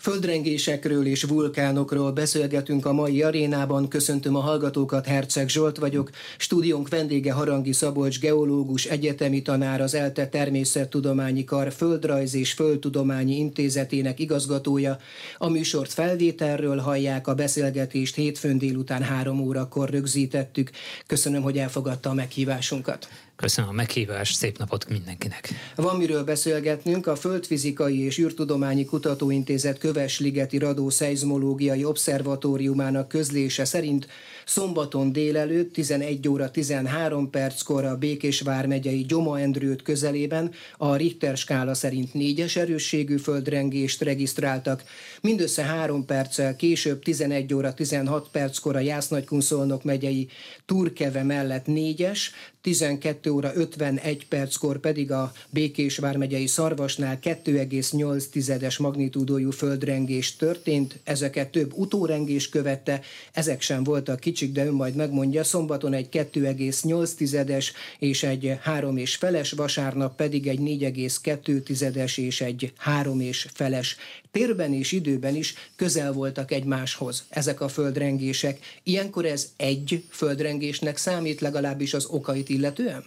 Földrengésekről 0.00 1.06
és 1.06 1.22
vulkánokról 1.22 2.12
beszélgetünk 2.12 2.86
a 2.86 2.92
mai 2.92 3.22
arénában. 3.22 3.88
Köszöntöm 3.88 4.36
a 4.36 4.40
hallgatókat, 4.40 5.06
Herceg 5.06 5.48
Zsolt 5.48 5.78
vagyok. 5.78 6.10
Stúdiónk 6.38 6.88
vendége 6.88 7.32
Harangi 7.32 7.72
Szabolcs, 7.72 8.20
geológus, 8.20 8.84
egyetemi 8.84 9.42
tanár, 9.42 9.80
az 9.80 9.94
ELTE 9.94 10.28
Természettudományi 10.28 11.44
Kar 11.44 11.72
Földrajz 11.72 12.34
és 12.34 12.52
Földtudományi 12.52 13.36
Intézetének 13.36 14.18
igazgatója. 14.18 14.98
A 15.38 15.48
műsort 15.48 15.92
felvételről 15.92 16.78
hallják, 16.78 17.26
a 17.26 17.34
beszélgetést 17.34 18.14
hétfőn 18.14 18.58
délután 18.58 19.02
három 19.02 19.40
órakor 19.40 19.90
rögzítettük. 19.90 20.70
Köszönöm, 21.06 21.42
hogy 21.42 21.58
elfogadta 21.58 22.10
a 22.10 22.14
meghívásunkat. 22.14 23.08
Köszönöm 23.40 23.70
a 23.70 23.72
meghívást, 23.72 24.34
szép 24.34 24.58
napot 24.58 24.88
mindenkinek. 24.88 25.48
Van 25.74 25.96
miről 25.96 26.24
beszélgetnünk, 26.24 27.06
a 27.06 27.16
Földfizikai 27.16 28.04
és 28.04 28.18
űrtudományi 28.18 28.84
Kutatóintézet 28.84 29.78
Kövesligeti 29.92 30.58
Radó 30.58 30.88
Szeizmológiai 30.90 31.84
Obszervatóriumának 31.84 33.08
közlése 33.08 33.64
szerint 33.64 34.06
szombaton 34.50 35.12
délelőtt 35.12 35.72
11 35.72 36.28
óra 36.28 36.50
13 36.50 37.30
perckor 37.30 37.84
a 37.84 37.96
Békésvár 37.96 38.66
megyei 38.66 39.02
Gyoma 39.02 39.40
Endrőt 39.40 39.82
közelében 39.82 40.52
a 40.76 40.96
Richter 40.96 41.36
skála 41.36 41.74
szerint 41.74 42.14
négyes 42.14 42.56
erősségű 42.56 43.16
földrengést 43.16 44.02
regisztráltak. 44.02 44.82
Mindössze 45.20 45.62
három 45.62 46.04
perccel 46.04 46.56
később 46.56 47.02
11 47.02 47.54
óra 47.54 47.74
16 47.74 48.28
perckor 48.32 48.76
a 48.76 48.80
Jász-Nagykunszolnok 48.80 49.84
megyei 49.84 50.28
Turkeve 50.66 51.22
mellett 51.22 51.66
négyes, 51.66 52.32
12 52.60 53.30
óra 53.30 53.50
51 53.54 54.26
perckor 54.28 54.78
pedig 54.78 55.12
a 55.12 55.32
Békés 55.50 55.98
vármegyei 55.98 56.46
Szarvasnál 56.46 57.18
2,8-es 57.22 58.80
magnitúdójú 58.80 59.50
földrengés 59.50 60.36
történt, 60.36 60.98
ezeket 61.04 61.50
több 61.50 61.72
utórengés 61.74 62.48
követte, 62.48 63.00
ezek 63.32 63.60
sem 63.60 63.84
voltak 63.84 64.20
kicsik, 64.40 64.54
de 64.54 64.66
ön 64.66 64.72
majd 64.72 64.94
megmondja, 64.94 65.44
szombaton 65.44 65.92
egy 65.92 66.08
2,8-es 66.12 67.66
és 67.98 68.22
egy 68.22 68.58
3 68.60 68.96
és 68.96 69.14
feles, 69.14 69.50
vasárnap 69.52 70.16
pedig 70.16 70.46
egy 70.46 70.58
4,2-es 70.58 72.18
és 72.18 72.40
egy 72.40 72.72
3 72.76 73.20
és 73.20 73.46
feles. 73.52 73.96
Térben 74.30 74.72
és 74.72 74.92
időben 74.92 75.34
is 75.34 75.54
közel 75.76 76.12
voltak 76.12 76.52
egymáshoz 76.52 77.24
ezek 77.28 77.60
a 77.60 77.68
földrengések. 77.68 78.58
Ilyenkor 78.82 79.24
ez 79.24 79.48
egy 79.56 80.04
földrengésnek 80.10 80.96
számít, 80.96 81.40
legalábbis 81.40 81.94
az 81.94 82.04
okait 82.04 82.48
illetően? 82.48 83.04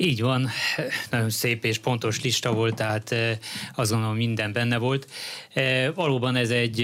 Így 0.00 0.20
van, 0.20 0.48
nagyon 1.10 1.30
szép 1.30 1.64
és 1.64 1.78
pontos 1.78 2.22
lista 2.22 2.52
volt, 2.52 2.74
tehát 2.74 3.14
azt 3.74 3.90
gondolom 3.90 4.16
minden 4.16 4.52
benne 4.52 4.76
volt. 4.76 5.10
Valóban 5.94 6.36
ez 6.36 6.50
egy 6.50 6.82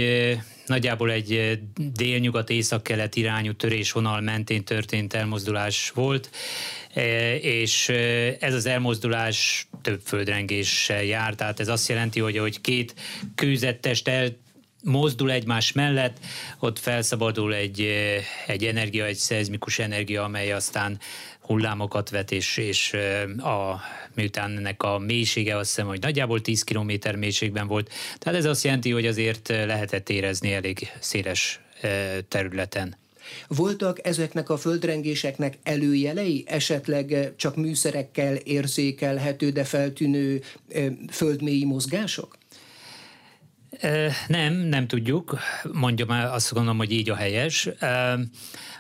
nagyjából 0.67 1.11
egy 1.11 1.61
délnyugat 1.77 2.51
észak-kelet 2.51 3.17
irányú 3.17 3.53
törésvonal 3.53 4.21
mentén 4.21 4.65
történt 4.65 5.15
elmozdulás 5.15 5.91
volt, 5.91 6.31
és 7.41 7.89
ez 8.41 8.55
az 8.55 8.67
elmozdulás 8.67 9.69
több 9.83 10.01
földrengéssel 10.05 11.03
jár, 11.03 11.35
tehát 11.35 11.61
ez 11.61 11.69
azt 11.69 11.89
jelenti, 11.89 12.21
hogy, 12.21 12.39
hogy 12.39 12.61
két 12.61 12.95
kőzettest 13.35 14.09
el 14.09 14.29
mozdul 14.85 15.31
egymás 15.31 15.73
mellett, 15.73 16.17
ott 16.59 16.79
felszabadul 16.79 17.55
egy, 17.55 17.81
egy 18.47 18.65
energia, 18.65 19.05
egy 19.05 19.17
szeizmikus 19.17 19.79
energia, 19.79 20.25
amely 20.25 20.53
aztán 20.53 20.99
hullámokat 21.47 22.11
vet, 22.11 22.33
és, 22.33 22.57
és 22.57 22.93
a, 23.39 23.81
miután 24.15 24.57
ennek 24.57 24.83
a 24.83 24.99
mélysége 24.99 25.57
azt 25.57 25.69
hiszem, 25.69 25.87
hogy 25.87 26.01
nagyjából 26.01 26.41
10 26.41 26.63
km 26.63 26.93
mélységben 27.19 27.67
volt. 27.67 27.91
Tehát 28.19 28.39
ez 28.39 28.45
azt 28.45 28.65
jelenti, 28.65 28.91
hogy 28.91 29.07
azért 29.07 29.49
lehetett 29.49 30.09
érezni 30.09 30.53
elég 30.53 30.91
széles 31.01 31.61
területen. 32.29 32.97
Voltak 33.49 34.07
ezeknek 34.07 34.51
a 34.51 34.57
földrengéseknek 34.57 35.59
előjelei, 35.63 36.45
esetleg 36.47 37.33
csak 37.37 37.57
műszerekkel 37.57 38.35
érzékelhető, 38.35 39.51
de 39.51 39.65
feltűnő 39.65 40.43
földmélyi 41.11 41.65
mozgások? 41.65 42.37
Nem, 44.27 44.55
nem 44.55 44.87
tudjuk. 44.87 45.39
Mondjam, 45.73 46.09
azt 46.09 46.53
gondolom, 46.53 46.79
hogy 46.79 46.93
így 46.93 47.11
a 47.11 47.15
helyes. 47.15 47.69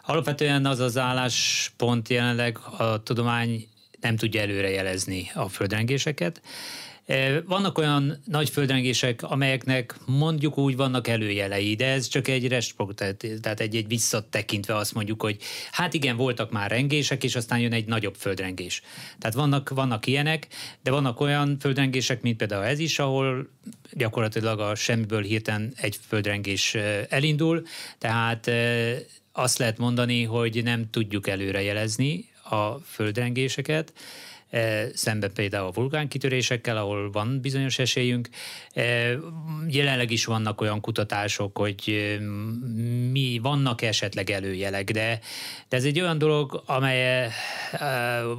Alapvetően 0.02 0.66
az 0.66 0.78
az 0.78 0.98
álláspont 0.98 2.08
jelenleg 2.08 2.58
a 2.78 3.02
tudomány 3.02 3.68
nem 4.00 4.16
tudja 4.16 4.40
előrejelezni 4.40 5.30
a 5.34 5.48
földrengéseket. 5.48 6.42
Vannak 7.46 7.78
olyan 7.78 8.20
nagy 8.24 8.50
földrengések, 8.50 9.22
amelyeknek 9.22 9.96
mondjuk 10.06 10.58
úgy 10.58 10.76
vannak 10.76 11.08
előjelei, 11.08 11.74
de 11.74 11.86
ez 11.86 12.06
csak 12.06 12.28
egy 12.28 12.48
restprog, 12.48 12.94
tehát 12.94 13.60
egy, 13.60 13.76
egy 13.76 13.88
visszatekintve 13.88 14.76
azt 14.76 14.94
mondjuk, 14.94 15.22
hogy 15.22 15.36
hát 15.70 15.94
igen, 15.94 16.16
voltak 16.16 16.50
már 16.50 16.70
rengések, 16.70 17.24
és 17.24 17.36
aztán 17.36 17.58
jön 17.58 17.72
egy 17.72 17.86
nagyobb 17.86 18.14
földrengés. 18.14 18.82
Tehát 19.18 19.36
vannak, 19.36 19.68
vannak 19.68 20.06
ilyenek, 20.06 20.46
de 20.82 20.90
vannak 20.90 21.20
olyan 21.20 21.56
földrengések, 21.60 22.22
mint 22.22 22.36
például 22.36 22.64
ez 22.64 22.78
is, 22.78 22.98
ahol 22.98 23.48
gyakorlatilag 23.92 24.60
a 24.60 24.74
semmiből 24.74 25.22
hirtelen 25.22 25.72
egy 25.76 25.98
földrengés 26.08 26.74
elindul, 27.08 27.62
tehát 27.98 28.50
azt 29.32 29.58
lehet 29.58 29.78
mondani, 29.78 30.22
hogy 30.22 30.62
nem 30.62 30.90
tudjuk 30.90 31.28
előrejelezni 31.28 32.28
a 32.42 32.78
földrengéseket, 32.78 33.92
szemben 34.94 35.32
például 35.34 35.66
a 35.66 35.72
vulkánkitörésekkel, 35.72 36.76
ahol 36.76 37.10
van 37.10 37.40
bizonyos 37.40 37.78
esélyünk. 37.78 38.28
E, 38.72 38.82
jelenleg 39.68 40.10
is 40.10 40.24
vannak 40.24 40.60
olyan 40.60 40.80
kutatások, 40.80 41.58
hogy 41.58 41.82
e, 41.86 42.24
mi 43.10 43.38
vannak 43.42 43.82
esetleg 43.82 44.30
előjelek, 44.30 44.90
de, 44.90 45.20
de 45.68 45.76
ez 45.76 45.84
egy 45.84 46.00
olyan 46.00 46.18
dolog, 46.18 46.62
amely 46.66 47.28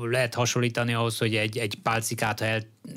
lehet 0.09 0.33
hasonlítani 0.33 0.93
ahhoz, 0.93 1.17
hogy 1.17 1.35
egy, 1.35 1.57
egy 1.57 1.75
pálcikát, 1.83 2.39
ha 2.39 2.45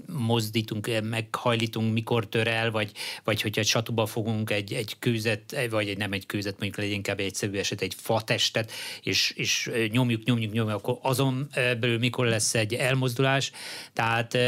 elmozdítunk, 0.08 0.90
meghajlítunk, 1.02 1.92
mikor 1.92 2.26
tör 2.26 2.46
el, 2.46 2.70
vagy, 2.70 2.92
vagy 3.24 3.42
hogyha 3.42 3.62
satuba 3.62 4.06
fogunk 4.06 4.50
egy, 4.50 4.72
egy 4.72 4.96
kőzet, 4.98 5.68
vagy 5.70 5.88
egy 5.88 5.98
nem 5.98 6.12
egy 6.12 6.26
kőzet, 6.26 6.52
mondjuk 6.52 6.76
legyen 6.76 6.94
inkább 6.94 7.18
egy 7.18 7.26
egyszerű 7.26 7.58
eset, 7.58 7.80
egy 7.80 7.94
fatestet, 7.96 8.72
és, 9.02 9.32
és 9.36 9.70
nyomjuk, 9.90 10.24
nyomjuk, 10.24 10.52
nyomjuk, 10.52 10.76
akkor 10.76 10.98
azon 11.02 11.48
belül 11.54 11.98
mikor 11.98 12.26
lesz 12.26 12.54
egy 12.54 12.74
elmozdítás, 12.74 13.06
mozdulás, 13.08 13.52
tehát 13.92 14.38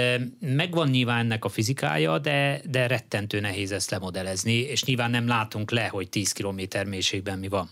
megvan 0.41 0.89
nyilván 0.89 1.19
ennek 1.19 1.45
a 1.45 1.49
fizikája, 1.49 2.19
de, 2.19 2.61
de 2.71 2.87
rettentő 2.87 3.41
nehéz 3.41 3.73
ezt 3.73 3.91
lemodellezni, 3.91 4.53
és 4.53 4.85
nyilván 4.85 5.11
nem 5.11 5.27
látunk 5.27 5.71
le, 5.71 5.87
hogy 5.87 6.09
10 6.09 6.33
km 6.33 6.89
mélységben 6.89 7.39
mi 7.39 7.49
van. 7.49 7.71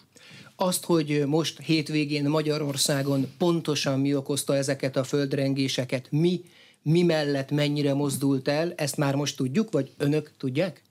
Azt, 0.57 0.85
hogy 0.85 1.23
most 1.27 1.61
hétvégén 1.61 2.29
Magyarországon 2.29 3.33
pontosan 3.39 4.01
mi 4.01 4.15
okozta 4.15 4.57
ezeket 4.57 4.97
a 4.97 5.05
földrengéseket, 5.05 6.07
mi, 6.11 6.41
mi 6.89 7.03
mellett 7.03 7.51
mennyire 7.51 7.95
mozdult 7.95 8.49
el, 8.49 8.73
ezt 8.77 8.97
már 8.97 9.15
most 9.15 9.37
tudjuk, 9.37 9.73
vagy 9.73 9.91
önök 9.97 10.31
tudják? 10.39 10.83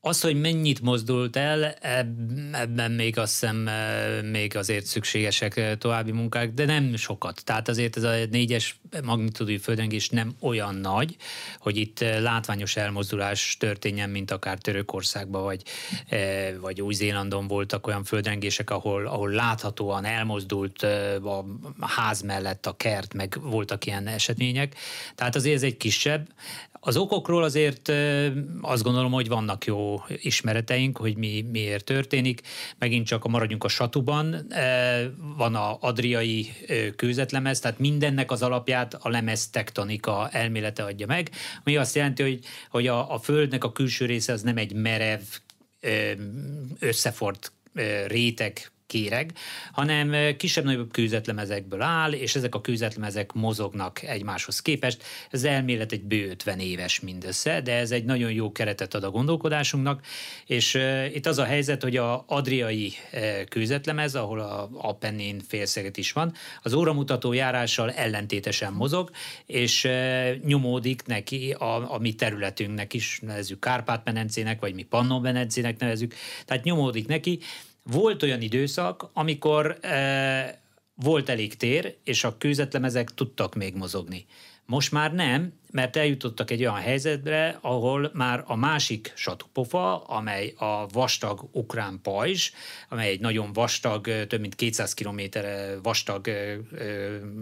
Az, 0.00 0.20
hogy 0.20 0.40
mennyit 0.40 0.80
mozdult 0.80 1.36
el, 1.36 1.64
ebben 2.52 2.90
még 2.90 3.18
azt 3.18 3.32
hiszem 3.32 3.68
még 4.30 4.56
azért 4.56 4.86
szükségesek 4.86 5.78
további 5.78 6.10
munkák, 6.10 6.52
de 6.52 6.64
nem 6.64 6.96
sokat. 6.96 7.44
Tehát 7.44 7.68
azért 7.68 7.96
ez 7.96 8.02
a 8.02 8.14
négyes 8.30 8.80
magnitudú 9.02 9.56
földrengés 9.58 10.08
nem 10.08 10.34
olyan 10.40 10.74
nagy, 10.74 11.16
hogy 11.58 11.76
itt 11.76 12.00
látványos 12.00 12.76
elmozdulás 12.76 13.56
történjen, 13.58 14.10
mint 14.10 14.30
akár 14.30 14.58
Törökországban 14.58 15.42
vagy, 15.42 15.62
vagy 16.60 16.80
Új-Zélandon 16.80 17.46
voltak 17.46 17.86
olyan 17.86 18.04
földrengések, 18.04 18.70
ahol, 18.70 19.06
ahol 19.06 19.30
láthatóan 19.30 20.04
elmozdult 20.04 20.82
a 21.22 21.44
ház 21.80 22.20
mellett 22.20 22.66
a 22.66 22.76
kert, 22.76 23.14
meg 23.14 23.38
voltak 23.42 23.86
ilyen 23.86 24.06
események. 24.06 24.74
Tehát 25.14 25.36
azért 25.36 25.56
ez 25.56 25.62
egy 25.62 25.76
kisebb. 25.76 26.28
Az 26.80 26.96
okokról 26.96 27.42
azért 27.42 27.92
azt 28.60 28.82
gondolom, 28.82 29.12
hogy 29.12 29.28
vannak 29.28 29.64
jó 29.64 30.02
ismereteink, 30.08 30.98
hogy 30.98 31.16
mi 31.16 31.44
miért 31.52 31.84
történik. 31.84 32.40
Megint 32.78 33.06
csak 33.06 33.24
a 33.24 33.28
maradjunk 33.28 33.64
a 33.64 33.68
satuban, 33.68 34.46
van 35.36 35.54
a 35.54 35.76
adriai 35.80 36.52
kőzetlemez, 36.96 37.60
tehát 37.60 37.78
mindennek 37.78 38.30
az 38.30 38.42
alapját 38.42 38.94
a 38.94 39.08
lemez 39.08 39.50
tektonika 39.50 40.28
elmélete 40.28 40.84
adja 40.84 41.06
meg, 41.06 41.30
ami 41.64 41.76
azt 41.76 41.94
jelenti, 41.94 42.22
hogy, 42.22 42.38
hogy 42.70 42.86
a, 42.86 43.14
a 43.14 43.18
Földnek 43.18 43.64
a 43.64 43.72
külső 43.72 44.04
része 44.04 44.32
az 44.32 44.42
nem 44.42 44.56
egy 44.56 44.72
merev, 44.72 45.20
összefort 46.78 47.52
réteg 48.06 48.70
kéreg, 48.88 49.32
hanem 49.72 50.36
kisebb-nagyobb 50.36 50.92
kőzetlemezekből 50.92 51.82
áll, 51.82 52.12
és 52.12 52.34
ezek 52.34 52.54
a 52.54 52.60
kőzetlemezek 52.60 53.32
mozognak 53.32 54.02
egymáshoz 54.02 54.62
képest. 54.62 55.02
Ez 55.30 55.44
elmélet 55.44 55.92
egy 55.92 56.02
bő 56.02 56.28
50 56.28 56.58
éves 56.58 57.00
mindössze, 57.00 57.60
de 57.60 57.72
ez 57.72 57.90
egy 57.90 58.04
nagyon 58.04 58.32
jó 58.32 58.52
keretet 58.52 58.94
ad 58.94 59.04
a 59.04 59.10
gondolkodásunknak, 59.10 60.04
és 60.46 60.74
uh, 60.74 61.14
itt 61.14 61.26
az 61.26 61.38
a 61.38 61.44
helyzet, 61.44 61.82
hogy 61.82 61.96
a 61.96 62.24
adriai 62.26 62.92
uh, 63.12 63.44
kőzetlemez, 63.44 64.14
ahol 64.14 64.40
a 64.40 64.68
Appennin 64.72 65.40
félszeget 65.48 65.96
is 65.96 66.12
van, 66.12 66.34
az 66.62 66.72
óramutató 66.72 67.32
járással 67.32 67.92
ellentétesen 67.92 68.72
mozog, 68.72 69.10
és 69.46 69.84
uh, 69.84 70.36
nyomódik 70.44 71.06
neki 71.06 71.52
a, 71.52 71.94
a 71.94 71.98
mi 71.98 72.14
területünknek 72.14 72.94
is, 72.94 73.20
nevezzük 73.22 73.60
Kárpát-menencének, 73.60 74.60
vagy 74.60 74.74
mi 74.74 74.82
Pannon-menencének 74.82 75.78
nevezzük, 75.78 76.14
tehát 76.44 76.64
nyomódik 76.64 77.06
neki, 77.06 77.38
volt 77.90 78.22
olyan 78.22 78.40
időszak, 78.40 79.10
amikor 79.12 79.78
e, 79.80 80.62
volt 80.94 81.28
elég 81.28 81.56
tér, 81.56 81.96
és 82.04 82.24
a 82.24 82.36
kőzetlemezek 82.38 83.14
tudtak 83.14 83.54
még 83.54 83.74
mozogni. 83.74 84.26
Most 84.66 84.92
már 84.92 85.12
nem, 85.14 85.52
mert 85.72 85.96
eljutottak 85.96 86.50
egy 86.50 86.60
olyan 86.60 86.74
helyzetre, 86.74 87.58
ahol 87.60 88.10
már 88.14 88.44
a 88.46 88.56
másik 88.56 89.12
satupofa, 89.16 90.04
amely 90.04 90.54
a 90.56 90.86
vastag 90.86 91.48
ukrán 91.52 92.00
pajzs, 92.02 92.50
amely 92.88 93.08
egy 93.08 93.20
nagyon 93.20 93.52
vastag, 93.52 94.26
több 94.26 94.40
mint 94.40 94.54
200 94.54 94.94
km 94.94 95.20
vastag 95.82 96.30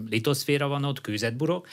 litoszféra 0.09 0.67
van 0.67 0.83
ott, 0.83 1.01
kőzetburok, 1.01 1.67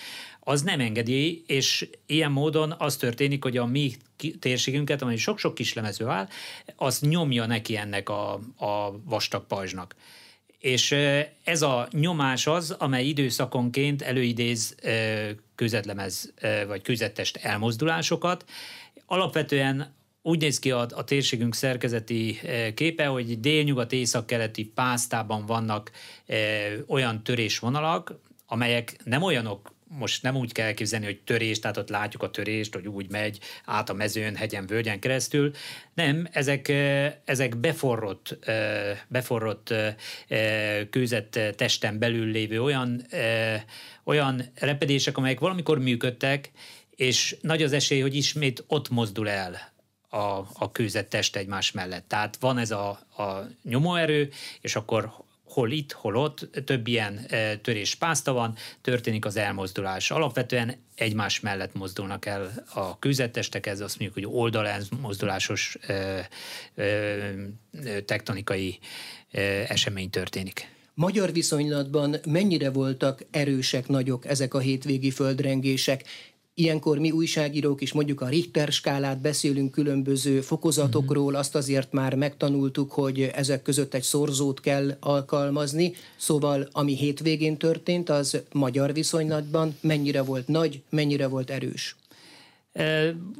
az 0.45 0.63
nem 0.63 0.81
engedi, 0.81 1.45
és 1.47 1.89
ilyen 2.07 2.33
módon 2.33 2.75
az 2.79 2.97
történik, 2.97 3.43
hogy 3.43 3.57
a 3.57 3.67
mi 3.67 3.93
térségünket, 4.41 5.03
amely 5.03 5.17
sok-sok 5.17 5.55
kis 5.55 5.73
lemező 5.73 6.07
áll, 6.07 6.29
az 6.77 7.01
nyomja 7.01 7.47
neki 7.47 7.77
ennek 7.77 8.09
a, 8.09 8.33
a 8.57 9.01
vastag 9.05 9.47
pajzsnak. 9.47 9.95
És 10.59 10.93
ez 11.45 11.63
a 11.63 11.89
nyomás 11.91 12.47
az, 12.47 12.71
amely 12.71 13.05
időszakonként 13.05 14.03
előidéz 14.03 14.75
közetlemez 15.55 16.33
vagy 16.67 16.83
közettest 16.83 17.37
elmozdulásokat. 17.37 18.45
Alapvetően 19.07 19.95
úgy 20.23 20.41
néz 20.41 20.59
ki 20.59 20.71
a, 20.71 20.87
a 20.91 21.05
térségünk 21.05 21.55
szerkezeti 21.55 22.41
képe, 22.75 23.07
hogy 23.07 23.41
délnyugat-észak-keleti 23.41 24.65
pásztában 24.65 25.47
vannak 25.47 25.91
olyan 26.87 27.23
törésvonalak, 27.23 28.19
amelyek 28.47 28.97
nem 29.05 29.23
olyanok 29.23 29.74
most 29.99 30.23
nem 30.23 30.37
úgy 30.37 30.53
kell 30.53 30.67
elképzelni, 30.67 31.05
hogy 31.05 31.21
törés, 31.21 31.59
tehát 31.59 31.77
ott 31.77 31.89
látjuk 31.89 32.23
a 32.23 32.31
törést, 32.31 32.75
hogy 32.75 32.87
úgy 32.87 33.11
megy 33.11 33.39
át 33.65 33.91
a 33.91 33.95
mezőn, 33.95 34.37
hegyen, 34.37 34.67
völgyen 34.67 34.99
keresztül. 34.99 35.53
Nem, 35.95 36.29
ezek, 36.33 36.69
ezek 37.25 37.57
beforrott, 37.57 38.39
beforrott 39.09 39.75
kőzett 40.91 41.39
testen 41.57 41.99
belül 41.99 42.27
lévő 42.27 42.63
olyan, 42.63 43.07
olyan 44.05 44.43
repedések, 44.55 45.17
amelyek 45.17 45.41
valamikor 45.41 45.79
működtek, 45.79 46.51
és 46.97 47.37
nagy 47.41 47.63
az 47.63 47.73
esély, 47.73 48.01
hogy 48.01 48.15
ismét 48.15 48.65
ott 48.67 48.89
mozdul 48.89 49.29
el 49.29 49.73
a, 50.09 50.47
a 50.55 50.73
kőzett 50.73 51.09
test 51.09 51.37
egymás 51.37 51.73
mellett. 51.73 52.09
Tehát 52.09 52.37
van 52.41 52.59
ez 52.59 52.71
a, 52.71 52.89
a 53.17 53.49
nyomóerő, 53.63 54.31
és 54.61 54.77
akkor 54.77 55.24
hol 55.55 55.71
itt, 55.71 55.93
hol 55.93 56.17
ott, 56.17 56.49
több 56.65 56.87
ilyen 56.87 57.19
e, 57.29 57.57
törés 57.57 57.95
pászta 57.95 58.33
van, 58.33 58.57
történik 58.81 59.25
az 59.25 59.37
elmozdulás. 59.37 60.11
Alapvetően 60.11 60.77
egymás 60.95 61.41
mellett 61.41 61.75
mozdulnak 61.75 62.27
el 62.27 62.65
a 62.75 62.99
kőzettestek, 62.99 63.67
ez 63.67 63.81
azt 63.81 63.99
mondjuk, 63.99 64.25
hogy 64.25 64.41
oldalmozdulásos 64.41 65.79
e, 65.87 66.29
e, 66.75 68.03
tektonikai 68.05 68.79
esemény 69.69 70.11
történik. 70.11 70.69
Magyar 70.95 71.33
viszonylatban 71.33 72.17
mennyire 72.27 72.71
voltak 72.71 73.25
erősek, 73.31 73.89
nagyok 73.89 74.27
ezek 74.27 74.55
a 74.55 74.59
hétvégi 74.59 75.11
földrengések? 75.11 76.05
Ilyenkor 76.57 76.99
mi 76.99 77.11
újságírók 77.11 77.81
is 77.81 77.93
mondjuk 77.93 78.21
a 78.21 78.29
Richter 78.29 78.73
skálát 78.73 79.21
beszélünk 79.21 79.71
különböző 79.71 80.41
fokozatokról, 80.41 81.31
mhm. 81.31 81.39
azt 81.39 81.55
azért 81.55 81.93
már 81.93 82.15
megtanultuk, 82.15 82.93
hogy 82.93 83.21
ezek 83.21 83.63
között 83.63 83.95
egy 83.95 84.03
szorzót 84.03 84.61
kell 84.61 84.97
alkalmazni, 85.01 85.95
szóval 86.17 86.69
ami 86.73 86.97
hétvégén 86.97 87.57
történt, 87.57 88.11
az 88.11 88.43
magyar 88.53 88.93
viszonylatban 88.93 89.77
mennyire 89.81 90.23
volt 90.23 90.49
nagy, 90.49 90.83
mennyire 90.91 91.27
volt 91.27 91.51
erős. 91.51 91.97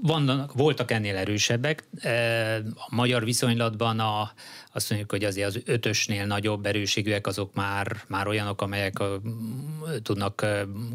Vannak, 0.03 0.53
voltak 0.53 0.91
ennél 0.91 1.17
erősebbek. 1.17 1.85
A 2.75 2.95
magyar 2.95 3.25
viszonylatban 3.25 4.01
a, 4.01 4.33
azt 4.73 4.91
mondjuk, 4.91 5.11
hogy 5.11 5.25
azért 5.25 5.47
az 5.47 5.61
ötösnél 5.65 6.27
nagyobb 6.27 6.67
erőségűek 6.67 7.27
azok 7.27 7.55
már, 7.55 7.97
már 8.07 8.27
olyanok, 8.27 8.63
amelyek 8.63 9.03
tudnak 10.03 10.47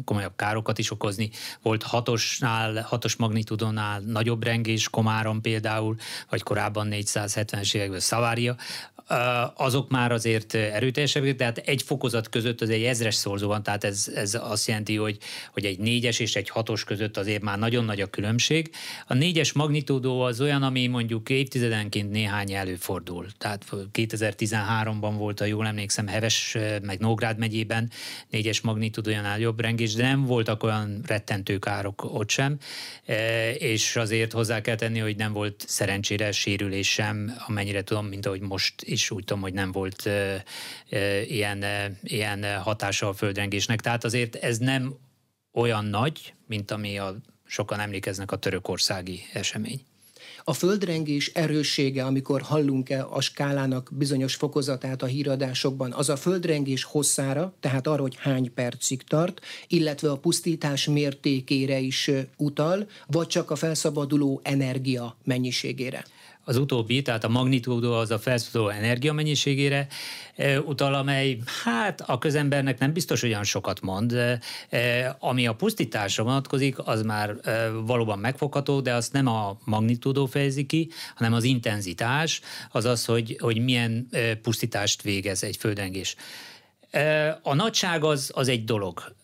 komolyabb 0.04 0.36
károkat 0.36 0.78
is 0.78 0.90
okozni. 0.90 1.30
Volt 1.62 1.82
hatosnál, 1.82 2.82
hatos 2.82 3.16
magnitudonál 3.16 4.00
nagyobb 4.00 4.44
rengés, 4.44 4.88
Komáron 4.88 5.42
például, 5.42 5.96
vagy 6.28 6.42
korábban 6.42 6.88
470-es 6.90 7.74
években 7.74 8.00
Szavária, 8.00 8.56
azok 9.54 9.88
már 9.88 10.12
azért 10.12 10.54
erőteljesebbek, 10.54 11.36
tehát 11.36 11.58
egy 11.58 11.82
fokozat 11.82 12.28
között 12.28 12.60
az 12.60 12.70
egy 12.70 12.82
ezres 12.82 13.14
szorzó 13.14 13.46
van, 13.46 13.62
tehát 13.62 13.84
ez, 13.84 14.10
ez 14.14 14.38
azt 14.40 14.66
jelenti, 14.68 14.96
hogy, 14.96 15.18
hogy 15.52 15.64
egy 15.64 15.78
négyes 15.78 16.18
és 16.18 16.36
egy 16.36 16.48
hatos 16.48 16.84
között 16.84 17.16
azért 17.16 17.42
már 17.42 17.58
nagyon 17.58 17.84
nagy 17.84 18.00
a 18.00 18.06
különbség. 18.06 18.70
A 19.06 19.14
négyes 19.14 19.52
magnitúdó 19.52 20.20
az 20.20 20.40
olyan, 20.40 20.62
ami 20.62 20.86
mondjuk 20.86 21.28
évtizedenként 21.28 22.10
néhány 22.10 22.52
előfordul. 22.52 23.26
Tehát 23.38 23.64
2013-ban 23.92 25.12
volt, 25.16 25.38
ha 25.38 25.44
jól 25.44 25.66
emlékszem, 25.66 26.06
Heves, 26.06 26.56
meg 26.82 26.98
Nógrád 26.98 27.38
megyében 27.38 27.90
négyes 28.28 28.60
magnitúdójánál 28.60 29.38
jobb 29.38 29.60
rengés, 29.60 29.94
de 29.94 30.02
nem 30.02 30.24
voltak 30.24 30.62
olyan 30.62 31.00
rettentő 31.06 31.58
károk 31.58 32.04
ott 32.04 32.30
sem, 32.30 32.58
és 33.58 33.96
azért 33.96 34.32
hozzá 34.32 34.60
kell 34.60 34.76
tenni, 34.76 34.98
hogy 34.98 35.16
nem 35.16 35.32
volt 35.32 35.64
szerencsére 35.66 36.32
sérülés 36.32 36.88
sem, 36.92 37.34
amennyire 37.46 37.82
tudom, 37.82 38.06
mint 38.06 38.26
ahogy 38.26 38.40
most 38.40 38.74
is 38.82 38.99
is 39.00 39.10
úgy 39.10 39.24
tudom, 39.24 39.42
hogy 39.42 39.52
nem 39.52 39.72
volt 39.72 40.08
ilyen, 41.28 41.64
ilyen 42.02 42.60
hatása 42.60 43.08
a 43.08 43.12
földrengésnek. 43.12 43.80
Tehát 43.80 44.04
azért 44.04 44.34
ez 44.34 44.58
nem 44.58 44.94
olyan 45.52 45.84
nagy, 45.84 46.34
mint 46.46 46.70
ami 46.70 46.98
a 46.98 47.16
sokan 47.44 47.80
emlékeznek 47.80 48.32
a 48.32 48.36
törökországi 48.36 49.20
esemény. 49.32 49.80
A 50.44 50.52
földrengés 50.52 51.28
erőssége, 51.28 52.04
amikor 52.04 52.40
hallunk-e 52.40 53.06
a 53.06 53.20
skálának 53.20 53.90
bizonyos 53.92 54.34
fokozatát 54.34 55.02
a 55.02 55.06
híradásokban, 55.06 55.92
az 55.92 56.08
a 56.08 56.16
földrengés 56.16 56.84
hosszára, 56.84 57.54
tehát 57.60 57.86
arra, 57.86 58.02
hogy 58.02 58.16
hány 58.18 58.54
percig 58.54 59.02
tart, 59.02 59.40
illetve 59.68 60.10
a 60.10 60.16
pusztítás 60.16 60.86
mértékére 60.86 61.78
is 61.78 62.10
utal, 62.36 62.88
vagy 63.06 63.26
csak 63.26 63.50
a 63.50 63.56
felszabaduló 63.56 64.40
energia 64.44 65.16
mennyiségére? 65.24 66.04
Az 66.50 66.56
utóbbi, 66.56 67.02
tehát 67.02 67.24
a 67.24 67.28
magnitúdó 67.28 67.92
az 67.92 68.10
a 68.10 68.18
felszabaduló 68.18 68.70
energia 68.70 69.12
mennyiségére 69.12 69.86
utal, 70.64 70.94
amely 70.94 71.38
hát 71.64 72.00
a 72.00 72.18
közembernek 72.18 72.78
nem 72.78 72.92
biztos 72.92 73.22
olyan 73.22 73.44
sokat 73.44 73.80
mond. 73.80 74.16
Ami 75.18 75.46
a 75.46 75.54
pusztításra 75.54 76.24
vonatkozik, 76.24 76.78
az 76.78 77.02
már 77.02 77.34
valóban 77.84 78.18
megfogható, 78.18 78.80
de 78.80 78.94
azt 78.94 79.12
nem 79.12 79.26
a 79.26 79.58
magnitúdó 79.64 80.26
fejezi 80.26 80.66
ki, 80.66 80.88
hanem 81.14 81.32
az 81.32 81.44
intenzitás, 81.44 82.40
az 82.70 82.84
az, 82.84 83.04
hogy, 83.04 83.36
hogy 83.40 83.64
milyen 83.64 84.08
pusztítást 84.42 85.02
végez 85.02 85.42
egy 85.42 85.56
földrengés. 85.56 86.16
A 87.42 87.54
nagyság 87.54 88.04
az, 88.04 88.30
az 88.34 88.48
egy 88.48 88.64
dolog. 88.64 89.14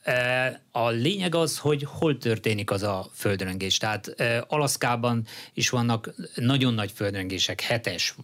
A 0.71 0.89
lényeg 0.89 1.35
az, 1.35 1.59
hogy 1.59 1.87
hol 1.87 2.19
történik 2.19 2.71
az 2.71 2.83
a 2.83 3.07
földrengés. 3.15 3.77
Tehát 3.77 4.15
Alaszkában 4.49 5.27
is 5.55 5.69
vannak 5.69 6.15
nagyon 6.35 6.75
nagy 6.75 6.93
földrengések, 6.95 7.61
hetes, 7.61 8.15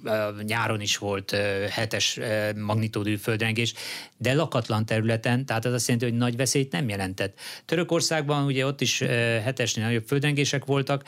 nyáron 0.43 0.81
is 0.81 0.97
volt 0.97 1.31
hetes 1.71 2.19
magnitódű 2.57 3.17
földrengés, 3.17 3.75
de 4.17 4.35
lakatlan 4.35 4.87
területen, 4.87 5.47
tehát 5.47 5.65
az 5.65 5.73
azt 5.73 5.89
jelenti, 5.89 6.09
hogy 6.09 6.19
nagy 6.19 6.37
veszélyt 6.37 6.73
nem 6.73 6.89
jelentett. 6.89 7.39
Törökországban 7.65 8.45
ugye 8.45 8.67
ott 8.67 8.81
is 8.81 8.99
hetesnél 9.43 9.85
nagyobb 9.85 10.07
földrengések 10.07 10.65
voltak, 10.65 11.05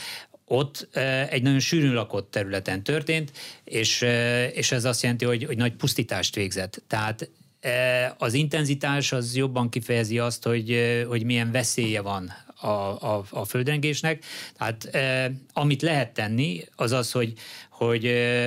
ott 0.46 0.88
egy 1.28 1.42
nagyon 1.42 1.60
sűrűn 1.60 1.94
lakott 1.94 2.30
területen 2.30 2.82
történt, 2.82 3.32
és, 3.64 4.00
és 4.52 4.72
ez 4.72 4.84
azt 4.84 5.02
jelenti, 5.02 5.24
hogy, 5.24 5.44
hogy 5.44 5.56
nagy 5.56 5.72
pusztítást 5.72 6.34
végzett. 6.34 6.82
Tehát 6.86 7.30
az 8.18 8.34
intenzitás 8.34 9.12
az 9.12 9.36
jobban 9.36 9.68
kifejezi 9.68 10.18
azt, 10.18 10.44
hogy, 10.44 10.78
hogy 11.08 11.24
milyen 11.24 11.50
veszélye 11.52 12.00
van 12.00 12.32
a, 12.60 12.66
a, 13.16 13.24
a 13.30 13.44
földrengésnek. 13.44 14.24
Tehát 14.58 14.84
eh, 14.84 15.30
amit 15.52 15.82
lehet 15.82 16.14
tenni, 16.14 16.64
az 16.76 16.92
az, 16.92 17.12
hogy, 17.12 17.32
hogy, 17.76 18.04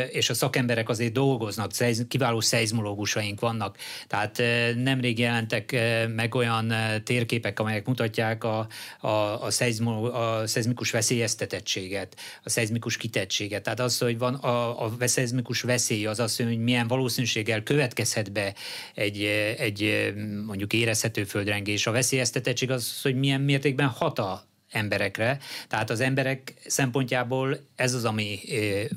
és 0.10 0.29
a 0.29 0.34
szakemberek 0.34 0.89
azért 0.89 1.12
dolgoznak, 1.12 1.72
kiváló 2.07 2.39
szeizmológusaink 2.39 3.39
vannak, 3.39 3.77
tehát 4.07 4.41
nemrég 4.75 5.19
jelentek 5.19 5.75
meg 6.15 6.36
olyan 6.36 6.74
térképek, 7.03 7.60
amelyek 7.60 7.86
mutatják 7.86 8.43
a, 8.43 8.67
a, 9.00 9.07
a, 9.07 9.51
szeizmo, 9.51 10.05
a 10.05 10.48
szeizmikus 10.48 10.91
veszélyeztetettséget, 10.91 12.15
a 12.43 12.50
szeizmikus 12.50 12.98
kitettséget. 12.98 13.63
Tehát 13.63 13.79
az, 13.79 13.98
hogy 13.98 14.17
van 14.17 14.34
a, 14.34 14.86
a 14.86 15.07
szeizmikus 15.07 15.62
veszély, 15.62 16.05
az 16.05 16.19
az, 16.19 16.36
hogy 16.36 16.60
milyen 16.60 16.88
valószínűséggel 16.88 17.63
következhet 17.63 18.31
be 18.31 18.53
egy, 18.93 19.24
egy 19.57 20.13
mondjuk 20.46 20.74
érezhető 20.74 21.24
földrengés. 21.24 21.88
A 21.88 21.91
veszélyeztetettség 21.91 22.72
az, 22.72 23.01
hogy 23.01 23.15
milyen 23.15 23.41
mértékben 23.41 23.88
hat 23.88 24.19
a 24.19 24.48
emberekre. 24.71 25.39
Tehát 25.67 25.89
az 25.89 26.00
emberek 26.00 26.53
szempontjából 26.65 27.57
ez 27.75 27.93
az, 27.93 28.05
ami 28.05 28.39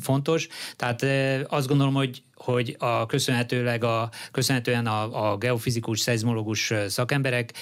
fontos. 0.00 0.49
Tehát 0.77 1.03
azt 1.49 1.67
gondolom, 1.67 1.95
hogy 1.95 2.23
hogy 2.45 2.77
a 2.79 3.07
köszönhetőleg 3.07 3.85
a, 3.85 4.11
köszönhetően 4.31 4.87
a, 4.87 5.31
a 5.33 5.37
geofizikus, 5.37 6.00
szeizmológus 6.00 6.73
szakemberek 6.89 7.53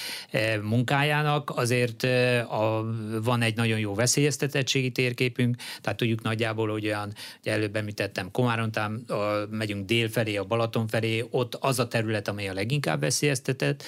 munkájának 0.63 1.53
azért 1.57 2.03
a, 2.49 2.85
van 3.23 3.43
egy 3.43 3.57
nagyon 3.57 3.79
jó 3.79 3.95
veszélyeztetettségi 3.95 4.91
térképünk, 4.91 5.57
tehát 5.81 5.99
tudjuk 5.99 6.23
nagyjából, 6.23 6.71
hogy 6.71 6.87
olyan, 6.87 7.15
hogy 7.43 7.53
előbb 7.53 7.77
említettem, 7.77 8.31
Komárontán 8.31 9.05
megyünk 9.51 9.87
dél 9.87 10.09
felé, 10.09 10.37
a 10.37 10.45
Balaton 10.45 10.87
felé, 10.87 11.25
ott 11.31 11.55
az 11.55 11.79
a 11.79 11.89
terület, 11.89 12.29
amely 12.29 12.49
a 12.49 12.53
leginkább 12.53 13.01
veszélyeztetett, 13.01 13.85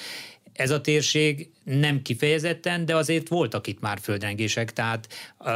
ez 0.61 0.71
a 0.71 0.81
térség 0.81 1.51
nem 1.65 2.03
kifejezetten, 2.03 2.85
de 2.85 2.97
azért 2.97 3.29
voltak 3.29 3.67
itt 3.67 3.81
már 3.81 3.99
földrengések, 4.01 4.73
tehát 4.73 5.09
a, 5.37 5.51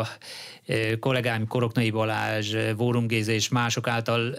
a 0.00 0.08
kollégáim 1.00 1.46
Koroknai 1.46 1.90
Balázs, 1.90 2.54
Vórum 2.76 3.06
Géza 3.06 3.32
és 3.32 3.48
mások 3.48 3.88
által 3.88 4.38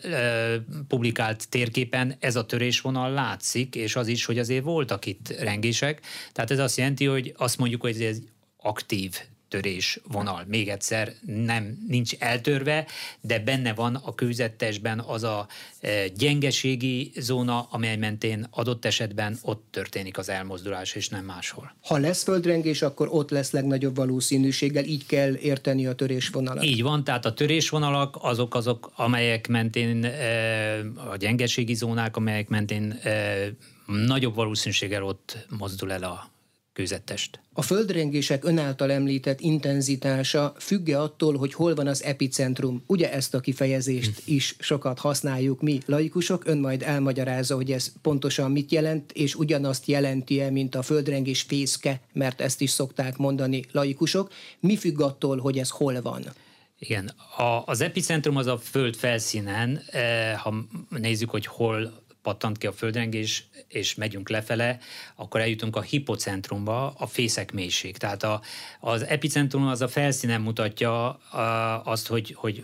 publikált 0.88 1.50
térképen 1.50 2.16
ez 2.20 2.36
a 2.36 2.46
törésvonal 2.46 3.12
látszik, 3.12 3.76
és 3.76 3.96
az 3.96 4.08
is, 4.08 4.26
hogy 4.26 4.40
azért 4.40 4.64
voltak 4.64 5.06
itt 5.06 5.40
rengések. 5.40 6.02
Tehát 6.32 6.52
ez 6.52 6.60
azt 6.60 6.78
jelenti, 6.78 7.06
hogy 7.06 7.34
azt 7.38 7.58
mondjuk, 7.58 7.82
hogy 7.82 8.02
ez 8.02 8.18
aktív 8.58 9.20
törés 9.54 10.00
vonal. 10.08 10.44
Még 10.48 10.70
egyszer 10.70 11.14
nem 11.26 11.78
nincs 11.88 12.14
eltörve, 12.20 12.86
de 13.22 13.40
benne 13.40 13.74
van 13.74 13.96
a 13.96 14.14
kőzettesben 14.16 15.00
az 15.00 15.24
a 15.24 15.48
e, 15.82 16.08
gyengeségi 16.08 17.12
zóna, 17.16 17.68
amely 17.72 17.96
mentén 17.96 18.48
adott 18.50 18.86
esetben 18.86 19.38
ott 19.42 19.68
történik 19.72 20.18
az 20.18 20.30
elmozdulás, 20.30 20.94
és 20.94 21.10
nem 21.10 21.26
máshol. 21.26 21.76
Ha 21.82 21.98
lesz 21.98 22.24
földrengés, 22.24 22.82
akkor 22.82 23.08
ott 23.12 23.30
lesz 23.30 23.52
legnagyobb 23.52 23.96
valószínűséggel, 23.96 24.84
így 24.84 25.06
kell 25.06 25.36
érteni 25.36 25.86
a 25.86 25.94
törésvonalat. 25.94 26.64
Így 26.64 26.82
van, 26.82 27.04
tehát 27.04 27.26
a 27.26 27.34
törésvonalak 27.34 28.18
azok 28.22 28.56
azok, 28.56 28.92
amelyek 28.96 29.48
mentén 29.48 30.04
e, 30.04 30.80
a 31.12 31.16
gyengeségi 31.18 31.74
zónák, 31.74 32.18
amelyek 32.18 32.50
mentén 32.50 32.92
e, 32.92 33.36
nagyobb 33.86 34.36
valószínűséggel 34.36 35.04
ott 35.04 35.48
mozdul 35.50 35.92
el 35.92 36.04
a 36.04 36.33
kőzettest. 36.74 37.40
A 37.54 37.62
földrengések 37.62 38.46
önáltal 38.46 38.92
említett 38.92 39.40
intenzitása 39.40 40.54
függe 40.58 41.00
attól, 41.00 41.38
hogy 41.38 41.54
hol 41.54 41.74
van 41.76 41.88
az 41.88 42.04
epicentrum. 42.04 42.84
Ugye 42.88 43.12
ezt 43.12 43.34
a 43.34 43.40
kifejezést 43.40 44.22
hm. 44.26 44.34
is 44.34 44.56
sokat 44.60 45.00
használjuk 45.00 45.62
mi 45.62 45.80
laikusok, 45.86 46.46
ön 46.46 46.58
majd 46.58 46.82
elmagyarázza, 46.82 47.56
hogy 47.56 47.72
ez 47.72 47.92
pontosan 48.02 48.52
mit 48.52 48.72
jelent, 48.72 49.12
és 49.12 49.36
ugyanazt 49.36 49.86
jelenti-e, 49.86 50.50
mint 50.50 50.76
a 50.76 50.82
földrengés 50.82 51.42
fészke, 51.42 52.02
mert 52.14 52.42
ezt 52.42 52.62
is 52.62 52.70
szokták 52.70 53.18
mondani 53.18 53.64
laikusok. 53.72 54.32
Mi 54.60 54.78
függ 54.78 55.02
attól, 55.02 55.38
hogy 55.38 55.58
ez 55.58 55.70
hol 55.70 56.02
van? 56.02 56.24
Igen, 56.80 57.12
a, 57.38 57.64
az 57.66 57.82
epicentrum 57.82 58.36
az 58.36 58.48
a 58.48 58.58
föld 58.58 58.96
felszínen, 58.96 59.82
eh, 59.92 60.38
ha 60.38 60.54
nézzük, 60.90 61.30
hogy 61.30 61.46
hol 61.46 62.03
pattant 62.24 62.58
ki 62.58 62.68
a 62.68 62.72
földrengés, 62.72 63.46
és 63.68 63.96
megyünk 63.96 64.30
lefele, 64.30 64.78
akkor 65.16 65.40
eljutunk 65.40 65.76
a 65.76 65.82
hipocentrumba, 65.82 66.94
a 66.98 67.08
fészek 67.08 67.52
mélység. 67.52 67.98
Tehát 67.98 68.24
a, 68.24 68.42
az 68.80 69.06
epicentrum 69.06 69.68
az 69.68 69.82
a 69.82 69.88
felszínen 69.88 70.42
mutatja 70.42 71.10
a, 71.10 71.82
azt, 71.86 72.08
hogy, 72.08 72.34
hogy 72.38 72.64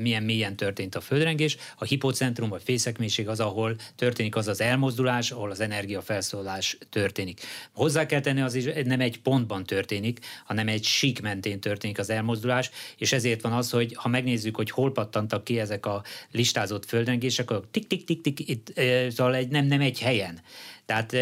milyen 0.00 0.22
mélyen 0.22 0.56
történt 0.56 0.94
a 0.94 1.00
földrengés, 1.00 1.56
a 1.78 1.84
hipocentrum, 1.84 2.52
a 2.52 2.58
fészek 2.58 2.98
mélység 2.98 3.28
az, 3.28 3.40
ahol 3.40 3.76
történik 3.96 4.36
az 4.36 4.48
az 4.48 4.60
elmozdulás, 4.60 5.30
ahol 5.30 5.50
az 5.50 5.60
energiafelszólás 5.60 6.78
történik. 6.90 7.40
Hozzá 7.72 8.06
kell 8.06 8.20
tenni, 8.20 8.40
az 8.40 8.54
is 8.54 8.64
nem 8.84 9.00
egy 9.00 9.20
pontban 9.20 9.64
történik, 9.64 10.18
hanem 10.44 10.68
egy 10.68 10.84
sík 10.84 11.20
mentén 11.20 11.60
történik 11.60 11.98
az 11.98 12.10
elmozdulás, 12.10 12.70
és 12.96 13.12
ezért 13.12 13.40
van 13.40 13.52
az, 13.52 13.70
hogy 13.70 13.94
ha 13.94 14.08
megnézzük, 14.08 14.56
hogy 14.56 14.70
hol 14.70 14.92
pattantak 14.92 15.44
ki 15.44 15.58
ezek 15.58 15.86
a 15.86 16.02
listázott 16.30 16.84
földrengések, 16.84 17.50
akkor 17.50 17.66
tik-tik-tik-tik 17.70 18.48
itt 18.48 18.72
szóval 19.10 19.34
egy, 19.34 19.48
nem, 19.48 19.66
nem 19.66 19.80
egy 19.80 20.00
helyen. 20.00 20.40
Tehát 20.86 21.16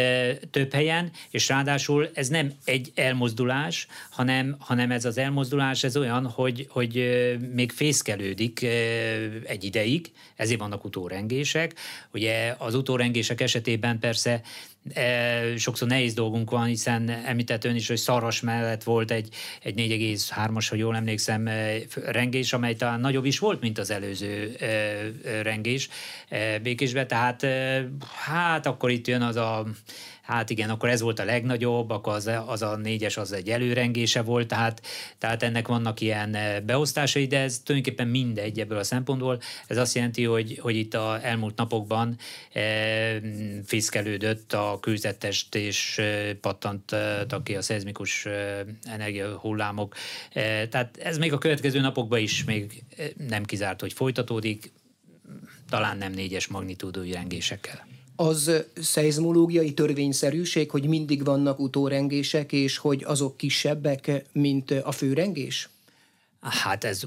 több 0.50 0.72
helyen, 0.72 1.10
és 1.30 1.48
ráadásul 1.48 2.10
ez 2.14 2.28
nem 2.28 2.52
egy 2.64 2.92
elmozdulás, 2.94 3.86
hanem, 4.10 4.56
hanem 4.58 4.90
ez 4.90 5.04
az 5.04 5.18
elmozdulás 5.18 5.84
ez 5.84 5.96
olyan, 5.96 6.26
hogy, 6.26 6.66
hogy 6.70 6.94
még 7.54 7.72
fészkelődik 7.72 8.62
egy 9.44 9.64
ideig, 9.64 10.12
ezért 10.36 10.60
vannak 10.60 10.84
utórengések. 10.84 11.74
Ugye 12.12 12.54
az 12.58 12.74
utórengések 12.74 13.40
esetében 13.40 13.98
persze 13.98 14.40
sokszor 15.56 15.88
nehéz 15.88 16.14
dolgunk 16.14 16.50
van, 16.50 16.64
hiszen 16.64 17.10
említett 17.10 17.64
ön 17.64 17.74
is, 17.74 17.88
hogy 17.88 17.96
Szaras 17.96 18.40
mellett 18.40 18.82
volt 18.82 19.10
egy, 19.10 19.34
egy 19.62 19.74
4,3-as, 19.76 20.66
ha 20.68 20.76
jól 20.76 20.96
emlékszem, 20.96 21.46
e, 21.46 21.72
rengés, 22.04 22.52
amely 22.52 22.74
talán 22.74 23.00
nagyobb 23.00 23.24
is 23.24 23.38
volt, 23.38 23.60
mint 23.60 23.78
az 23.78 23.90
előző 23.90 24.54
e, 24.58 25.42
rengés. 25.42 25.88
Békésbe, 26.62 27.06
tehát 27.06 27.46
hát 28.26 28.66
akkor 28.66 28.90
itt 28.90 29.06
jön 29.06 29.22
az 29.22 29.36
a 29.36 29.66
hát 30.30 30.50
igen, 30.50 30.70
akkor 30.70 30.88
ez 30.88 31.00
volt 31.00 31.18
a 31.18 31.24
legnagyobb, 31.24 31.90
akkor 31.90 32.12
az, 32.12 32.30
az 32.46 32.62
a 32.62 32.76
négyes 32.76 33.16
az 33.16 33.32
egy 33.32 33.50
előrengése 33.50 34.22
volt, 34.22 34.48
tehát, 34.48 34.82
tehát 35.18 35.42
ennek 35.42 35.68
vannak 35.68 36.00
ilyen 36.00 36.34
eh, 36.34 36.60
beosztásai, 36.60 37.26
de 37.26 37.38
ez 37.38 37.58
tulajdonképpen 37.64 38.08
mindegy 38.08 38.60
ebből 38.60 38.78
a 38.78 38.82
szempontból. 38.82 39.40
Ez 39.66 39.76
azt 39.76 39.94
jelenti, 39.94 40.24
hogy, 40.24 40.58
hogy 40.60 40.76
itt 40.76 40.94
a 40.94 41.18
elmúlt 41.22 41.56
napokban 41.56 42.16
e, 42.52 42.62
fészkelődött 43.64 44.52
a 44.52 44.78
kőzetest, 44.80 45.54
és 45.54 45.98
e, 45.98 46.34
pattantak 46.34 47.44
ki 47.44 47.56
a 47.56 47.62
szezmikus 47.62 48.26
e, 48.26 48.64
energiahullámok. 48.84 49.94
E, 50.32 50.68
tehát 50.68 50.96
ez 50.96 51.18
még 51.18 51.32
a 51.32 51.38
következő 51.38 51.80
napokban 51.80 52.18
is 52.18 52.44
még 52.44 52.84
nem 53.28 53.44
kizárt, 53.44 53.80
hogy 53.80 53.92
folytatódik, 53.92 54.72
talán 55.68 55.98
nem 55.98 56.12
négyes 56.12 56.46
magnitúdú 56.46 57.12
rengésekkel 57.12 57.89
az 58.20 58.50
szeizmológiai 58.74 59.72
törvényszerűség, 59.72 60.70
hogy 60.70 60.86
mindig 60.86 61.24
vannak 61.24 61.58
utórengések, 61.58 62.52
és 62.52 62.78
hogy 62.78 63.04
azok 63.06 63.36
kisebbek, 63.36 64.24
mint 64.32 64.70
a 64.70 64.92
főrengés? 64.92 65.68
Hát 66.40 66.84
ez 66.84 67.02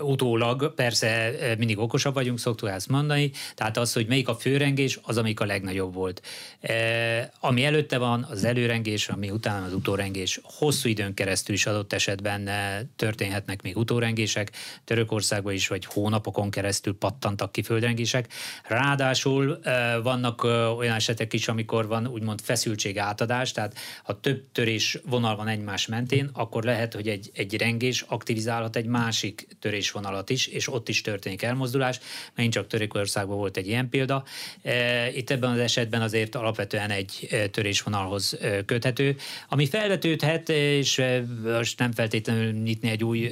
utólag 0.00 0.74
persze 0.74 1.08
eh, 1.08 1.56
mindig 1.56 1.78
okosabb 1.78 2.14
vagyunk, 2.14 2.38
szoktuk 2.38 2.68
ezt 2.68 2.88
mondani, 2.88 3.30
tehát 3.54 3.76
az, 3.76 3.92
hogy 3.92 4.06
melyik 4.06 4.28
a 4.28 4.34
főrengés, 4.34 4.98
az, 5.02 5.16
amik 5.16 5.40
a 5.40 5.44
legnagyobb 5.44 5.94
volt. 5.94 6.22
E, 6.60 7.32
ami 7.40 7.64
előtte 7.64 7.98
van, 7.98 8.26
az 8.30 8.44
előrengés, 8.44 9.08
ami 9.08 9.30
utána 9.30 9.64
az 9.64 9.72
utórengés, 9.72 10.40
hosszú 10.42 10.88
időn 10.88 11.14
keresztül 11.14 11.54
is 11.54 11.66
adott 11.66 11.92
esetben 11.92 12.48
eh, 12.48 12.78
történhetnek 12.96 13.62
még 13.62 13.76
utórengések, 13.76 14.50
Törökországban 14.84 15.52
is, 15.52 15.68
vagy 15.68 15.84
hónapokon 15.84 16.50
keresztül 16.50 16.98
pattantak 16.98 17.52
ki 17.52 17.62
földrengések. 17.62 18.32
Ráadásul 18.64 19.58
e, 19.62 19.98
vannak 19.98 20.42
olyan 20.78 20.94
esetek 20.94 21.32
is, 21.32 21.48
amikor 21.48 21.86
van 21.86 22.06
úgymond 22.06 22.40
feszültség 22.40 22.98
átadás, 22.98 23.52
tehát 23.52 23.74
ha 24.02 24.20
több 24.20 24.44
törés 24.52 24.98
vonal 25.04 25.36
van 25.36 25.48
egymás 25.48 25.86
mentén, 25.86 26.30
akkor 26.32 26.64
lehet, 26.64 26.94
hogy 26.94 27.08
egy, 27.08 27.30
egy 27.34 27.56
rengés 27.56 28.04
aktivizál 28.08 28.64
találhat 28.66 28.76
egy 28.76 28.86
másik 28.86 29.46
törésvonalat 29.60 30.30
is, 30.30 30.46
és 30.46 30.68
ott 30.68 30.88
is 30.88 31.00
történik 31.00 31.42
elmozdulás. 31.42 32.00
Megint 32.34 32.54
csak 32.54 32.66
Törökországban 32.66 33.36
volt 33.36 33.56
egy 33.56 33.66
ilyen 33.66 33.88
példa. 33.88 34.24
E, 34.62 35.10
itt 35.10 35.30
ebben 35.30 35.50
az 35.50 35.58
esetben 35.58 36.02
azért 36.02 36.34
alapvetően 36.34 36.90
egy 36.90 37.28
e, 37.30 37.46
törésvonalhoz 37.46 38.38
e, 38.40 38.64
köthető, 38.64 39.16
ami 39.48 39.66
felvetődhet, 39.66 40.48
és 40.48 41.02
most 41.42 41.78
nem 41.78 41.92
feltétlenül 41.92 42.52
nyitni 42.52 42.88
egy 42.88 43.04
új 43.04 43.30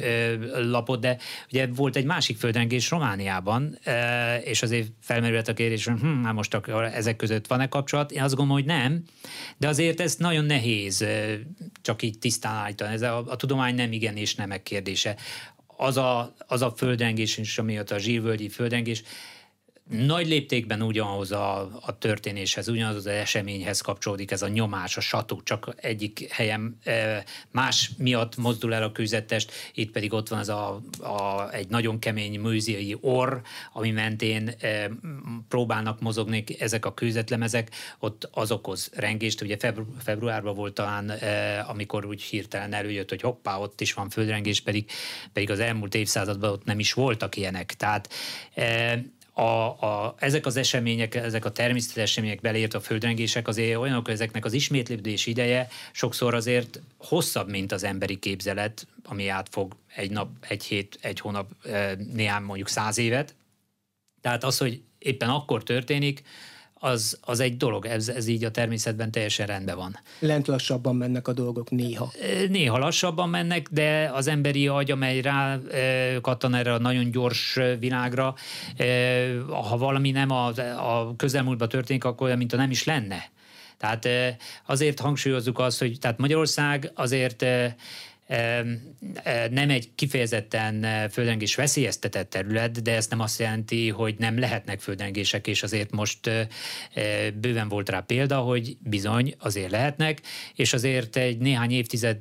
lapot, 0.52 1.00
de 1.00 1.16
ugye 1.52 1.66
volt 1.66 1.96
egy 1.96 2.04
másik 2.04 2.38
földrengés 2.38 2.90
Romániában, 2.90 3.78
és 4.44 4.62
azért 4.62 4.88
felmerült 5.00 5.48
a 5.48 5.54
kérdés, 5.54 5.84
hogy 5.84 6.00
hm, 6.00 6.24
hát 6.24 6.34
most 6.34 6.56
ezek 6.92 7.16
között 7.16 7.46
van-e 7.46 7.68
kapcsolat? 7.68 8.12
Én 8.12 8.22
azt 8.22 8.34
gondolom, 8.34 8.62
hogy 8.62 8.70
nem, 8.70 9.02
de 9.56 9.68
azért 9.68 10.00
ez 10.00 10.14
nagyon 10.16 10.44
nehéz 10.44 11.06
csak 11.82 12.02
így 12.02 12.18
tisztán 12.18 12.54
állítani. 12.54 12.92
Ez 12.92 13.02
a, 13.02 13.24
a 13.26 13.36
tudomány 13.36 13.74
nem 13.74 13.92
igen 13.92 14.16
és 14.16 14.34
nemek 14.34 14.62
kérdése 14.62 15.16
az 15.76 15.96
a, 15.96 16.34
az 16.46 16.62
a 16.62 16.70
földrengés 16.70 17.36
is, 17.36 17.58
ami 17.58 17.78
a 17.78 17.98
zsírvölgyi 17.98 18.48
földrengés, 18.48 19.02
nagy 19.90 20.26
léptékben 20.26 20.82
ugyanhoz 20.82 21.32
a, 21.32 21.60
a 21.80 21.98
történéshez, 21.98 22.68
ugyanaz 22.68 22.96
az 22.96 23.06
eseményhez 23.06 23.80
kapcsolódik 23.80 24.30
ez 24.30 24.42
a 24.42 24.48
nyomás, 24.48 24.96
a 24.96 25.00
satú, 25.00 25.42
csak 25.42 25.74
egyik 25.76 26.32
helyen 26.32 26.78
e, 26.84 27.24
más 27.50 27.90
miatt 27.98 28.36
mozdul 28.36 28.74
el 28.74 28.82
a 28.82 28.92
kőzettest, 28.92 29.52
itt 29.74 29.90
pedig 29.90 30.12
ott 30.12 30.28
van 30.28 30.38
ez 30.38 30.48
a, 30.48 30.80
a, 30.98 31.52
egy 31.52 31.68
nagyon 31.68 31.98
kemény 31.98 32.40
műziai 32.40 32.96
orr, 33.00 33.36
ami 33.72 33.90
mentén 33.90 34.54
e, 34.60 34.90
próbálnak 35.48 36.00
mozogni 36.00 36.44
ezek 36.58 36.84
a 36.84 36.94
kőzetlemezek, 36.94 37.70
ott 37.98 38.28
az 38.32 38.50
okoz 38.50 38.90
rengést, 38.94 39.40
ugye 39.40 39.56
febru, 39.58 39.84
februárban 39.98 40.54
volt 40.54 40.74
talán, 40.74 41.10
e, 41.10 41.64
amikor 41.68 42.06
úgy 42.06 42.22
hirtelen 42.22 42.72
előjött, 42.72 43.08
hogy 43.08 43.20
hoppá, 43.20 43.56
ott 43.56 43.80
is 43.80 43.92
van 43.92 44.08
földrengés, 44.08 44.60
pedig, 44.60 44.90
pedig 45.32 45.50
az 45.50 45.60
elmúlt 45.60 45.94
évszázadban 45.94 46.50
ott 46.50 46.64
nem 46.64 46.78
is 46.78 46.92
voltak 46.92 47.36
ilyenek. 47.36 47.74
Tehát 47.74 48.08
a, 49.36 49.42
a, 49.42 50.14
ezek 50.18 50.46
az 50.46 50.56
események, 50.56 51.14
ezek 51.14 51.44
a 51.44 51.52
természeti 51.52 52.00
események 52.00 52.40
beleért 52.40 52.74
a 52.74 52.80
földrengések 52.80 53.48
azért 53.48 53.78
olyanok, 53.78 54.04
hogy 54.04 54.14
ezeknek 54.14 54.44
az 54.44 54.52
ismétlődés 54.52 55.26
ideje 55.26 55.68
sokszor 55.92 56.34
azért 56.34 56.80
hosszabb, 56.96 57.48
mint 57.48 57.72
az 57.72 57.84
emberi 57.84 58.18
képzelet, 58.18 58.86
ami 59.04 59.28
átfog 59.28 59.76
egy 59.94 60.10
nap, 60.10 60.28
egy 60.48 60.64
hét, 60.64 60.98
egy 61.00 61.20
hónap, 61.20 61.50
néhány 62.12 62.42
mondjuk 62.42 62.68
száz 62.68 62.98
évet. 62.98 63.34
Tehát 64.20 64.44
az, 64.44 64.58
hogy 64.58 64.82
éppen 64.98 65.28
akkor 65.28 65.62
történik, 65.62 66.22
az, 66.84 67.18
az 67.20 67.40
egy 67.40 67.56
dolog, 67.56 67.86
ez, 67.86 68.08
ez 68.08 68.26
így 68.26 68.44
a 68.44 68.50
természetben 68.50 69.10
teljesen 69.10 69.46
rendben 69.46 69.76
van. 69.76 69.98
Lent 70.18 70.46
lassabban 70.46 70.96
mennek 70.96 71.28
a 71.28 71.32
dolgok 71.32 71.70
néha. 71.70 72.12
Néha 72.48 72.78
lassabban 72.78 73.28
mennek, 73.28 73.68
de 73.70 74.10
az 74.14 74.26
emberi 74.26 74.68
agy, 74.68 74.90
amely 74.90 75.20
rá 75.20 75.58
kattan 76.20 76.54
erre 76.54 76.72
a 76.72 76.78
nagyon 76.78 77.10
gyors 77.10 77.58
világra, 77.78 78.34
ha 79.48 79.76
valami 79.76 80.10
nem 80.10 80.30
a, 80.30 80.46
a 80.98 81.16
közelmúltban 81.16 81.68
történik, 81.68 82.04
akkor 82.04 82.26
olyan, 82.26 82.38
mint 82.38 82.52
a 82.52 82.56
nem 82.56 82.70
is 82.70 82.84
lenne. 82.84 83.32
Tehát 83.78 84.08
azért 84.66 85.00
hangsúlyozzuk 85.00 85.58
azt, 85.58 85.78
hogy 85.78 85.98
tehát 86.00 86.18
Magyarország 86.18 86.90
azért 86.94 87.44
nem 89.50 89.70
egy 89.70 89.94
kifejezetten 89.94 91.08
földrengés 91.10 91.54
veszélyeztetett 91.54 92.30
terület, 92.30 92.82
de 92.82 92.94
ez 92.94 93.06
nem 93.06 93.20
azt 93.20 93.38
jelenti, 93.38 93.88
hogy 93.88 94.14
nem 94.18 94.38
lehetnek 94.38 94.80
földrengések, 94.80 95.46
és 95.46 95.62
azért 95.62 95.90
most 95.90 96.30
bőven 97.34 97.68
volt 97.68 97.88
rá 97.88 98.00
példa, 98.00 98.38
hogy 98.38 98.76
bizony 98.80 99.34
azért 99.38 99.70
lehetnek, 99.70 100.20
és 100.54 100.72
azért 100.72 101.16
egy 101.16 101.38
néhány 101.38 101.70
évtized 101.70 102.18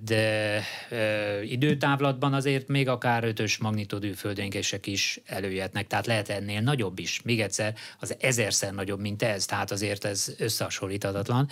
időtávlatban 1.44 2.34
azért 2.34 2.68
még 2.68 2.88
akár 2.88 3.24
ötös 3.24 3.58
magnitudú 3.58 4.14
földrengések 4.14 4.88
is 4.88 5.20
előjöhetnek, 5.26 5.88
tehát 5.88 6.06
lehet 6.06 6.30
ennél 6.30 6.62
nagyobb 6.62 7.00
is. 7.00 7.22
Még 7.22 7.42
egyszer, 7.42 7.74
az 8.00 8.16
ezerszer 8.20 8.74
nagyobb, 8.74 9.00
mint 9.00 9.24
ez, 9.24 9.46
tehát 9.46 9.72
azért 9.72 10.06
ez 10.06 10.36
összehasonlíthatatlan. 10.38 11.50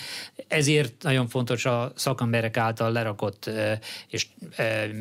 Ezért 0.48 1.04
nagyon 1.04 1.28
fontos 1.28 1.66
a 1.66 1.92
szakemberek 1.96 2.58
által 2.58 2.92
lerakott 2.92 3.50
és 4.08 4.28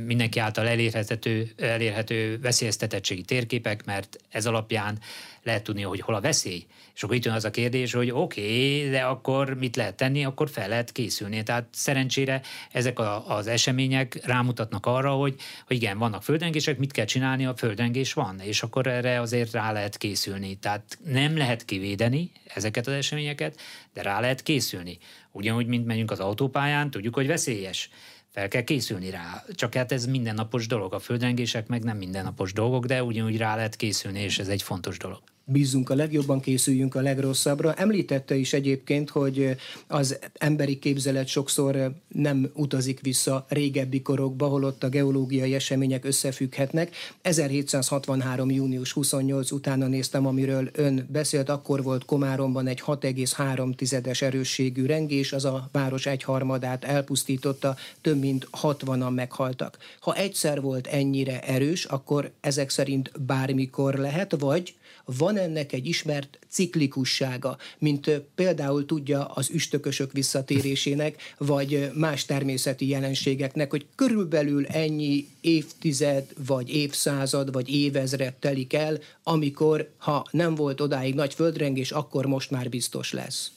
mindenki 0.05 0.39
által 0.39 0.69
elérhető, 0.69 1.51
elérhető 1.57 2.39
veszélyeztetettségi 2.39 3.23
térképek, 3.23 3.85
mert 3.85 4.17
ez 4.29 4.47
alapján 4.47 4.99
lehet 5.43 5.63
tudni, 5.63 5.83
hogy 5.83 6.01
hol 6.01 6.15
a 6.15 6.21
veszély. 6.21 6.67
És 6.95 7.03
akkor 7.03 7.17
itt 7.17 7.25
jön 7.25 7.35
az 7.35 7.45
a 7.45 7.51
kérdés, 7.51 7.93
hogy 7.93 8.11
oké, 8.11 8.41
okay, 8.41 8.91
de 8.91 9.01
akkor 9.01 9.55
mit 9.55 9.77
lehet 9.77 9.95
tenni, 9.95 10.25
akkor 10.25 10.51
fel 10.51 10.69
lehet 10.69 10.93
készülni. 10.93 11.43
Tehát 11.43 11.69
szerencsére 11.73 12.41
ezek 12.73 12.99
a, 12.99 13.37
az 13.37 13.47
események 13.47 14.25
rámutatnak 14.25 14.87
arra, 14.87 15.11
hogy, 15.13 15.35
hogy 15.67 15.77
igen, 15.77 15.99
vannak 15.99 16.23
földrengések, 16.23 16.79
mit 16.79 16.93
kell 16.93 17.05
csinálni, 17.05 17.47
a 17.47 17.57
földrengés 17.57 18.13
van, 18.13 18.41
és 18.41 18.63
akkor 18.63 18.87
erre 18.87 19.21
azért 19.21 19.53
rá 19.53 19.73
lehet 19.73 19.97
készülni. 19.97 20.55
Tehát 20.55 20.99
nem 21.05 21.37
lehet 21.37 21.65
kivédeni 21.65 22.31
ezeket 22.55 22.87
az 22.87 22.93
eseményeket, 22.93 23.61
de 23.95 24.03
rá 24.03 24.21
lehet 24.21 24.43
készülni. 24.43 24.99
Ugyanúgy, 25.33 25.67
mint 25.67 25.87
megyünk 25.87 26.11
az 26.11 26.21
autópályán, 26.21 26.91
tudjuk, 26.91 27.15
hogy 27.15 27.27
veszélyes 27.27 27.91
fel 28.31 28.49
kell 28.49 28.63
készülni 28.63 29.11
rá. 29.11 29.45
Csak 29.55 29.75
hát 29.75 29.93
ez 29.93 30.07
mindennapos 30.07 30.67
dolog. 30.67 30.95
A 30.95 30.99
földrengések 30.99 31.67
meg 31.67 31.83
nem 31.83 31.97
mindennapos 31.97 32.53
dolgok, 32.53 32.87
de 32.87 33.03
ugyanúgy 33.03 33.37
rá 33.37 33.57
lehet 33.57 33.77
készülni, 33.77 34.21
és 34.21 34.39
ez 34.39 34.49
egy 34.49 34.63
fontos 34.63 34.99
dolog 34.99 35.30
bízunk 35.51 35.91
a 35.91 35.95
legjobban, 35.95 36.41
készüljünk 36.41 36.95
a 36.95 37.01
legrosszabbra. 37.01 37.75
Említette 37.75 38.35
is 38.35 38.53
egyébként, 38.53 39.11
hogy 39.11 39.57
az 39.87 40.19
emberi 40.33 40.79
képzelet 40.79 41.27
sokszor 41.27 41.93
nem 42.09 42.51
utazik 42.55 43.01
vissza 43.01 43.47
régebbi 43.49 44.03
korokba, 44.03 44.47
holott 44.47 44.83
a 44.83 44.89
geológiai 44.89 45.55
események 45.55 46.05
összefügghetnek. 46.05 46.95
1763. 47.23 48.51
június 48.51 48.93
28 48.93 49.51
utána 49.51 49.87
néztem, 49.87 50.27
amiről 50.27 50.71
ön 50.73 51.07
beszélt, 51.13 51.49
akkor 51.49 51.83
volt 51.83 52.05
Komáromban 52.05 52.67
egy 52.67 52.83
6,3-es 52.87 54.23
erősségű 54.23 54.87
rengés, 54.87 55.33
az 55.33 55.45
a 55.45 55.69
város 55.73 56.07
egyharmadát 56.07 56.85
elpusztította, 56.85 57.77
több 58.01 58.19
mint 58.19 58.49
60-an 58.63 59.15
meghaltak. 59.15 59.79
Ha 60.01 60.15
egyszer 60.15 60.61
volt 60.61 60.87
ennyire 60.87 61.41
erős, 61.41 61.85
akkor 61.85 62.31
ezek 62.41 62.71
szerint 62.71 63.11
bármikor 63.27 63.95
lehet, 63.95 64.37
vagy 64.39 64.75
van 65.19 65.37
ennek 65.37 65.73
egy 65.73 65.87
ismert 65.87 66.39
ciklikussága, 66.49 67.57
mint 67.79 68.11
például 68.35 68.87
tudja 68.87 69.25
az 69.25 69.51
üstökösök 69.51 70.13
visszatérésének, 70.13 71.35
vagy 71.39 71.91
más 71.95 72.25
természeti 72.25 72.89
jelenségeknek, 72.89 73.71
hogy 73.71 73.87
körülbelül 73.95 74.67
ennyi 74.67 75.29
évtized, 75.41 76.27
vagy 76.47 76.75
évszázad, 76.75 77.53
vagy 77.53 77.75
évezred 77.75 78.35
telik 78.35 78.73
el, 78.73 78.99
amikor, 79.23 79.91
ha 79.97 80.27
nem 80.31 80.55
volt 80.55 80.81
odáig 80.81 81.15
nagy 81.15 81.35
földrengés, 81.35 81.91
akkor 81.91 82.27
most 82.27 82.51
már 82.51 82.69
biztos 82.69 83.13
lesz. 83.13 83.51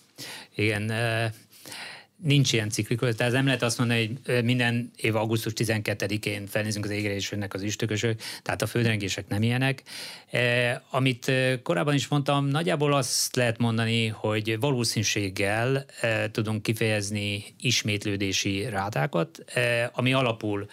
Igen, 0.56 0.92
nincs 2.24 2.54
ilyen 2.54 2.70
ciklikus, 2.70 3.16
tehát 3.16 3.34
nem 3.34 3.46
lehet 3.46 3.62
azt 3.62 3.78
mondani, 3.78 4.20
hogy 4.26 4.44
minden 4.44 4.92
év 4.96 5.16
augusztus 5.16 5.54
12-én 5.56 6.46
felnézünk 6.48 6.86
az 6.86 6.92
égre 6.92 7.14
és 7.14 7.32
jönnek 7.32 7.54
az 7.54 7.62
üstökösök, 7.62 8.22
tehát 8.42 8.62
a 8.62 8.68
földrengések 8.68 9.28
nem 9.28 9.42
ilyenek. 9.42 9.84
E, 10.32 10.84
amit 10.90 11.32
korábban 11.64 11.94
is 11.94 12.08
mondtam, 12.08 12.46
nagyjából 12.46 12.94
azt 12.94 13.36
lehet 13.36 13.58
mondani, 13.58 14.08
hogy 14.08 14.60
valószínűséggel 14.60 15.86
e, 16.02 16.32
tudunk 16.32 16.62
kifejezni 16.62 17.44
ismétlődési 17.60 18.66
rátákat, 18.70 19.44
e, 19.54 19.92
ami 19.94 20.14
alapul 20.14 20.68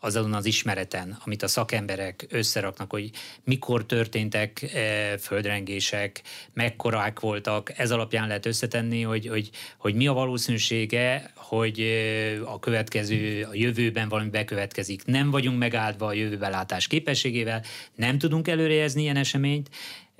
azon 0.00 0.34
az 0.34 0.44
ismereten, 0.44 1.18
amit 1.24 1.42
a 1.42 1.48
szakemberek 1.48 2.26
összeraknak, 2.30 2.90
hogy 2.90 3.10
mikor 3.44 3.86
történtek 3.86 4.62
e, 4.62 5.18
földrengések, 5.18 6.22
mekkorák 6.52 7.20
voltak, 7.20 7.78
ez 7.78 7.90
alapján 7.90 8.26
lehet 8.26 8.46
összetenni, 8.46 9.02
hogy, 9.02 9.26
hogy, 9.26 9.50
hogy 9.78 9.94
mi 9.94 10.06
a 10.06 10.12
valószínűsége, 10.12 11.30
hogy 11.34 11.80
e, 11.80 12.42
a 12.42 12.58
következő, 12.58 13.42
a 13.50 13.54
jövőben 13.54 14.08
valami 14.08 14.30
bekövetkezik. 14.30 15.04
Nem 15.04 15.30
vagyunk 15.30 15.58
megáldva 15.58 16.06
a 16.06 16.12
jövőbelátás 16.12 16.86
képességével, 16.86 17.62
nem 17.94 18.18
tudunk 18.18 18.48
előrejezni 18.48 19.02
ilyen 19.02 19.16
eseményt, 19.16 19.70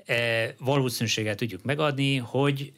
e, 0.05 1.35
tudjuk 1.35 1.63
megadni, 1.63 2.17
hogy 2.17 2.71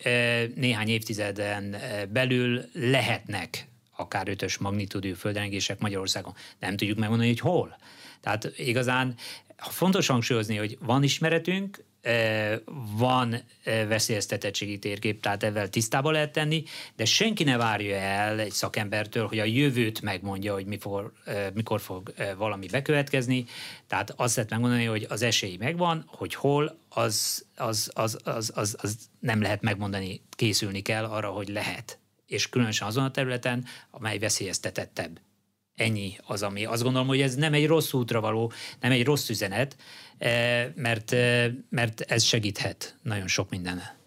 néhány 0.55 0.89
évtizeden 0.89 1.75
belül 2.11 2.61
lehetnek 2.73 3.67
akár 3.99 4.27
ötös 4.27 4.57
magnitúdú 4.57 5.13
földrengések 5.15 5.79
Magyarországon. 5.79 6.33
Nem 6.59 6.77
tudjuk 6.77 6.97
megmondani, 6.97 7.29
hogy 7.29 7.39
hol. 7.39 7.77
Tehát 8.21 8.51
igazán 8.57 9.15
fontos 9.57 10.07
hangsúlyozni, 10.07 10.57
hogy 10.57 10.77
van 10.81 11.03
ismeretünk, 11.03 11.83
e, 12.01 12.61
van 12.97 13.35
e, 13.63 13.85
veszélyeztetettségi 13.85 14.79
térkép, 14.79 15.21
tehát 15.21 15.43
ezzel 15.43 15.69
tisztába 15.69 16.11
lehet 16.11 16.31
tenni, 16.31 16.63
de 16.95 17.05
senki 17.05 17.43
ne 17.43 17.57
várja 17.57 17.95
el 17.95 18.39
egy 18.39 18.51
szakembertől, 18.51 19.27
hogy 19.27 19.39
a 19.39 19.43
jövőt 19.43 20.01
megmondja, 20.01 20.53
hogy 20.53 20.65
mikor, 20.65 21.11
e, 21.25 21.51
mikor 21.53 21.81
fog 21.81 22.13
valami 22.37 22.67
bekövetkezni. 22.67 23.45
Tehát 23.87 24.13
azt 24.15 24.35
lehet 24.35 24.51
megmondani, 24.51 24.85
hogy 24.85 25.05
az 25.09 25.21
esély 25.21 25.55
megvan, 25.57 26.03
hogy 26.07 26.35
hol, 26.35 26.77
az, 26.89 27.45
az, 27.55 27.91
az, 27.93 28.17
az, 28.23 28.51
az, 28.55 28.75
az 28.81 28.97
nem 29.19 29.41
lehet 29.41 29.61
megmondani, 29.61 30.21
készülni 30.29 30.81
kell 30.81 31.05
arra, 31.05 31.29
hogy 31.29 31.49
lehet 31.49 31.98
és 32.29 32.49
különösen 32.49 32.87
azon 32.87 33.03
a 33.03 33.11
területen, 33.11 33.65
amely 33.91 34.17
veszélyeztetettebb. 34.17 35.19
Ennyi 35.75 36.17
az, 36.25 36.43
ami 36.43 36.65
azt 36.65 36.83
gondolom, 36.83 37.07
hogy 37.07 37.21
ez 37.21 37.35
nem 37.35 37.53
egy 37.53 37.67
rossz 37.67 37.93
útra 37.93 38.21
való, 38.21 38.51
nem 38.79 38.91
egy 38.91 39.03
rossz 39.03 39.29
üzenet, 39.29 39.75
eh, 40.17 40.67
mert, 40.75 41.11
eh, 41.11 41.51
mert 41.69 42.01
ez 42.01 42.23
segíthet 42.23 42.97
nagyon 43.01 43.27
sok 43.27 43.49
mindenen. 43.49 43.98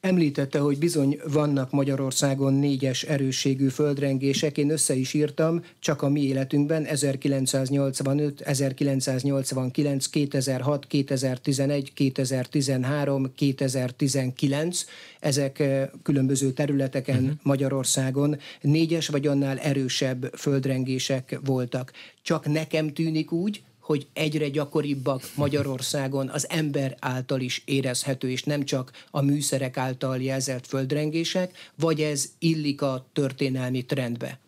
Említette, 0.00 0.58
hogy 0.58 0.78
bizony 0.78 1.20
vannak 1.32 1.70
Magyarországon 1.70 2.54
négyes 2.54 3.02
erősségű 3.02 3.68
földrengések, 3.68 4.58
én 4.58 4.70
össze 4.70 4.94
is 4.94 5.14
írtam, 5.14 5.64
csak 5.78 6.02
a 6.02 6.08
mi 6.08 6.22
életünkben 6.22 6.84
1985, 6.84 8.40
1989, 8.40 10.06
2006, 10.06 10.86
2011, 10.86 11.92
2013, 11.92 13.34
2019, 13.34 14.84
ezek 15.20 15.58
eh, 15.58 15.88
különböző 16.02 16.52
területeken 16.52 17.22
uh-huh. 17.22 17.38
Magyarországon 17.42 18.38
négyes 18.60 19.08
vagy 19.08 19.26
annál 19.26 19.58
erősebb 19.58 20.30
földrengések 20.36 21.40
voltak. 21.44 21.92
Csak 22.22 22.46
nekem 22.46 22.88
tűnik 22.92 23.32
úgy, 23.32 23.62
hogy 23.88 24.06
egyre 24.12 24.48
gyakoribbak 24.48 25.22
Magyarországon 25.34 26.28
az 26.28 26.48
ember 26.50 26.96
által 27.00 27.40
is 27.40 27.62
érezhető, 27.64 28.30
és 28.30 28.42
nem 28.42 28.64
csak 28.64 28.90
a 29.10 29.20
műszerek 29.20 29.76
által 29.76 30.22
jelzett 30.22 30.66
földrengések, 30.66 31.70
vagy 31.74 32.00
ez 32.00 32.28
illik 32.38 32.82
a 32.82 33.08
történelmi 33.12 33.84
trendbe? 33.84 34.38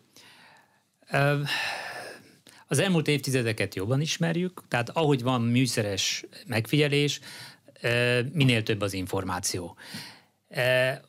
Az 2.67 2.79
elmúlt 2.79 3.07
évtizedeket 3.07 3.75
jobban 3.75 4.01
ismerjük, 4.01 4.61
tehát 4.67 4.89
ahogy 4.89 5.21
van 5.21 5.41
műszeres 5.41 6.25
megfigyelés, 6.47 7.19
minél 8.31 8.63
több 8.63 8.81
az 8.81 8.93
információ. 8.93 9.75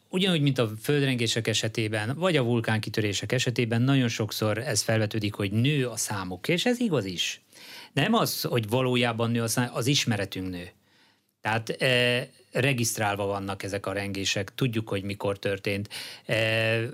Ugyanúgy, 0.09 0.41
mint 0.41 0.59
a 0.59 0.71
földrengések 0.83 1.49
esetében, 1.49 2.17
vagy 2.17 2.37
a 2.37 2.43
vulkánkitörések 2.43 3.33
esetében 3.33 3.83
nagyon 3.83 4.09
sokszor 4.09 4.59
ez 4.59 4.83
felvetődik, 4.83 5.35
hogy 5.35 5.51
nő 5.51 5.89
a 5.89 5.97
számuk, 5.97 6.49
és 6.49 6.67
ez 6.67 6.81
igaz 6.81 7.05
is. 7.05 7.42
Nem 7.93 8.15
az, 8.15 8.43
hogy 8.43 8.69
valójában 8.69 9.31
nő 9.31 9.43
a 9.43 9.49
számuk, 9.49 9.77
az 9.77 9.87
ismeretünk 9.87 10.51
nő. 10.51 10.71
Tehát 11.41 11.77
regisztrálva 12.53 13.27
vannak 13.27 13.63
ezek 13.63 13.87
a 13.87 13.93
rengések, 13.93 14.55
tudjuk, 14.55 14.89
hogy 14.89 15.03
mikor 15.03 15.39
történt. 15.39 15.89
E, 16.27 16.35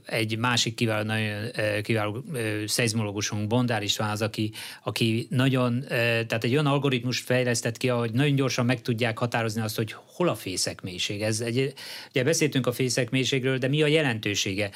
egy 0.04 0.38
másik 0.38 0.74
kiváló, 0.74 1.04
nagyon 1.04 1.50
e, 1.54 1.80
kiváló 1.80 2.24
e, 2.34 2.66
szeizmológusunk, 2.66 3.46
Bondár 3.46 3.82
István 3.82 4.10
az, 4.10 4.22
aki, 4.22 4.52
aki 4.84 5.26
nagyon, 5.30 5.84
tehát 5.88 6.44
egy 6.44 6.52
olyan 6.52 6.66
algoritmus 6.66 7.20
fejlesztett 7.20 7.76
ki, 7.76 7.88
hogy 7.88 8.12
nagyon 8.12 8.34
gyorsan 8.34 8.64
meg 8.66 8.82
tudják 8.82 9.18
határozni 9.18 9.60
azt, 9.60 9.76
hogy 9.76 9.96
hol 10.18 10.28
a 10.28 10.34
fészek 10.34 10.80
mélység. 10.80 11.22
Ez 11.22 11.40
egy, 11.40 11.72
ugye 12.08 12.24
beszéltünk 12.24 12.66
a 12.66 12.72
fészek 12.72 13.10
mélységről, 13.10 13.58
de 13.58 13.68
mi 13.68 13.82
a 13.82 13.86
jelentősége? 13.86 14.70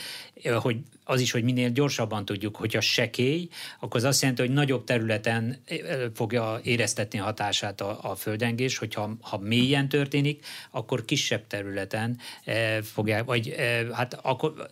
Hogy 0.55 0.77
az 1.05 1.21
is, 1.21 1.31
hogy 1.31 1.43
minél 1.43 1.71
gyorsabban 1.71 2.25
tudjuk, 2.25 2.57
hogyha 2.57 2.81
sekély, 2.81 3.49
akkor 3.81 4.01
az 4.01 4.07
azt 4.07 4.21
jelenti, 4.21 4.43
hogy 4.43 4.53
nagyobb 4.53 4.85
területen 4.85 5.63
fogja 6.15 6.61
éreztetni 6.63 7.19
hatását 7.19 7.81
a, 7.81 7.99
a 8.03 8.15
földrengés, 8.15 8.79
hogyha 8.79 9.17
ha 9.21 9.39
mélyen 9.39 9.89
történik, 9.89 10.47
akkor 10.71 11.05
kisebb 11.05 11.47
területen 11.47 12.19
eh, 12.45 12.79
fogják, 12.83 13.25
vagy 13.25 13.49
eh, 13.49 13.87
hát 13.93 14.19
akkor 14.23 14.71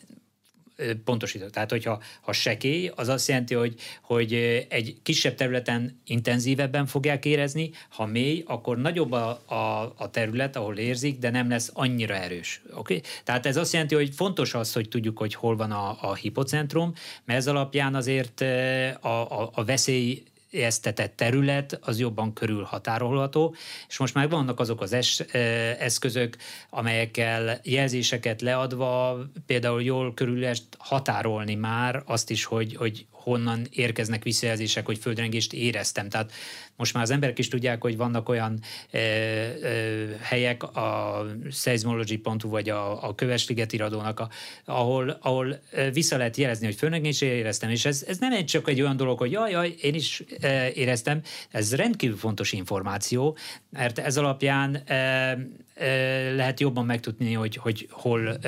pontosítok. 1.05 1.51
Tehát, 1.51 1.71
hogyha 1.71 2.03
ha 2.21 2.33
sekély, 2.33 2.91
az 2.95 3.09
azt 3.09 3.29
jelenti, 3.29 3.55
hogy, 3.55 3.75
hogy 4.03 4.35
egy 4.69 4.97
kisebb 5.03 5.35
területen 5.35 6.01
intenzívebben 6.07 6.87
fogják 6.87 7.25
érezni, 7.25 7.71
ha 7.89 8.07
mély, 8.07 8.43
akkor 8.47 8.79
nagyobb 8.79 9.13
a, 9.13 9.29
a, 9.47 9.95
a 9.97 10.11
terület, 10.11 10.57
ahol 10.57 10.77
érzik, 10.77 11.19
de 11.19 11.31
nem 11.31 11.49
lesz 11.49 11.71
annyira 11.75 12.15
erős. 12.15 12.63
Okay? 12.75 13.03
Tehát 13.25 13.47
ez 13.47 13.57
azt 13.57 13.73
jelenti, 13.73 13.95
hogy 13.95 14.11
fontos 14.15 14.55
az, 14.55 14.73
hogy 14.73 14.89
tudjuk, 14.89 15.19
hogy 15.19 15.35
hol 15.35 15.57
van 15.57 15.71
a, 15.71 15.97
a 16.01 16.15
hipocentrum, 16.15 16.93
mert 17.25 17.39
ez 17.39 17.47
alapján 17.47 17.95
azért 17.95 18.41
a, 19.01 19.41
a, 19.41 19.51
a 19.53 19.65
veszély 19.65 20.23
esztetett 20.51 21.17
terület 21.17 21.79
az 21.83 21.99
jobban 21.99 22.33
körülhatárolható, 22.33 23.55
és 23.89 23.99
most 23.99 24.15
már 24.15 24.29
vannak 24.29 24.61
azok 24.61 24.81
az 24.81 24.93
es, 24.93 25.21
eszközök, 25.79 26.37
amelyekkel 26.71 27.61
jelzéseket 27.63 28.41
leadva 28.41 29.19
például 29.47 29.83
jól 29.83 30.15
körül 30.15 30.47
határolni 30.79 31.55
már 31.55 32.03
azt 32.07 32.31
is, 32.31 32.45
hogy, 32.45 32.77
hogy 32.77 33.07
honnan 33.23 33.67
érkeznek 33.71 34.23
visszajelzések, 34.23 34.87
hogy 34.87 34.99
földrengést 34.99 35.53
éreztem. 35.53 36.09
Tehát 36.09 36.33
most 36.77 36.95
már 36.95 37.03
az 37.03 37.11
emberek 37.11 37.39
is 37.39 37.49
tudják, 37.49 37.83
hogy 37.83 37.97
vannak 37.97 38.29
olyan 38.29 38.61
e, 38.91 38.99
e, 38.99 39.03
helyek, 40.21 40.63
a 40.63 41.27
seismology.hu 41.51 42.49
vagy 42.49 42.69
a, 42.69 43.09
a 43.09 43.15
Kövesliget 43.15 43.73
iradónak, 43.73 44.21
a, 44.21 44.29
ahol, 44.65 45.19
ahol 45.21 45.61
vissza 45.93 46.17
lehet 46.17 46.37
jelezni, 46.37 46.67
hogy 46.67 46.75
földrengést 46.75 47.23
éreztem, 47.23 47.71
és 47.71 47.85
ez, 47.85 48.05
ez 48.09 48.19
nem 48.19 48.33
egy 48.33 48.45
csak 48.45 48.69
egy 48.69 48.81
olyan 48.81 48.97
dolog, 48.97 49.19
hogy 49.19 49.31
jaj, 49.31 49.51
jaj, 49.51 49.75
én 49.81 49.95
is 49.95 50.23
éreztem, 50.75 51.21
ez 51.51 51.75
rendkívül 51.75 52.17
fontos 52.17 52.53
információ, 52.53 53.37
mert 53.71 53.99
ez 53.99 54.17
alapján 54.17 54.83
lehet 56.35 56.61
jobban 56.61 56.87
megtudni, 56.87 57.33
hogy, 57.33 57.57
hogy 57.57 57.89
hol 57.91 58.39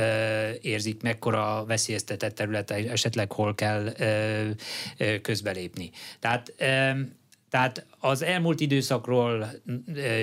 érzik, 0.60 1.02
mekkora 1.02 1.64
veszélyeztetett 1.66 2.34
terület, 2.34 2.70
esetleg 2.70 3.32
hol 3.32 3.54
kell 3.54 3.94
közbelépni. 5.22 5.90
Tehát 6.20 6.52
tehát 7.52 7.86
az 7.98 8.22
elmúlt 8.22 8.60
időszakról 8.60 9.46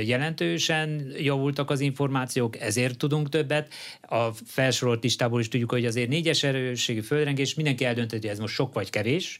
jelentősen 0.03 1.11
javultak 1.17 1.69
az 1.69 1.79
információk, 1.79 2.59
ezért 2.59 2.97
tudunk 2.97 3.29
többet. 3.29 3.73
A 4.01 4.31
felsorolt 4.45 5.03
listából 5.03 5.39
is 5.39 5.47
tudjuk, 5.47 5.71
hogy 5.71 5.85
azért 5.85 6.09
négyes 6.09 6.43
erősségű 6.43 6.99
földrengés, 7.01 7.53
mindenki 7.53 7.85
eldöntött, 7.85 8.21
hogy 8.21 8.29
ez 8.29 8.39
most 8.39 8.53
sok 8.53 8.73
vagy 8.73 8.89
kevés, 8.89 9.39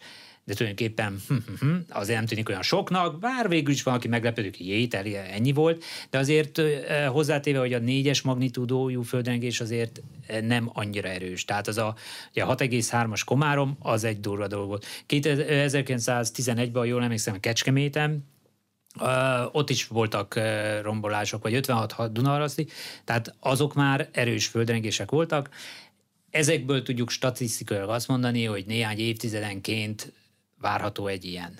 de 0.49 0.55
tulajdonképpen 0.55 1.21
hm, 1.27 1.33
hm, 1.33 1.67
hm, 1.67 1.75
azért 1.89 2.17
nem 2.17 2.25
tűnik 2.27 2.49
olyan 2.49 2.61
soknak, 2.61 3.19
bár 3.19 3.49
végül 3.49 3.73
is 3.73 3.83
van, 3.83 3.93
aki 3.93 4.07
meglepődik, 4.07 4.59
jé, 4.59 4.87
ennyi 5.31 5.51
volt, 5.51 5.83
de 6.09 6.17
azért 6.17 6.61
hozzátéve, 7.07 7.59
hogy 7.59 7.73
a 7.73 7.79
négyes 7.79 8.21
magnitúdójú 8.21 9.01
földrengés 9.01 9.61
azért 9.61 10.01
nem 10.41 10.69
annyira 10.73 11.07
erős. 11.07 11.45
Tehát 11.45 11.67
az 11.67 11.77
a, 11.77 11.95
a 12.33 12.55
6,3-as 12.55 13.21
komárom, 13.25 13.77
az 13.79 14.03
egy 14.03 14.19
durva 14.19 14.47
dolog 14.47 14.67
volt. 14.67 14.85
1911-ben, 15.09 16.85
jól 16.85 17.03
emlékszem, 17.03 17.39
Kecskeméten, 17.39 18.27
Uh, 18.99 19.55
ott 19.55 19.69
is 19.69 19.87
voltak 19.87 20.33
uh, 20.37 20.81
rombolások, 20.81 21.43
vagy 21.43 21.53
56 21.53 22.11
Dunaraszti, 22.11 22.67
tehát 23.03 23.35
azok 23.39 23.73
már 23.73 24.09
erős 24.11 24.47
földrengések 24.47 25.11
voltak. 25.11 25.49
Ezekből 26.29 26.83
tudjuk 26.83 27.09
statisztikailag 27.09 27.89
azt 27.89 28.07
mondani, 28.07 28.43
hogy 28.43 28.65
néhány 28.65 28.99
évtizedenként 28.99 30.13
várható 30.59 31.07
egy 31.07 31.25
ilyen? 31.25 31.53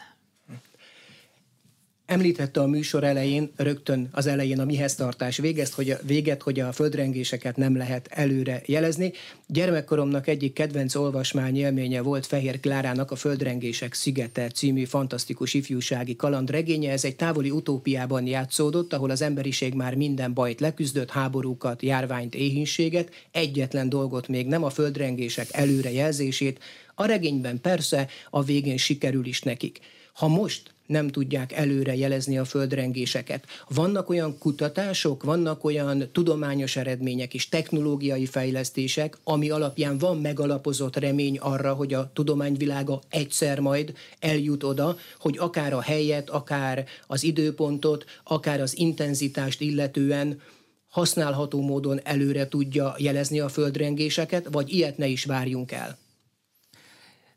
Említette 2.10 2.62
a 2.62 2.68
műsor 2.68 3.04
elején, 3.04 3.52
rögtön 3.56 4.10
az 4.12 4.28
elején 4.28 4.60
a 4.60 4.66
mihez 4.66 4.96
tartás 4.96 5.38
végezt, 5.38 5.74
hogy 5.74 5.90
a, 5.90 5.98
véget, 6.04 6.42
hogy 6.42 6.60
a 6.60 6.72
földrengéseket 6.72 7.56
nem 7.56 7.78
lehet 7.78 8.08
előre 8.12 8.62
jelezni. 8.66 9.12
Gyermekkoromnak 9.48 10.28
egyik 10.28 10.54
kedvenc 10.54 10.96
olvasmány 10.96 11.58
élménye 11.58 12.02
volt 12.02 12.26
Fehér 12.26 12.60
Klárának 12.60 13.12
a 13.12 13.16
Földrengések 13.16 13.94
szigete 13.94 14.48
című 14.48 14.86
fantasztikus 14.86 15.54
ifjúsági 15.54 16.16
kalandregénye. 16.16 16.92
Ez 16.92 17.06
egy 17.06 17.16
távoli 17.16 17.50
utópiában 17.50 18.28
játszódott, 18.28 18.94
ahol 18.94 19.10
az 19.10 19.22
emberiség 19.22 19.74
már 19.74 19.96
minden 19.96 20.34
bajt 20.34 20.60
leküzdött, 20.60 21.10
háborúkat, 21.10 21.82
járványt, 21.82 22.36
éhínséget, 22.36 23.10
egyetlen 23.32 23.90
dolgot 23.90 24.28
még 24.28 24.48
nem 24.48 24.64
a 24.64 24.70
földrengések 24.70 25.48
előrejelzését, 25.52 26.60
a 26.96 27.06
regényben 27.06 27.62
persze 27.62 28.08
a 28.30 28.44
végén 28.44 28.78
sikerül 28.78 29.26
is 29.26 29.42
nekik. 29.42 29.80
Ha 30.20 30.28
most 30.28 30.74
nem 30.86 31.08
tudják 31.08 31.52
előre 31.54 31.96
jelezni 31.96 32.38
a 32.38 32.46
földrengéseket. 32.46 33.46
Vannak 33.68 34.10
olyan 34.10 34.38
kutatások, 34.38 35.24
vannak 35.24 35.64
olyan 35.64 36.10
tudományos 36.12 36.76
eredmények 36.76 37.34
és 37.34 37.50
technológiai 37.50 38.26
fejlesztések, 38.26 39.18
ami 39.24 39.50
alapján 39.50 39.98
van 39.98 40.18
megalapozott 40.18 40.96
remény 40.96 41.38
arra, 41.38 41.74
hogy 41.74 41.94
a 41.94 42.12
tudományvilága 42.14 43.02
egyszer 43.10 43.60
majd 43.60 43.94
eljut 44.20 44.64
oda, 44.64 44.98
hogy 45.20 45.38
akár 45.38 45.74
a 45.74 45.82
helyet, 45.82 46.30
akár 46.30 46.86
az 47.08 47.24
időpontot, 47.24 48.06
akár 48.24 48.62
az 48.62 48.78
intenzitást 48.78 49.62
illetően 49.62 50.42
használható 50.90 51.62
módon 51.62 52.00
előre 52.04 52.48
tudja 52.48 52.96
jelezni 52.98 53.40
a 53.40 53.50
földrengéseket, 53.50 54.48
vagy 54.52 54.74
ilyet 54.74 54.98
ne 54.98 55.08
is 55.08 55.26
várjunk 55.26 55.72
el. 55.72 55.98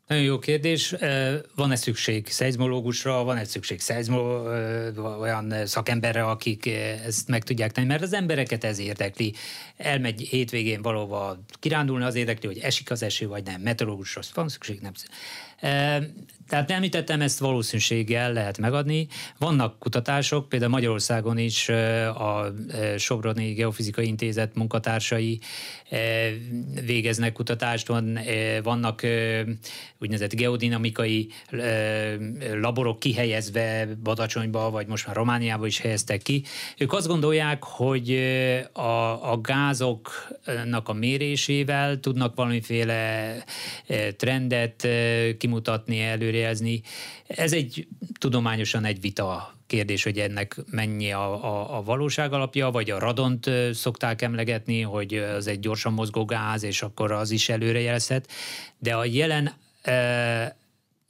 Nagyon 0.07 0.23
jó 0.23 0.39
kérdés. 0.39 0.95
Van-e 1.55 1.75
szükség 1.75 2.27
szeizmológusra, 2.27 3.23
van-e 3.23 3.43
szükség 3.43 3.79
szeizmo, 3.79 4.19
olyan 5.19 5.65
szakemberre, 5.65 6.23
akik 6.23 6.65
ezt 7.05 7.27
meg 7.27 7.43
tudják 7.43 7.71
tenni, 7.71 7.87
mert 7.87 8.01
az 8.01 8.13
embereket 8.13 8.63
ez 8.63 8.79
érdekli. 8.79 9.33
Elmegy 9.77 10.21
hétvégén 10.21 10.81
valóban 10.81 11.45
kirándulni, 11.59 12.03
az 12.03 12.15
érdekli, 12.15 12.47
hogy 12.47 12.57
esik 12.57 12.91
az 12.91 13.03
eső, 13.03 13.27
vagy 13.27 13.43
nem. 13.43 13.61
Meteorológusra 13.61 14.21
van 14.33 14.49
szükség, 14.49 14.79
nem. 14.79 14.91
Tehát 16.47 16.71
említettem, 16.71 17.21
ezt 17.21 17.39
valószínűséggel 17.39 18.33
lehet 18.33 18.57
megadni. 18.57 19.07
Vannak 19.37 19.79
kutatások, 19.79 20.49
például 20.49 20.71
Magyarországon 20.71 21.37
is 21.37 21.69
a 21.69 22.53
Sobroni 22.97 23.53
Geofizikai 23.53 24.07
Intézet 24.07 24.55
munkatársai 24.55 25.39
végeznek 26.85 27.33
kutatást, 27.33 27.87
van, 27.87 28.19
vannak 28.63 29.01
úgynevezett 29.99 30.35
geodinamikai 30.35 31.29
laborok 32.53 32.99
kihelyezve 32.99 33.87
Badacsonyba, 34.03 34.69
vagy 34.69 34.87
most 34.87 35.07
már 35.07 35.15
Romániába 35.15 35.65
is 35.65 35.79
helyeztek 35.79 36.21
ki. 36.21 36.43
Ők 36.77 36.93
azt 36.93 37.07
gondolják, 37.07 37.63
hogy 37.63 38.11
a, 38.73 39.31
a 39.31 39.41
gázoknak 39.41 40.89
a 40.89 40.93
mérésével 40.93 41.99
tudnak 41.99 42.35
valamiféle 42.35 43.35
trendet 44.17 44.87
kimutatni, 45.53 46.01
előrejelzni. 46.01 46.81
Ez 47.27 47.53
egy 47.53 47.87
tudományosan 48.19 48.85
egy 48.85 49.01
vita 49.01 49.55
kérdés, 49.67 50.03
hogy 50.03 50.19
ennek 50.19 50.55
mennyi 50.71 51.11
a, 51.11 51.43
a, 51.43 51.77
a 51.77 51.83
valóság 51.83 52.33
alapja, 52.33 52.71
vagy 52.71 52.89
a 52.89 52.99
radont 52.99 53.49
szokták 53.73 54.21
emlegetni, 54.21 54.81
hogy 54.81 55.13
az 55.13 55.47
egy 55.47 55.59
gyorsan 55.59 55.93
mozgó 55.93 56.25
gáz, 56.25 56.63
és 56.63 56.81
akkor 56.81 57.11
az 57.11 57.31
is 57.31 57.49
előrejelzhet. 57.49 58.27
De 58.77 58.95
a 58.95 59.05
jelen 59.05 59.53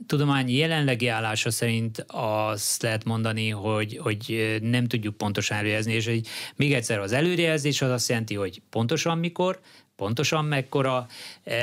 tudományi 0.08 0.54
jelenlegi 0.54 1.08
állása 1.08 1.52
szerint 1.52 2.06
azt 2.08 2.82
lehet 2.82 3.04
mondani, 3.04 3.50
hogy, 3.50 3.98
hogy 3.98 4.58
nem 4.62 4.88
tudjuk 4.88 5.18
pontosan 5.18 5.58
előrejelzni, 5.58 5.94
és 5.94 6.08
egy, 6.08 6.28
még 6.56 6.74
egyszer 6.74 7.00
az 7.00 7.12
előrejelzés 7.12 7.82
az 7.82 7.90
azt 7.90 8.10
jelenti, 8.10 8.36
hogy 8.36 8.62
pontosan 8.70 9.18
mikor, 9.18 9.60
pontosan 9.96 10.46
mekkora, 10.46 11.08
e, 11.44 11.54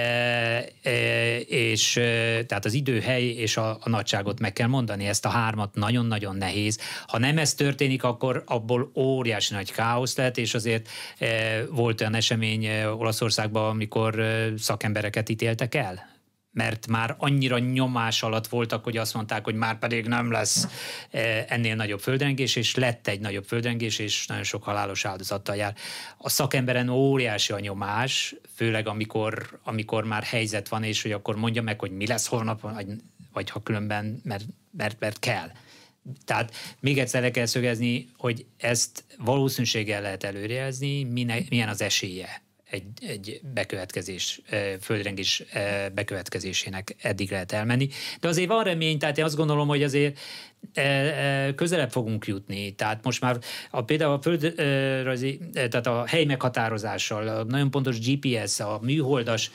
e, 0.82 1.38
és 1.38 1.96
e, 1.96 2.02
tehát 2.44 2.64
az 2.64 2.72
időhely 2.72 3.24
és 3.24 3.56
a, 3.56 3.70
a 3.70 3.88
nagyságot 3.88 4.40
meg 4.40 4.52
kell 4.52 4.66
mondani. 4.66 5.06
Ezt 5.06 5.24
a 5.24 5.28
hármat 5.28 5.74
nagyon-nagyon 5.74 6.36
nehéz. 6.36 6.78
Ha 7.06 7.18
nem 7.18 7.38
ez 7.38 7.54
történik, 7.54 8.04
akkor 8.04 8.42
abból 8.46 8.90
óriási 8.94 9.54
nagy 9.54 9.72
káosz 9.72 10.16
lehet, 10.16 10.38
és 10.38 10.54
azért 10.54 10.88
volt 11.70 12.00
olyan 12.00 12.14
esemény 12.14 12.82
Olaszországban, 12.84 13.68
amikor 13.68 14.24
szakembereket 14.58 15.28
ítéltek 15.28 15.74
el 15.74 16.19
mert 16.52 16.86
már 16.86 17.14
annyira 17.18 17.58
nyomás 17.58 18.22
alatt 18.22 18.46
voltak, 18.46 18.84
hogy 18.84 18.96
azt 18.96 19.14
mondták, 19.14 19.44
hogy 19.44 19.54
már 19.54 19.78
pedig 19.78 20.06
nem 20.06 20.30
lesz 20.30 20.66
eh, 21.10 21.44
ennél 21.48 21.74
nagyobb 21.74 22.00
földrengés, 22.00 22.56
és 22.56 22.74
lett 22.74 23.06
egy 23.06 23.20
nagyobb 23.20 23.44
földrengés, 23.44 23.98
és 23.98 24.26
nagyon 24.26 24.42
sok 24.42 24.62
halálos 24.62 25.04
áldozattal 25.04 25.56
jár. 25.56 25.74
A 26.18 26.28
szakemberen 26.28 26.88
óriási 26.88 27.52
a 27.52 27.60
nyomás, 27.60 28.34
főleg 28.54 28.88
amikor, 28.88 29.60
amikor 29.62 30.04
már 30.04 30.22
helyzet 30.22 30.68
van, 30.68 30.82
és 30.82 31.02
hogy 31.02 31.12
akkor 31.12 31.36
mondja 31.36 31.62
meg, 31.62 31.80
hogy 31.80 31.90
mi 31.90 32.06
lesz 32.06 32.26
holnap, 32.26 32.60
vagy, 32.60 32.86
vagy 33.32 33.50
ha 33.50 33.62
különben, 33.62 34.20
mert, 34.24 34.44
mert, 34.76 35.00
mert 35.00 35.18
kell. 35.18 35.50
Tehát 36.24 36.54
még 36.80 36.98
egyszer 36.98 37.22
le 37.22 37.30
kell 37.30 37.46
szögezni, 37.46 38.08
hogy 38.16 38.46
ezt 38.56 39.04
valószínűséggel 39.18 40.02
lehet 40.02 40.24
előrejelzni, 40.24 41.04
milyen 41.48 41.68
az 41.68 41.82
esélye 41.82 42.42
egy, 42.70 42.86
egy 43.06 43.40
bekövetkezés, 43.54 44.40
földrengés 44.80 45.44
bekövetkezésének 45.94 46.96
eddig 47.02 47.30
lehet 47.30 47.52
elmenni. 47.52 47.88
De 48.20 48.28
azért 48.28 48.48
van 48.48 48.64
remény, 48.64 48.98
tehát 48.98 49.18
én 49.18 49.24
azt 49.24 49.36
gondolom, 49.36 49.68
hogy 49.68 49.82
azért 49.82 50.18
közelebb 51.54 51.90
fogunk 51.90 52.26
jutni. 52.26 52.74
Tehát 52.74 53.04
most 53.04 53.20
már 53.20 53.38
a, 53.70 53.82
például 53.82 54.12
a 54.12 54.22
földrajzi, 54.22 55.40
e, 55.54 55.68
tehát 55.68 55.86
a 55.86 56.04
hely 56.06 56.24
meghatározással, 56.24 57.28
a 57.28 57.44
nagyon 57.44 57.70
pontos 57.70 57.98
GPS, 58.00 58.60
a 58.60 58.78
műholdas 58.82 59.50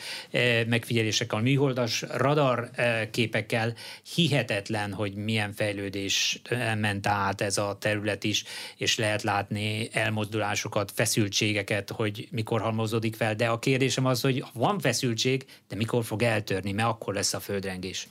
megfigyelésekkel, 0.68 1.39
a 1.39 1.41
műholdas 1.41 2.02
radar 2.02 2.70
képekkel 3.12 3.74
hihetetlen, 4.15 4.94
hogy 4.94 5.15
milyen 5.15 5.54
fejlődés 5.54 6.41
ment 6.78 7.08
át 7.08 7.41
ez 7.41 7.58
a 7.58 7.78
terület 7.80 8.24
is, 8.24 8.44
és 8.78 8.98
lehet 8.98 9.24
látni 9.24 9.89
elmozdulásokat, 9.91 10.91
feszültségeket, 10.91 11.89
hogy 11.89 12.28
mikor 12.32 12.62
halmozódik 12.62 13.15
fel. 13.15 13.36
De 13.36 13.48
a 13.48 13.60
kérdésem 13.60 14.06
az, 14.06 14.22
hogy 14.22 14.44
van 14.54 14.80
feszültség, 14.80 15.46
de 15.68 15.76
mikor 15.76 16.06
fog 16.06 16.22
eltörni, 16.22 16.72
mert 16.72 16.89
akkor 16.89 17.13
lesz 17.13 17.34
a 17.34 17.39
földrengés. 17.39 18.08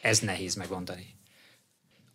Ez 0.00 0.18
nehéz 0.18 0.54
megmondani. 0.54 1.15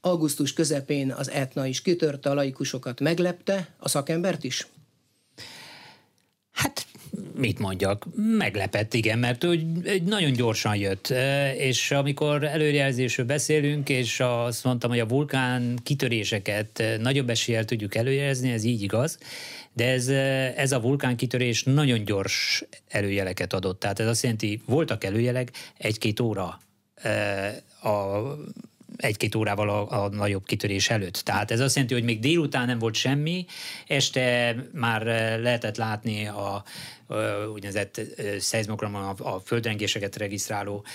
Augusztus 0.02 0.54
közepén 0.54 1.12
az 1.12 1.30
etna 1.30 1.66
is 1.66 1.82
kitörte, 1.82 2.30
a 2.30 2.34
laikusokat 2.34 3.00
meglepte, 3.00 3.68
a 3.78 3.90
szakembert 3.90 4.44
is? 4.44 4.68
Hát 6.52 6.86
mit 7.36 7.60
mondjak, 7.60 8.06
meglepett, 8.16 8.94
igen, 8.94 9.20
mert 9.20 9.44
hogy 9.44 9.66
nagyon 10.06 10.32
gyorsan 10.32 10.76
jött, 10.76 11.14
és 11.58 11.92
amikor 11.92 12.44
előrejelzésről 12.44 13.26
beszélünk, 13.26 13.90
és 13.90 14.20
azt 14.20 14.64
mondtam, 14.64 14.90
hogy 14.90 15.00
a 15.00 15.08
vulkán 15.08 15.80
kitöréseket 15.84 16.84
nagyobb 17.00 17.30
eséllyel 17.30 17.66
tudjuk 17.66 17.96
előjelezni, 17.96 18.52
ez 18.52 18.64
így 18.64 18.82
igaz, 18.82 19.18
de 19.74 19.88
ez, 19.88 20.08
ez 20.58 20.72
a 20.72 20.82
vulkán 20.82 21.16
kitörés 21.16 21.64
nagyon 21.64 22.06
gyors 22.06 22.64
előjeleket 22.88 23.54
adott. 23.54 23.80
Tehát 23.80 24.00
ez 24.00 24.08
azt 24.08 24.24
jelenti, 24.24 24.62
voltak 24.66 25.04
előjelek 25.04 25.52
egy-két 25.78 26.20
óra 26.20 26.60
a 27.82 28.22
egy-két 28.96 29.36
órával 29.36 29.70
a, 29.70 30.04
a 30.04 30.10
nagyobb 30.10 30.46
kitörés 30.46 30.90
előtt. 30.90 31.16
Tehát 31.16 31.52
ez 31.52 31.60
azt 31.60 31.74
jelenti, 31.76 31.96
hogy 31.96 32.04
még 32.04 32.20
délután 32.20 32.66
nem 32.66 32.80
volt 32.80 32.96
semmi, 32.96 33.46
este 33.88 34.56
már 34.74 35.06
lehetett 35.42 35.78
látni 35.78 36.28
a, 36.28 36.64
úgynevezett 37.54 38.02
szeizmogramon 38.40 39.04
a, 39.04 39.36
a 39.36 39.40
földrengéseket 39.46 40.16
regisztráló 40.16 40.86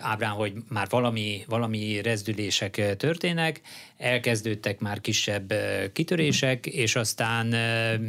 ábrán, 0.00 0.30
hogy 0.30 0.52
már 0.68 0.86
valami, 0.90 1.44
valami 1.48 2.02
rezdülések 2.02 2.96
történnek, 2.96 3.60
elkezdődtek 3.96 4.80
már 4.80 5.00
kisebb 5.00 5.52
kitörések, 5.92 6.66
és 6.66 6.96
aztán 6.96 7.54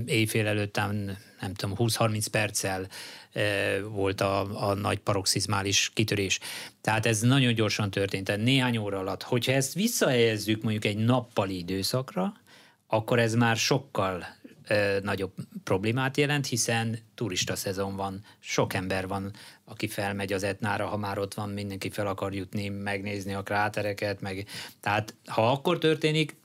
éjfél 0.06 0.48
előttán 0.48 1.18
nem 1.42 1.54
tudom, 1.54 1.76
20-30 1.80 2.26
perccel 2.32 2.88
volt 3.90 4.22
a, 4.22 4.68
a 4.70 4.74
nagy 4.74 5.00
paroxizmális 5.00 5.92
kitörés. 5.94 6.40
Tehát 6.82 7.06
ez 7.06 7.22
nagyon 7.22 7.54
gyorsan 7.54 7.92
történt, 7.92 8.26
tehát 8.26 8.42
néhány 8.42 8.78
óra 8.78 9.00
alatt. 9.00 9.24
Hogyha 9.24 9.52
ezt 9.52 9.74
visszahelyezzük 9.74 10.62
mondjuk 10.62 10.86
egy 10.86 10.98
nappali 10.98 11.58
időszakra, 11.58 12.34
akkor 12.88 13.20
ez 13.20 13.34
már 13.34 13.56
sokkal 13.56 14.26
nagyobb 15.02 15.32
problémát 15.64 16.18
jelent, 16.18 16.48
hiszen 16.48 16.98
turista 17.16 17.56
szezon 17.56 17.96
van, 17.96 18.24
sok 18.40 18.74
ember 18.74 19.08
van, 19.08 19.32
aki 19.66 19.88
felmegy 19.88 20.34
az 20.34 20.44
Etnára, 20.44 20.86
ha 20.86 20.98
már 20.98 21.18
ott 21.18 21.34
van, 21.34 21.50
mindenki 21.50 21.90
fel 21.90 22.08
akar 22.08 22.34
jutni, 22.34 22.70
megnézni 22.70 23.34
a 23.34 23.44
krátereket, 23.44 24.22
meg... 24.22 24.48
tehát 24.80 25.16
ha 25.26 25.52
akkor 25.52 25.78
történik, 25.78 26.36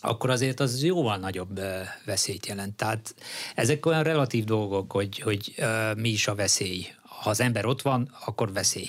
akkor 0.00 0.30
azért 0.30 0.60
az 0.60 0.84
jóval 0.84 1.16
nagyobb 1.16 1.60
veszélyt 2.04 2.46
jelent. 2.46 2.76
Tehát 2.76 3.14
ezek 3.54 3.86
olyan 3.86 4.02
relatív 4.02 4.44
dolgok, 4.44 4.92
hogy, 4.92 5.18
hogy 5.18 5.54
mi 5.96 6.08
is 6.08 6.28
a 6.28 6.34
veszély. 6.34 6.86
Ha 7.02 7.30
az 7.30 7.40
ember 7.40 7.66
ott 7.66 7.82
van, 7.82 8.14
akkor 8.26 8.52
veszély. 8.52 8.86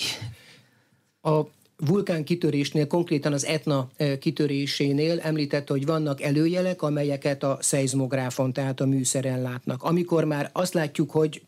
A 1.21 1.41
vulkán 1.77 2.23
kitörésnél, 2.23 2.87
konkrétan 2.87 3.33
az 3.33 3.45
Etna 3.45 3.89
kitörésénél 4.19 5.19
említette, 5.19 5.73
hogy 5.73 5.85
vannak 5.85 6.21
előjelek, 6.21 6.81
amelyeket 6.81 7.43
a 7.43 7.57
szeizmográfon, 7.61 8.53
tehát 8.53 8.79
a 8.79 8.85
műszeren 8.85 9.41
látnak. 9.41 9.83
Amikor 9.83 10.23
már 10.23 10.49
azt 10.53 10.73
látjuk, 10.73 11.11
hogy 11.11 11.41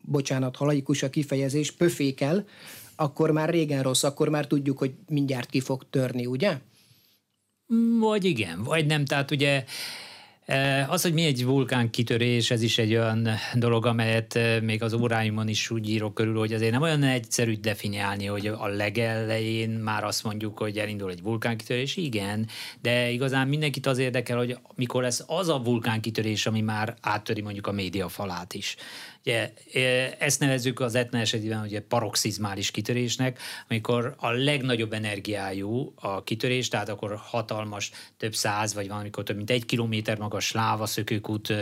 bocsánat, 0.00 0.56
ha 0.56 0.74
a 1.00 1.10
kifejezés, 1.10 1.70
pöfékel, 1.70 2.46
akkor 2.96 3.30
már 3.30 3.50
régen 3.50 3.82
rossz, 3.82 4.02
akkor 4.02 4.28
már 4.28 4.46
tudjuk, 4.46 4.78
hogy 4.78 4.94
mindjárt 5.08 5.50
ki 5.50 5.60
fog 5.60 5.86
törni, 5.90 6.26
ugye? 6.26 6.58
Vagy 8.00 8.24
igen, 8.24 8.62
vagy 8.62 8.86
nem. 8.86 9.04
Tehát 9.04 9.30
ugye 9.30 9.64
e, 10.46 10.86
az, 10.88 11.02
hogy 11.02 11.12
mi 11.12 11.24
egy 11.24 11.44
vulkán 11.44 11.90
kitörés, 11.90 12.50
ez 12.50 12.62
is 12.62 12.78
egy 12.78 12.94
olyan 12.94 13.28
dolog, 13.54 13.86
amelyet 13.86 14.36
e, 14.36 14.60
még 14.60 14.82
az 14.82 14.92
óráimon 14.92 15.48
is 15.48 15.70
úgy 15.70 15.88
írok 15.88 16.14
körül, 16.14 16.38
hogy 16.38 16.52
azért 16.52 16.72
nem 16.72 16.82
olyan 16.82 17.02
egyszerű 17.02 17.54
definiálni, 17.54 18.26
hogy 18.26 18.46
a 18.46 18.66
legelején 18.66 19.70
már 19.70 20.04
azt 20.04 20.24
mondjuk, 20.24 20.58
hogy 20.58 20.78
elindul 20.78 21.10
egy 21.10 21.22
vulkánkitörés, 21.22 21.96
igen, 21.96 22.48
de 22.80 23.10
igazán 23.10 23.48
mindenkit 23.48 23.86
az 23.86 23.98
érdekel, 23.98 24.36
hogy 24.36 24.58
mikor 24.74 25.02
lesz 25.02 25.24
az 25.26 25.48
a 25.48 25.62
vulkánkitörés, 25.62 26.46
ami 26.46 26.60
már 26.60 26.96
áttöri 27.00 27.40
mondjuk 27.40 27.66
a 27.66 27.72
média 27.72 28.08
falát 28.08 28.54
is. 28.54 28.76
Ugye, 29.26 29.52
ezt 30.18 30.40
nevezzük 30.40 30.80
az 30.80 30.94
etna 30.94 31.18
esetében 31.18 31.62
ugye 31.62 31.80
paroxizmális 31.80 32.70
kitörésnek, 32.70 33.38
amikor 33.68 34.14
a 34.18 34.30
legnagyobb 34.30 34.92
energiájú 34.92 35.92
a 35.96 36.22
kitörés, 36.22 36.68
tehát 36.68 36.88
akkor 36.88 37.16
hatalmas, 37.16 37.90
több 38.16 38.34
száz, 38.34 38.74
vagy 38.74 38.88
valamikor 38.88 39.24
több 39.24 39.36
mint 39.36 39.50
egy 39.50 39.64
kilométer 39.66 40.18
magas 40.18 40.52
láva 40.52 40.86
szökőkút 40.86 41.52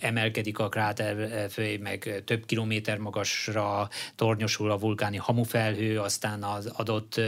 emelkedik 0.00 0.58
a 0.58 0.68
kráter 0.68 1.46
fölé, 1.50 1.76
meg 1.76 2.22
több 2.24 2.46
kilométer 2.46 2.98
magasra 2.98 3.88
tornyosul 4.16 4.70
a 4.70 4.78
vulkáni 4.78 5.16
hamufelhő, 5.16 5.98
aztán 5.98 6.42
az 6.42 6.66
adott 6.66 7.20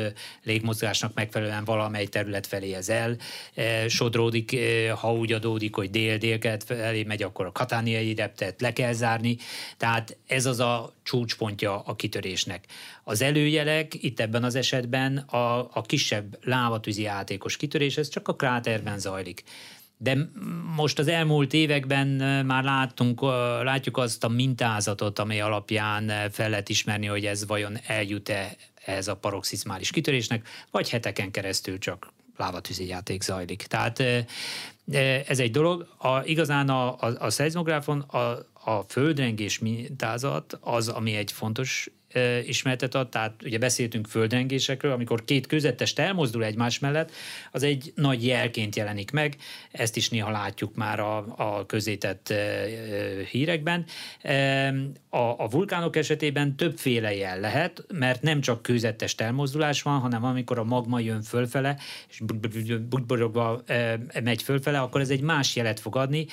légmozgásnak 0.42 1.14
megfelelően 1.14 1.64
valamely 1.64 2.06
terület 2.06 2.46
felé 2.46 2.72
ez 2.72 2.88
el 2.88 3.16
sodródik, 3.88 4.56
ha 5.00 5.12
úgy 5.12 5.32
adódik, 5.32 5.74
hogy 5.74 5.90
dél-dél 5.90 6.58
felé 6.64 7.02
megy, 7.02 7.22
akkor 7.22 7.46
a 7.46 7.52
katániai 7.52 8.14
reptet 8.14 8.60
le 8.60 8.72
kell 8.72 8.92
zárni, 8.92 9.30
tehát 9.76 10.16
ez 10.26 10.46
az 10.46 10.60
a 10.60 10.92
csúcspontja 11.02 11.80
a 11.80 11.96
kitörésnek. 11.96 12.66
Az 13.04 13.22
előjelek 13.22 14.02
itt 14.02 14.20
ebben 14.20 14.44
az 14.44 14.54
esetben 14.54 15.16
a, 15.16 15.58
a 15.58 15.82
kisebb 15.86 16.38
lávatűzi 16.42 17.02
játékos 17.02 17.56
kitörés, 17.56 17.96
ez 17.96 18.08
csak 18.08 18.28
a 18.28 18.34
kráterben 18.34 18.98
zajlik. 18.98 19.42
De 19.96 20.16
most 20.76 20.98
az 20.98 21.08
elmúlt 21.08 21.52
években 21.52 22.06
már 22.46 22.64
láttunk, 22.64 23.20
látjuk 23.62 23.96
azt 23.96 24.24
a 24.24 24.28
mintázatot, 24.28 25.18
amely 25.18 25.40
alapján 25.40 26.30
fel 26.30 26.50
lehet 26.50 26.68
ismerni, 26.68 27.06
hogy 27.06 27.26
ez 27.26 27.46
vajon 27.46 27.78
eljut-e 27.86 28.56
ez 28.84 29.08
a 29.08 29.16
paroxizmális 29.16 29.90
kitörésnek, 29.90 30.48
vagy 30.70 30.90
heteken 30.90 31.30
keresztül 31.30 31.78
csak 31.78 32.12
lávatűzi 32.36 32.86
játék 32.86 33.22
zajlik. 33.22 33.62
Tehát 33.62 34.02
ez 35.28 35.38
egy 35.38 35.50
dolog. 35.50 35.86
A, 35.98 36.22
igazán 36.24 36.68
a, 36.68 36.96
a, 37.00 37.16
a 37.18 37.30
szeizmográfon 37.30 38.00
a, 38.00 38.38
a 38.64 38.80
földrengés 38.88 39.58
mintázat 39.58 40.58
az, 40.60 40.88
ami 40.88 41.14
egy 41.14 41.32
fontos 41.32 41.90
ismertet 42.46 42.94
ad, 42.94 43.08
tehát 43.08 43.42
ugye 43.44 43.58
beszéltünk 43.58 44.06
földrengésekről, 44.06 44.92
amikor 44.92 45.24
két 45.24 45.46
kőzettest 45.46 45.98
elmozdul 45.98 46.44
egymás 46.44 46.78
mellett, 46.78 47.10
az 47.50 47.62
egy 47.62 47.92
nagy 47.94 48.26
jelként 48.26 48.76
jelenik 48.76 49.10
meg, 49.10 49.36
ezt 49.70 49.96
is 49.96 50.08
néha 50.08 50.30
látjuk 50.30 50.74
már 50.74 51.00
a, 51.00 51.16
a 51.36 51.66
közétett 51.66 52.32
hírekben. 53.30 53.84
A, 55.08 55.18
a 55.18 55.48
vulkánok 55.50 55.96
esetében 55.96 56.56
többféle 56.56 57.14
jel 57.14 57.40
lehet, 57.40 57.84
mert 57.92 58.22
nem 58.22 58.40
csak 58.40 58.62
kőzettest 58.62 59.20
elmozdulás 59.20 59.82
van, 59.82 59.98
hanem 59.98 60.24
amikor 60.24 60.58
a 60.58 60.64
magma 60.64 61.00
jön 61.00 61.22
fölfele, 61.22 61.76
és 62.08 62.20
bugborogva 62.88 63.62
megy 64.22 64.42
fölfele, 64.42 64.80
akkor 64.80 65.00
ez 65.00 65.10
egy 65.10 65.20
más 65.20 65.56
jelet 65.56 65.80
fog 65.80 65.96
adni, 65.96 66.26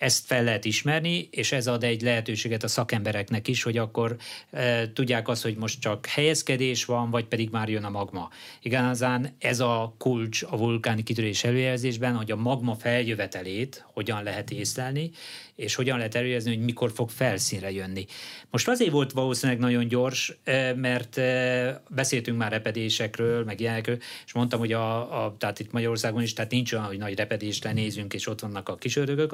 ezt 0.00 0.26
fel 0.26 0.44
lehet 0.44 0.64
ismerni, 0.64 1.28
és 1.30 1.52
ez 1.52 1.66
ad 1.66 1.84
egy 1.84 2.02
lehetőséget 2.02 2.62
a 2.62 2.68
szakembereknek 2.68 3.48
is, 3.48 3.62
hogy 3.62 3.76
akkor 3.76 4.16
e, 4.50 4.92
tudják 4.92 5.28
azt, 5.28 5.42
hogy 5.42 5.56
most 5.56 5.80
csak 5.80 6.06
helyezkedés 6.06 6.84
van, 6.84 7.10
vagy 7.10 7.24
pedig 7.24 7.50
már 7.50 7.68
jön 7.68 7.84
a 7.84 7.90
magma. 7.90 8.30
Igazán 8.62 9.36
ez 9.38 9.60
a 9.60 9.94
kulcs 9.98 10.42
a 10.42 10.56
vulkáni 10.56 11.02
kitörés 11.02 11.44
előjelzésben, 11.44 12.14
hogy 12.16 12.30
a 12.30 12.36
magma 12.36 12.74
feljövetelét 12.74 13.84
hogyan 13.92 14.22
lehet 14.22 14.50
észlelni, 14.50 15.10
és 15.54 15.74
hogyan 15.74 15.96
lehet 15.96 16.14
előrezni, 16.14 16.54
hogy 16.54 16.64
mikor 16.64 16.90
fog 16.94 17.10
felszínre 17.10 17.70
jönni. 17.70 18.06
Most 18.50 18.68
azért 18.68 18.90
volt 18.90 19.12
valószínűleg 19.12 19.60
nagyon 19.60 19.88
gyors, 19.88 20.36
e, 20.44 20.74
mert 20.74 21.18
e, 21.18 21.82
beszéltünk 21.88 22.38
már 22.38 22.50
repedésekről, 22.50 23.44
meg 23.44 23.60
ilyenekről, 23.60 23.98
és 24.26 24.32
mondtam, 24.32 24.58
hogy 24.58 24.72
a, 24.72 25.24
a, 25.24 25.36
tehát 25.38 25.60
itt 25.60 25.72
Magyarországon 25.72 26.22
is, 26.22 26.32
tehát 26.32 26.50
nincs 26.50 26.72
olyan, 26.72 26.84
hogy 26.84 26.98
nagy 26.98 27.16
repedést 27.16 27.64
lenézünk, 27.64 28.14
és 28.14 28.26
ott 28.26 28.40
vannak 28.40 28.68
a 28.68 28.76
kisördögök, 28.76 29.32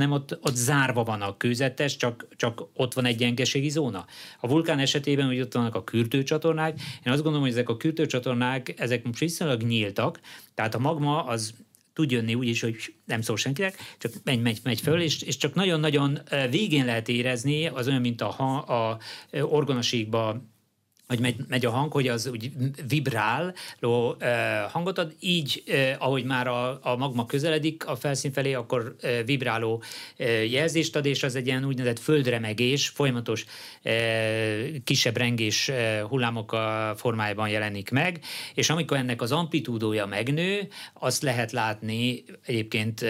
hanem 0.00 0.14
ott, 0.14 0.38
ott 0.42 0.54
zárva 0.54 1.02
van 1.02 1.22
a 1.22 1.36
kőzetes, 1.36 1.96
csak, 1.96 2.26
csak 2.36 2.62
ott 2.74 2.94
van 2.94 3.04
egy 3.04 3.16
gyengeségi 3.16 3.68
zóna. 3.68 4.06
A 4.40 4.48
vulkán 4.48 4.78
esetében, 4.78 5.26
hogy 5.26 5.40
ott 5.40 5.54
vannak 5.54 5.74
a 5.74 5.84
kürtőcsatornák, 5.84 6.80
én 7.04 7.12
azt 7.12 7.22
gondolom, 7.22 7.40
hogy 7.40 7.50
ezek 7.50 7.68
a 7.68 7.76
kürtőcsatornák, 7.76 8.80
ezek 8.80 9.04
most 9.04 9.18
viszonylag 9.18 9.62
nyíltak, 9.62 10.20
tehát 10.54 10.74
a 10.74 10.78
magma 10.78 11.24
az 11.24 11.54
tud 11.92 12.10
jönni 12.10 12.34
úgy 12.34 12.48
is, 12.48 12.60
hogy 12.60 12.94
nem 13.04 13.20
szól 13.20 13.36
senkinek, 13.36 13.76
csak 13.98 14.12
megy, 14.24 14.40
megy, 14.40 14.58
megy 14.62 14.80
föl, 14.80 15.00
és, 15.00 15.22
és 15.22 15.36
csak 15.36 15.54
nagyon-nagyon 15.54 16.18
végén 16.50 16.84
lehet 16.84 17.08
érezni, 17.08 17.66
az 17.66 17.88
olyan, 17.88 18.00
mint 18.00 18.20
a, 18.20 18.34
a, 18.38 18.88
a 18.88 18.98
orgonasíkba 19.42 20.42
hogy 21.10 21.20
megy, 21.20 21.36
megy 21.48 21.66
a 21.66 21.70
hang, 21.70 21.92
hogy 21.92 22.08
az 22.08 22.26
úgy 22.26 22.50
vibráló 22.88 24.16
uh, 24.20 24.26
hangot 24.70 24.98
ad, 24.98 25.14
így, 25.20 25.62
uh, 25.66 25.90
ahogy 25.98 26.24
már 26.24 26.46
a, 26.46 26.78
a 26.82 26.96
magma 26.96 27.26
közeledik 27.26 27.86
a 27.86 27.96
felszín 27.96 28.32
felé, 28.32 28.54
akkor 28.54 28.96
uh, 29.02 29.24
vibráló 29.24 29.82
uh, 30.18 30.50
jelzést 30.50 30.96
ad, 30.96 31.06
és 31.06 31.22
az 31.22 31.34
egy 31.34 31.46
ilyen 31.46 31.64
úgynevezett 31.64 31.98
földremegés, 31.98 32.88
folyamatos 32.88 33.44
uh, 33.84 33.92
kisebb 34.84 35.16
rengés 35.16 35.68
uh, 35.68 36.00
hullámok 36.00 36.52
a 36.52 36.94
formájában 36.96 37.48
jelenik 37.48 37.90
meg, 37.90 38.20
és 38.54 38.70
amikor 38.70 38.96
ennek 38.96 39.22
az 39.22 39.32
amplitúdója 39.32 40.06
megnő, 40.06 40.68
azt 40.92 41.22
lehet 41.22 41.52
látni, 41.52 42.24
egyébként 42.46 43.00
uh, 43.00 43.08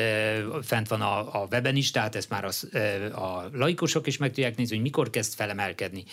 fent 0.62 0.88
van 0.88 1.00
a, 1.00 1.42
a 1.42 1.46
weben 1.50 1.76
is, 1.76 1.90
tehát 1.90 2.14
ezt 2.14 2.30
már 2.30 2.44
az, 2.44 2.68
uh, 2.72 3.22
a 3.22 3.48
laikusok 3.52 4.06
is 4.06 4.16
meg 4.16 4.28
tudják 4.28 4.56
nézni, 4.56 4.74
hogy 4.74 4.84
mikor 4.84 5.10
kezd 5.10 5.34
felemelkedni 5.34 6.04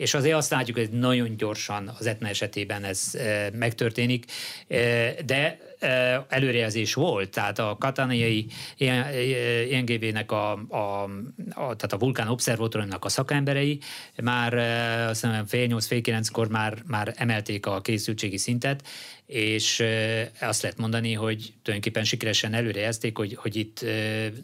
és 0.00 0.14
azért 0.14 0.36
azt 0.36 0.50
látjuk, 0.50 0.76
hogy 0.76 0.90
nagyon 0.90 1.36
gyorsan 1.36 1.92
az 1.98 2.06
Etna 2.06 2.28
esetében 2.28 2.84
ez 2.84 3.10
megtörténik, 3.52 4.24
de 5.24 5.58
előrejelzés 6.28 6.94
volt, 6.94 7.30
tehát 7.30 7.58
a 7.58 7.76
katániai 7.78 8.46
INGV-nek 9.68 10.32
a, 10.32 10.52
a, 10.68 11.02
a, 11.50 11.76
tehát 11.76 11.92
a 11.92 11.98
vulkán 11.98 12.28
obszervatóriumnak 12.28 13.04
a 13.04 13.08
szakemberei 13.08 13.78
már 14.22 14.54
azt 15.08 15.24
hiszem 15.24 15.46
fél 15.46 15.66
nyolc, 15.66 15.86
fél 15.86 16.00
kilenckor 16.00 16.48
már, 16.48 16.82
már 16.86 17.14
emelték 17.16 17.66
a 17.66 17.80
készültségi 17.80 18.38
szintet, 18.38 18.82
és 19.30 19.82
azt 20.40 20.62
lehet 20.62 20.78
mondani, 20.78 21.12
hogy 21.12 21.52
tulajdonképpen 21.62 22.04
sikeresen 22.04 22.54
előrejelzték, 22.54 23.16
hogy, 23.16 23.34
hogy 23.34 23.56
itt 23.56 23.84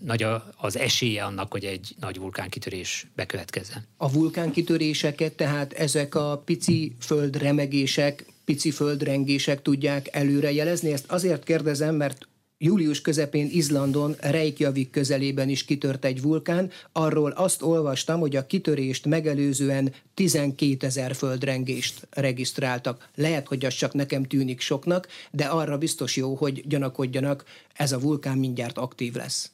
nagy 0.04 0.26
az 0.56 0.78
esélye 0.78 1.24
annak, 1.24 1.52
hogy 1.52 1.64
egy 1.64 1.94
nagy 2.00 2.18
vulkánkitörés 2.18 3.06
bekövetkezzen. 3.14 3.86
A 3.96 4.12
vulkánkitöréseket 4.12 5.32
tehát 5.32 5.72
ezek 5.72 6.14
a 6.14 6.42
pici 6.44 6.96
földremegések 7.00 8.24
pici 8.44 8.70
földrengések 8.70 9.62
tudják 9.62 10.08
előrejelezni. 10.12 10.92
Ezt 10.92 11.04
azért 11.08 11.44
kérdezem, 11.44 11.94
mert 11.94 12.28
Július 12.58 13.00
közepén 13.00 13.48
Izlandon, 13.50 14.14
Reykjavik 14.20 14.90
közelében 14.90 15.48
is 15.48 15.64
kitört 15.64 16.04
egy 16.04 16.22
vulkán. 16.22 16.70
Arról 16.92 17.30
azt 17.30 17.62
olvastam, 17.62 18.20
hogy 18.20 18.36
a 18.36 18.46
kitörést 18.46 19.06
megelőzően 19.06 19.94
12 20.14 20.86
ezer 20.86 21.14
földrengést 21.14 22.06
regisztráltak. 22.10 23.08
Lehet, 23.14 23.46
hogy 23.46 23.64
az 23.64 23.74
csak 23.74 23.92
nekem 23.92 24.24
tűnik 24.24 24.60
soknak, 24.60 25.08
de 25.30 25.44
arra 25.44 25.78
biztos 25.78 26.16
jó, 26.16 26.34
hogy 26.34 26.66
gyanakodjanak, 26.66 27.44
ez 27.74 27.92
a 27.92 28.00
vulkán 28.00 28.38
mindjárt 28.38 28.78
aktív 28.78 29.14
lesz. 29.14 29.50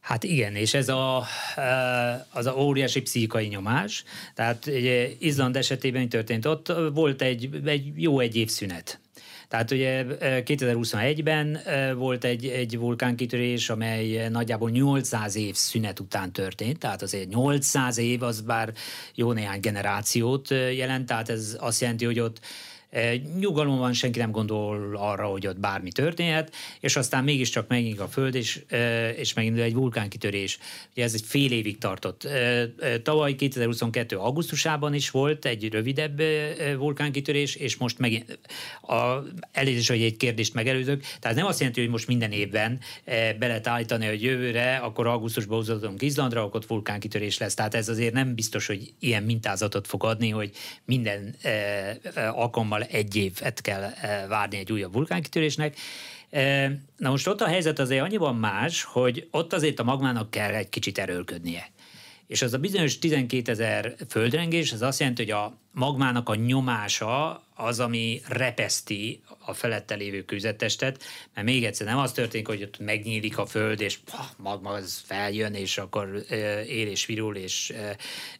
Hát 0.00 0.24
igen, 0.24 0.54
és 0.54 0.74
ez 0.74 0.88
a, 0.88 1.24
e, 1.56 2.26
az 2.30 2.46
a 2.46 2.54
óriási 2.56 3.02
pszichai 3.02 3.46
nyomás. 3.46 4.04
Tehát 4.34 4.66
Izland 5.18 5.56
esetében 5.56 6.08
történt, 6.08 6.46
ott 6.46 6.72
volt 6.92 7.22
egy, 7.22 7.48
egy 7.64 7.92
jó 7.96 8.20
egy 8.20 8.36
év 8.36 8.48
szünet. 8.48 9.00
Tehát 9.54 9.70
ugye 9.70 10.04
2021-ben 10.20 11.56
e, 11.56 11.92
volt 11.92 12.24
egy, 12.24 12.46
egy 12.46 12.78
vulkánkitörés, 12.78 13.70
amely 13.70 14.28
nagyjából 14.28 14.70
800 14.70 15.36
év 15.36 15.54
szünet 15.54 16.00
után 16.00 16.32
történt, 16.32 16.78
tehát 16.78 17.02
azért 17.02 17.28
800 17.28 17.98
év 17.98 18.22
az 18.22 18.40
bár 18.40 18.72
jó 19.14 19.32
néhány 19.32 19.60
generációt 19.60 20.50
jelent, 20.50 21.06
tehát 21.06 21.28
ez 21.28 21.56
azt 21.60 21.80
jelenti, 21.80 22.04
hogy 22.04 22.20
ott 22.20 22.40
Nyugalom 23.38 23.78
van, 23.78 23.92
senki 23.92 24.18
nem 24.18 24.30
gondol 24.30 24.96
arra, 24.96 25.26
hogy 25.26 25.46
ott 25.46 25.60
bármi 25.60 25.92
történhet, 25.92 26.54
és 26.80 26.96
aztán 26.96 27.24
mégiscsak 27.24 27.68
megint 27.68 28.00
a 28.00 28.08
föld, 28.08 28.34
és, 28.34 28.64
és 29.16 29.34
megindul 29.34 29.62
egy 29.62 29.74
vulkánkitörés. 29.74 30.58
Ugye 30.92 31.02
ez 31.04 31.14
egy 31.14 31.24
fél 31.24 31.52
évig 31.52 31.78
tartott. 31.78 32.28
Tavaly 33.02 33.34
2022. 33.34 34.16
augusztusában 34.16 34.94
is 34.94 35.10
volt 35.10 35.44
egy 35.44 35.72
rövidebb 35.72 36.22
vulkánkitörés, 36.76 37.54
és 37.54 37.76
most 37.76 37.98
megint 37.98 38.38
a, 38.82 39.18
elnézést, 39.52 39.88
hogy 39.88 40.02
egy 40.02 40.16
kérdést 40.16 40.54
megelőzök, 40.54 41.02
tehát 41.20 41.36
nem 41.36 41.46
azt 41.46 41.58
jelenti, 41.58 41.80
hogy 41.80 41.90
most 41.90 42.06
minden 42.06 42.32
évben 42.32 42.80
be 43.38 43.46
lehet 43.46 43.66
állítani, 43.66 44.06
hogy 44.06 44.22
jövőre, 44.22 44.76
akkor 44.76 45.06
augusztusban 45.06 45.58
utazunk 45.58 46.02
Izlandra, 46.02 46.42
akkor 46.42 46.60
ott 46.60 46.66
vulkánkitörés 46.66 47.38
lesz. 47.38 47.54
Tehát 47.54 47.74
ez 47.74 47.88
azért 47.88 48.12
nem 48.12 48.34
biztos, 48.34 48.66
hogy 48.66 48.92
ilyen 48.98 49.22
mintázatot 49.22 49.86
fog 49.86 50.04
adni, 50.04 50.30
hogy 50.30 50.50
minden 50.84 51.34
alkalommal 52.14 52.83
egy 52.90 53.16
évet 53.16 53.60
kell 53.60 53.82
eh, 53.82 54.28
várni 54.28 54.56
egy 54.56 54.72
újabb 54.72 54.92
vulkánkitörésnek. 54.92 55.76
Eh, 56.30 56.70
na 56.96 57.10
most 57.10 57.26
ott 57.26 57.40
a 57.40 57.46
helyzet 57.46 57.78
azért 57.78 58.02
annyiban 58.02 58.36
más, 58.36 58.82
hogy 58.82 59.28
ott 59.30 59.52
azért 59.52 59.78
a 59.78 59.84
magmának 59.84 60.30
kell 60.30 60.54
egy 60.54 60.68
kicsit 60.68 60.98
erőlködnie. 60.98 61.72
És 62.26 62.42
az 62.42 62.52
a 62.52 62.58
bizonyos 62.58 62.98
12 62.98 63.50
ezer 63.50 63.94
földrengés, 64.08 64.72
az 64.72 64.82
azt 64.82 65.00
jelenti, 65.00 65.22
hogy 65.22 65.30
a 65.30 65.58
magmának 65.72 66.28
a 66.28 66.34
nyomása 66.34 67.42
az, 67.54 67.80
ami 67.80 68.20
repeszti 68.28 69.22
a 69.38 69.54
felette 69.54 69.94
lévő 69.94 70.24
kőzettestet, 70.24 71.02
mert 71.34 71.46
még 71.46 71.64
egyszer 71.64 71.86
nem 71.86 71.98
az 71.98 72.12
történik, 72.12 72.46
hogy 72.46 72.62
ott 72.62 72.78
megnyílik 72.78 73.38
a 73.38 73.46
föld, 73.46 73.80
és 73.80 73.96
pah, 73.96 74.26
magma 74.36 74.70
az 74.70 75.02
feljön, 75.06 75.54
és 75.54 75.78
akkor 75.78 76.24
él 76.66 76.88
és 76.88 77.06
virul, 77.06 77.36
és, 77.36 77.72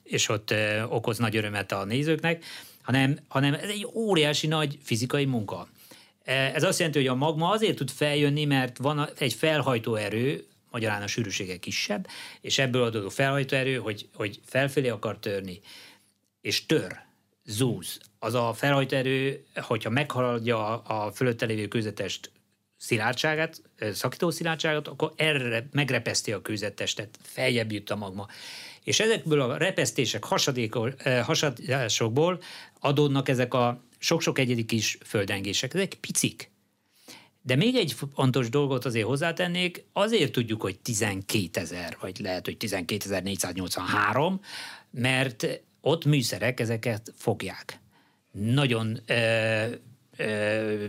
és 0.03 0.29
ott 0.29 0.55
okoz 0.89 1.19
nagy 1.19 1.37
örömet 1.37 1.73
a 1.73 1.85
nézőknek, 1.85 2.45
hanem, 2.85 3.19
hanem 3.29 3.55
ez 3.55 3.69
egy 3.69 3.89
óriási 3.93 4.47
nagy 4.47 4.79
fizikai 4.83 5.25
munka. 5.25 5.69
E, 6.25 6.33
ez 6.33 6.63
azt 6.63 6.79
jelenti, 6.79 6.99
hogy 6.99 7.09
a 7.09 7.15
magma 7.15 7.51
azért 7.51 7.77
tud 7.77 7.91
feljönni, 7.91 8.45
mert 8.45 8.79
van 8.79 9.09
egy 9.19 9.33
felhajtó 9.33 9.95
erő, 9.95 10.47
magyarán 10.71 11.03
a 11.03 11.07
sűrűsége 11.07 11.57
kisebb, 11.57 12.07
és 12.41 12.59
ebből 12.59 12.83
adódó 12.83 13.09
felhajtó 13.09 13.57
erő, 13.57 13.77
hogy, 13.77 14.09
hogy 14.15 14.41
felfelé 14.45 14.89
akar 14.89 15.19
törni, 15.19 15.61
és 16.41 16.67
tör, 16.67 16.97
zúz. 17.45 17.99
Az 18.19 18.35
a 18.35 18.53
felhajtó 18.53 18.97
erő, 18.97 19.45
hogyha 19.55 19.91
meghaladja 19.91 20.83
a, 20.83 21.07
a 21.07 21.13
fölötte 21.13 21.47
lévő 21.47 21.69
kőzetest 21.69 22.31
szilárdságát, 22.77 23.63
szakító 23.93 24.31
szilárdságot, 24.31 24.89
akkor 24.89 25.13
erre 25.17 25.69
megrepeszti 25.73 26.33
a 26.33 26.43
kőzetestet, 26.43 27.19
feljebb 27.23 27.73
jut 27.73 27.91
a 27.91 27.97
magma. 27.97 28.27
És 28.85 29.01
ezekből 29.01 29.41
a 29.41 29.57
repesztések, 29.57 30.25
hasadásokból 31.23 32.43
adódnak 32.85 33.29
ezek 33.29 33.55
a 33.55 33.85
sok-sok 33.99 34.39
egyedi 34.39 34.65
kis 34.65 34.99
földrengések. 35.05 35.75
Ezek 35.75 35.95
picik. 35.95 36.53
De 37.43 37.57
még 37.57 37.75
egy 37.75 37.95
fontos 38.15 38.49
dolgot 38.49 38.85
azért 38.85 39.07
hozzátennék, 39.07 39.85
azért 39.93 40.33
tudjuk, 40.33 40.63
hogy 40.63 40.79
12 40.79 41.61
ezer, 41.61 41.97
vagy 42.01 42.19
lehet, 42.19 42.45
hogy 42.45 42.57
12.483, 42.61 44.39
mert 44.91 45.47
ott 45.81 46.05
műszerek 46.05 46.61
ezeket 46.61 47.13
fogják. 47.17 47.81
Nagyon 48.33 48.99
ö, 49.07 49.67
ö, 50.17 50.85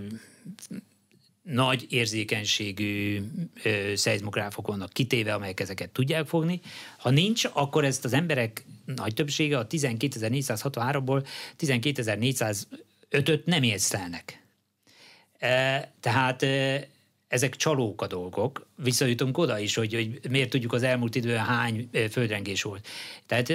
nagy 1.45 1.85
érzékenységű 1.89 3.21
ö, 3.63 3.95
szeizmográfok 3.95 4.67
vannak 4.67 4.93
kitéve, 4.93 5.33
amelyek 5.33 5.59
ezeket 5.59 5.89
tudják 5.89 6.27
fogni. 6.27 6.61
Ha 6.97 7.09
nincs, 7.09 7.45
akkor 7.53 7.85
ezt 7.85 8.05
az 8.05 8.13
emberek 8.13 8.65
nagy 8.85 9.13
többsége 9.13 9.57
a 9.57 9.67
12.463-ból 9.67 11.27
12.405-öt 11.59 13.45
nem 13.45 13.63
észlelnek. 13.63 14.43
E, 15.37 15.91
tehát 15.99 16.43
e, 16.43 16.87
ezek 17.27 17.55
csalók 17.55 18.01
a 18.01 18.07
dolgok. 18.07 18.67
Visszajutunk 18.75 19.37
oda 19.37 19.59
is, 19.59 19.75
hogy, 19.75 19.93
hogy 19.93 20.19
miért 20.29 20.49
tudjuk 20.49 20.73
az 20.73 20.83
elmúlt 20.83 21.15
időben 21.15 21.45
hány 21.45 21.89
földrengés 22.11 22.61
volt. 22.61 22.87
Tehát 23.25 23.49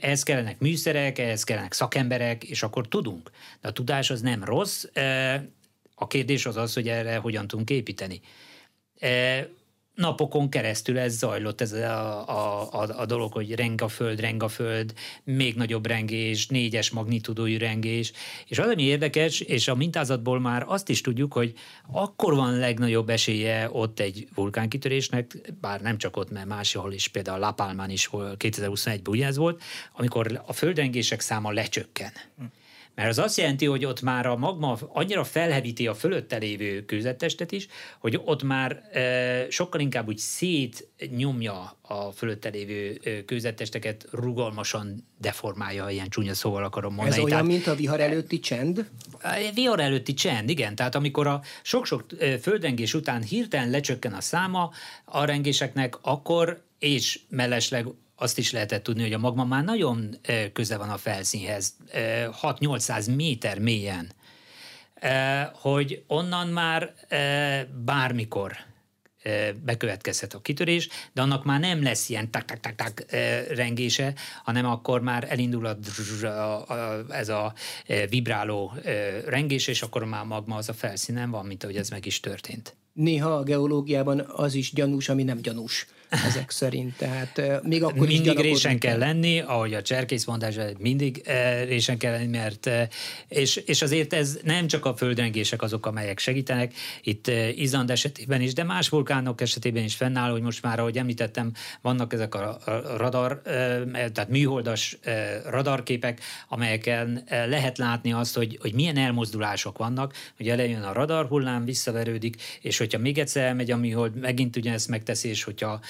ehhez 0.00 0.22
kellenek 0.22 0.58
műszerek, 0.58 1.18
ehhez 1.18 1.44
kellenek 1.44 1.72
szakemberek, 1.72 2.44
és 2.44 2.62
akkor 2.62 2.88
tudunk. 2.88 3.30
De 3.60 3.68
a 3.68 3.72
tudás 3.72 4.10
az 4.10 4.20
nem 4.20 4.44
rossz, 4.44 4.84
a 5.94 6.06
kérdés 6.06 6.46
az 6.46 6.56
az, 6.56 6.74
hogy 6.74 6.88
erre 6.88 7.16
hogyan 7.16 7.46
tudunk 7.46 7.70
építeni 7.70 8.20
napokon 9.94 10.48
keresztül 10.48 10.98
ez 10.98 11.18
zajlott, 11.18 11.60
ez 11.60 11.72
a, 11.72 12.28
a, 12.28 12.68
a, 12.72 13.00
a 13.00 13.06
dolog, 13.06 13.32
hogy 13.32 13.54
reng 13.54 13.80
a 13.80 13.88
föld, 13.88 14.20
reng 14.20 14.42
a 14.42 14.48
föld, 14.48 14.94
még 15.24 15.54
nagyobb 15.54 15.86
rengés, 15.86 16.46
négyes 16.46 16.90
magnitudójú 16.90 17.58
rengés, 17.58 18.12
és 18.46 18.58
az, 18.58 18.70
ami 18.70 18.82
érdekes, 18.82 19.40
és 19.40 19.68
a 19.68 19.74
mintázatból 19.74 20.40
már 20.40 20.64
azt 20.66 20.88
is 20.88 21.00
tudjuk, 21.00 21.32
hogy 21.32 21.54
akkor 21.92 22.34
van 22.34 22.58
legnagyobb 22.58 23.08
esélye 23.08 23.68
ott 23.72 24.00
egy 24.00 24.28
vulkánkitörésnek, 24.34 25.52
bár 25.60 25.80
nem 25.80 25.98
csak 25.98 26.16
ott, 26.16 26.30
mert 26.30 26.46
máshol 26.46 26.92
is, 26.92 27.08
például 27.08 27.38
La 27.38 27.52
Palmán 27.52 27.90
is 27.90 28.08
2021-ben 28.12 29.00
ugyanez 29.06 29.36
volt, 29.36 29.62
amikor 29.92 30.42
a 30.46 30.52
földrengések 30.52 31.20
száma 31.20 31.50
lecsökken. 31.50 32.12
Hm. 32.38 32.44
Mert 32.94 33.08
az 33.08 33.18
azt 33.18 33.36
jelenti, 33.36 33.66
hogy 33.66 33.84
ott 33.84 34.02
már 34.02 34.26
a 34.26 34.36
magma 34.36 34.78
annyira 34.88 35.24
felhevíti 35.24 35.86
a 35.86 35.94
fölötte 35.94 36.36
lévő 36.36 36.84
kőzettestet 36.84 37.52
is, 37.52 37.66
hogy 37.98 38.20
ott 38.24 38.42
már 38.42 38.82
e, 38.92 39.50
sokkal 39.50 39.80
inkább 39.80 40.08
úgy 40.08 40.18
szétnyomja 40.18 41.78
a 41.82 42.10
fölötte 42.10 42.48
lévő 42.48 43.00
kőzettesteket, 43.26 44.06
rugalmasan 44.10 45.08
deformálja, 45.18 45.88
ilyen 45.88 46.08
csúnya 46.08 46.34
szóval 46.34 46.64
akarom 46.64 46.94
mondani. 46.94 47.16
Ez 47.16 47.24
olyan, 47.24 47.30
Tehát, 47.30 47.46
mint 47.46 47.66
a 47.66 47.74
vihar 47.74 48.00
előtti 48.00 48.40
csend? 48.40 48.88
Vihar 49.54 49.80
előtti 49.80 50.14
csend, 50.14 50.48
igen. 50.48 50.74
Tehát 50.74 50.94
amikor 50.94 51.26
a 51.26 51.42
sok-sok 51.62 52.04
földrengés 52.40 52.94
után 52.94 53.22
hirtelen 53.22 53.70
lecsökken 53.70 54.12
a 54.12 54.20
száma 54.20 54.70
a 55.04 55.24
rengéseknek, 55.24 55.98
akkor 56.02 56.62
és 56.78 57.20
mellesleg 57.28 57.86
azt 58.16 58.38
is 58.38 58.52
lehetett 58.52 58.82
tudni, 58.82 59.02
hogy 59.02 59.12
a 59.12 59.18
magma 59.18 59.44
már 59.44 59.64
nagyon 59.64 60.16
köze 60.52 60.76
van 60.76 60.90
a 60.90 60.96
felszínhez, 60.96 61.76
6-800 61.92 63.14
méter 63.16 63.58
mélyen, 63.58 64.12
hogy 65.52 66.04
onnan 66.06 66.48
már 66.48 66.94
bármikor 67.84 68.56
bekövetkezhet 69.64 70.34
a 70.34 70.40
kitörés, 70.40 70.88
de 71.12 71.22
annak 71.22 71.44
már 71.44 71.60
nem 71.60 71.82
lesz 71.82 72.08
ilyen 72.08 72.30
tak-tak-tak-tak 72.30 73.04
rengése, 73.48 74.14
hanem 74.44 74.66
akkor 74.66 75.00
már 75.00 75.26
elindul 75.28 75.66
a, 75.66 75.76
a, 76.22 76.72
a, 76.72 77.04
ez 77.08 77.28
a 77.28 77.54
vibráló 78.08 78.72
rengés, 79.26 79.66
és 79.66 79.82
akkor 79.82 80.04
már 80.04 80.24
magma 80.24 80.56
az 80.56 80.68
a 80.68 80.72
felszínen 80.72 81.30
van, 81.30 81.46
mint 81.46 81.62
ahogy 81.62 81.76
ez 81.76 81.88
meg 81.88 82.06
is 82.06 82.20
történt. 82.20 82.76
Néha 82.92 83.30
a 83.30 83.42
geológiában 83.42 84.20
az 84.20 84.54
is 84.54 84.72
gyanús, 84.72 85.08
ami 85.08 85.22
nem 85.22 85.40
gyanús 85.40 85.86
ezek 86.26 86.50
szerint. 86.50 86.96
Tehát 86.96 87.62
még 87.62 87.82
akkor 87.82 88.06
mindig 88.06 88.38
résen 88.38 88.78
kell 88.78 88.98
lenni, 88.98 89.40
ahogy 89.40 89.74
a 89.74 89.82
cserkész 89.82 90.24
mondás, 90.24 90.54
mindig 90.78 91.22
résen 91.66 91.98
kell 91.98 92.12
lenni, 92.12 92.26
mert 92.26 92.70
és, 93.28 93.56
és 93.56 93.82
azért 93.82 94.12
ez 94.12 94.38
nem 94.42 94.66
csak 94.66 94.84
a 94.84 94.96
földrengések 94.96 95.62
azok, 95.62 95.86
amelyek 95.86 96.18
segítenek, 96.18 96.74
itt 97.02 97.30
Izland 97.54 97.90
esetében 97.90 98.40
is, 98.40 98.52
de 98.52 98.64
más 98.64 98.88
vulkánok 98.88 99.40
esetében 99.40 99.84
is 99.84 99.94
fennáll, 99.94 100.30
hogy 100.30 100.42
most 100.42 100.62
már, 100.62 100.78
ahogy 100.78 100.98
említettem, 100.98 101.52
vannak 101.80 102.12
ezek 102.12 102.34
a 102.34 102.58
radar, 102.96 103.42
tehát 103.92 104.28
műholdas 104.28 104.98
radarképek, 105.46 106.20
amelyeken 106.48 107.24
lehet 107.28 107.78
látni 107.78 108.12
azt, 108.12 108.36
hogy, 108.36 108.58
hogy 108.60 108.72
milyen 108.72 108.96
elmozdulások 108.96 109.78
vannak, 109.78 110.14
hogy 110.36 110.48
elejön 110.48 110.82
a 110.82 110.92
radar 110.92 111.26
hullám, 111.26 111.64
visszaverődik, 111.64 112.36
és 112.60 112.78
hogyha 112.78 112.98
még 112.98 113.18
egyszer 113.18 113.44
elmegy 113.44 113.70
a 113.70 113.76
műhold, 113.76 114.14
megint 114.14 114.56
ugyanezt 114.56 114.88
megteszi, 114.88 115.28
és 115.28 115.44
hogyha 115.44 115.80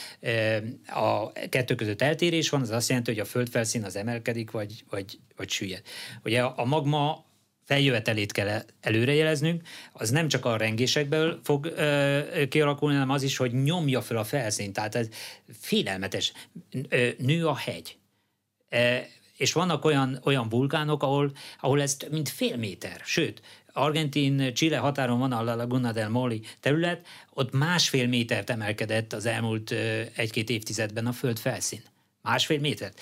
a 0.87 1.33
kettő 1.49 1.75
között 1.75 2.03
eltérés 2.03 2.49
van, 2.49 2.61
az 2.61 2.71
azt 2.71 2.89
jelenti, 2.89 3.11
hogy 3.11 3.21
a 3.21 3.25
földfelszín 3.25 3.85
az 3.85 3.97
emelkedik, 3.97 4.51
vagy, 4.51 4.85
vagy, 4.91 5.19
vagy 5.37 5.51
süllyed. 5.51 5.83
Ugye 6.25 6.43
a 6.43 6.65
magma 6.65 7.25
feljövetelét 7.65 8.33
kell 8.33 8.63
előrejeleznünk, 8.81 9.63
az 9.93 10.11
nem 10.11 10.29
csak 10.29 10.45
a 10.45 10.57
rengésekből 10.57 11.41
fog 11.43 11.67
ö, 11.67 12.21
kialakulni, 12.49 12.95
hanem 12.95 13.11
az 13.11 13.23
is, 13.23 13.37
hogy 13.37 13.63
nyomja 13.63 14.03
fel 14.03 14.17
a 14.17 14.25
felszínt. 14.25 14.73
Tehát 14.73 14.95
ez 14.95 15.09
félelmetes. 15.61 16.33
Ö, 16.89 17.09
nő 17.19 17.47
a 17.47 17.57
hegy. 17.57 17.97
E, 18.69 19.07
és 19.37 19.53
vannak 19.53 19.85
olyan, 19.85 20.21
olyan 20.25 20.49
vulkánok, 20.49 21.03
ahol, 21.03 21.33
ahol 21.61 21.83
ez 21.83 21.97
mint 22.11 22.29
fél 22.29 22.57
méter, 22.57 23.01
sőt, 23.05 23.43
Argentin-Chile 23.77 24.77
határon 24.77 25.19
van 25.19 25.33
a 25.33 25.55
Laguna 25.55 25.93
del 25.93 26.09
Moli 26.09 26.41
terület, 26.61 27.07
ott 27.31 27.53
másfél 27.53 28.07
métert 28.07 28.51
emelkedett 28.51 29.13
az 29.13 29.27
elmúlt 29.27 29.75
egy-két 30.15 30.51
évtizedben 30.51 31.07
a 31.07 31.13
föld 31.13 31.39
felszín. 31.39 31.83
Másfél 32.23 32.61
métert 32.61 33.01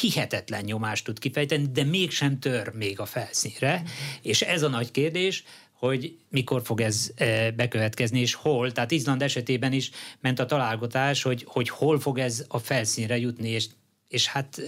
hihetetlen 0.00 0.64
nyomást 0.64 1.04
tud 1.04 1.18
kifejteni, 1.18 1.66
de 1.72 1.84
mégsem 1.84 2.38
tör 2.38 2.72
még 2.74 3.00
a 3.00 3.04
felszínre, 3.04 3.82
és 4.22 4.42
ez 4.42 4.62
a 4.62 4.68
nagy 4.68 4.90
kérdés, 4.90 5.44
hogy 5.72 6.16
mikor 6.28 6.62
fog 6.64 6.80
ez 6.80 7.10
bekövetkezni, 7.56 8.20
és 8.20 8.34
hol. 8.34 8.72
Tehát 8.72 8.90
Izland 8.90 9.22
esetében 9.22 9.72
is 9.72 9.90
ment 10.20 10.38
a 10.38 10.46
találgatás, 10.46 11.22
hogy, 11.22 11.44
hogy 11.46 11.68
hol 11.68 12.00
fog 12.00 12.18
ez 12.18 12.44
a 12.48 12.58
felszínre 12.58 13.18
jutni, 13.18 13.48
és 13.48 13.66
és 14.08 14.26
hát 14.26 14.60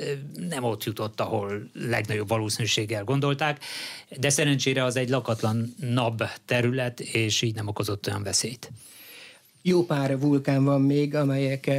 nem 0.48 0.64
ott 0.64 0.84
jutott, 0.84 1.20
ahol 1.20 1.70
legnagyobb 1.72 2.28
valószínűséggel 2.28 3.04
gondolták, 3.04 3.64
de 4.20 4.28
szerencsére 4.28 4.84
az 4.84 4.96
egy 4.96 5.08
lakatlan 5.08 5.74
nab 5.80 6.22
terület, 6.44 7.00
és 7.00 7.42
így 7.42 7.54
nem 7.54 7.66
okozott 7.68 8.06
olyan 8.06 8.22
veszélyt. 8.22 8.70
Jó 9.62 9.84
pár 9.84 10.18
vulkán 10.18 10.64
van 10.64 10.80
még, 10.80 11.14
amelyek 11.14 11.70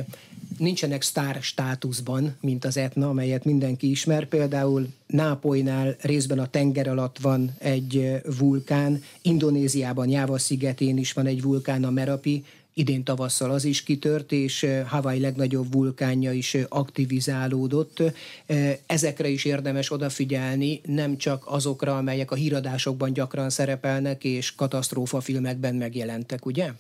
nincsenek 0.57 1.01
sztár 1.01 1.37
státuszban, 1.41 2.37
mint 2.41 2.65
az 2.65 2.77
Etna, 2.77 3.09
amelyet 3.09 3.45
mindenki 3.45 3.89
ismer. 3.89 4.25
Például 4.25 4.87
Nápolynál 5.07 5.95
részben 6.01 6.39
a 6.39 6.49
tenger 6.49 6.87
alatt 6.87 7.17
van 7.17 7.55
egy 7.57 8.21
vulkán, 8.37 9.03
Indonéziában, 9.21 10.09
Jáva 10.09 10.37
szigetén 10.37 10.97
is 10.97 11.13
van 11.13 11.25
egy 11.25 11.41
vulkán, 11.41 11.83
a 11.83 11.89
Merapi, 11.89 12.45
idén 12.73 13.03
tavasszal 13.03 13.51
az 13.51 13.63
is 13.63 13.83
kitört, 13.83 14.31
és 14.31 14.63
eh, 14.63 14.85
Hawaii 14.87 15.19
legnagyobb 15.19 15.73
vulkánja 15.73 16.31
is 16.31 16.53
eh, 16.53 16.63
aktivizálódott. 16.69 18.01
Eh, 18.45 18.77
ezekre 18.85 19.27
is 19.27 19.45
érdemes 19.45 19.91
odafigyelni, 19.91 20.81
nem 20.85 21.17
csak 21.17 21.43
azokra, 21.45 21.97
amelyek 21.97 22.31
a 22.31 22.35
híradásokban 22.35 23.13
gyakran 23.13 23.49
szerepelnek, 23.49 24.23
és 24.23 24.55
katasztrófafilmekben 24.55 25.75
megjelentek, 25.75 26.45
ugye? 26.45 26.71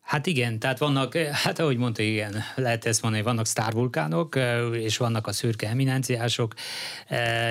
Hát 0.00 0.26
igen, 0.26 0.58
tehát 0.58 0.78
vannak, 0.78 1.16
hát 1.16 1.58
ahogy 1.58 1.76
mondta, 1.76 2.02
igen, 2.02 2.42
lehet 2.54 2.86
ezt 2.86 3.02
mondani, 3.02 3.22
vannak 3.22 3.46
sztárvulkánok, 3.46 4.38
és 4.72 4.96
vannak 4.96 5.26
a 5.26 5.32
szürke 5.32 5.68
eminenciások, 5.68 6.54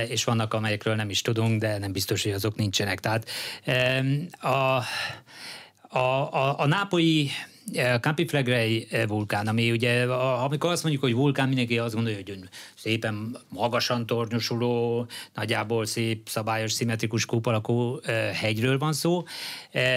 és 0.07 0.23
vannak, 0.23 0.53
amelyekről 0.53 0.95
nem 0.95 1.09
is 1.09 1.21
tudunk, 1.21 1.59
de 1.59 1.77
nem 1.77 1.91
biztos, 1.91 2.23
hogy 2.23 2.31
azok 2.31 2.55
nincsenek. 2.55 2.99
Tehát 2.99 3.29
a, 4.41 4.83
a, 5.93 6.29
a, 6.33 6.55
a 6.57 6.65
nápolyi 6.67 7.29
Campiflegrei 8.01 8.87
vulkán, 9.07 9.47
ami 9.47 9.71
ugye, 9.71 10.03
amikor 10.43 10.71
azt 10.71 10.83
mondjuk, 10.83 11.03
hogy 11.03 11.13
vulkán, 11.13 11.47
mindenki 11.47 11.77
azt 11.77 11.93
gondolja, 11.93 12.17
hogy 12.17 12.49
szépen 12.83 13.37
magasan 13.49 14.05
tornyosuló, 14.05 15.07
nagyjából 15.33 15.85
szép, 15.85 16.29
szabályos, 16.29 16.71
szimmetrikus 16.71 17.25
kúpalakú 17.25 17.99
hegyről 18.33 18.77
van 18.77 18.93
szó. 18.93 19.23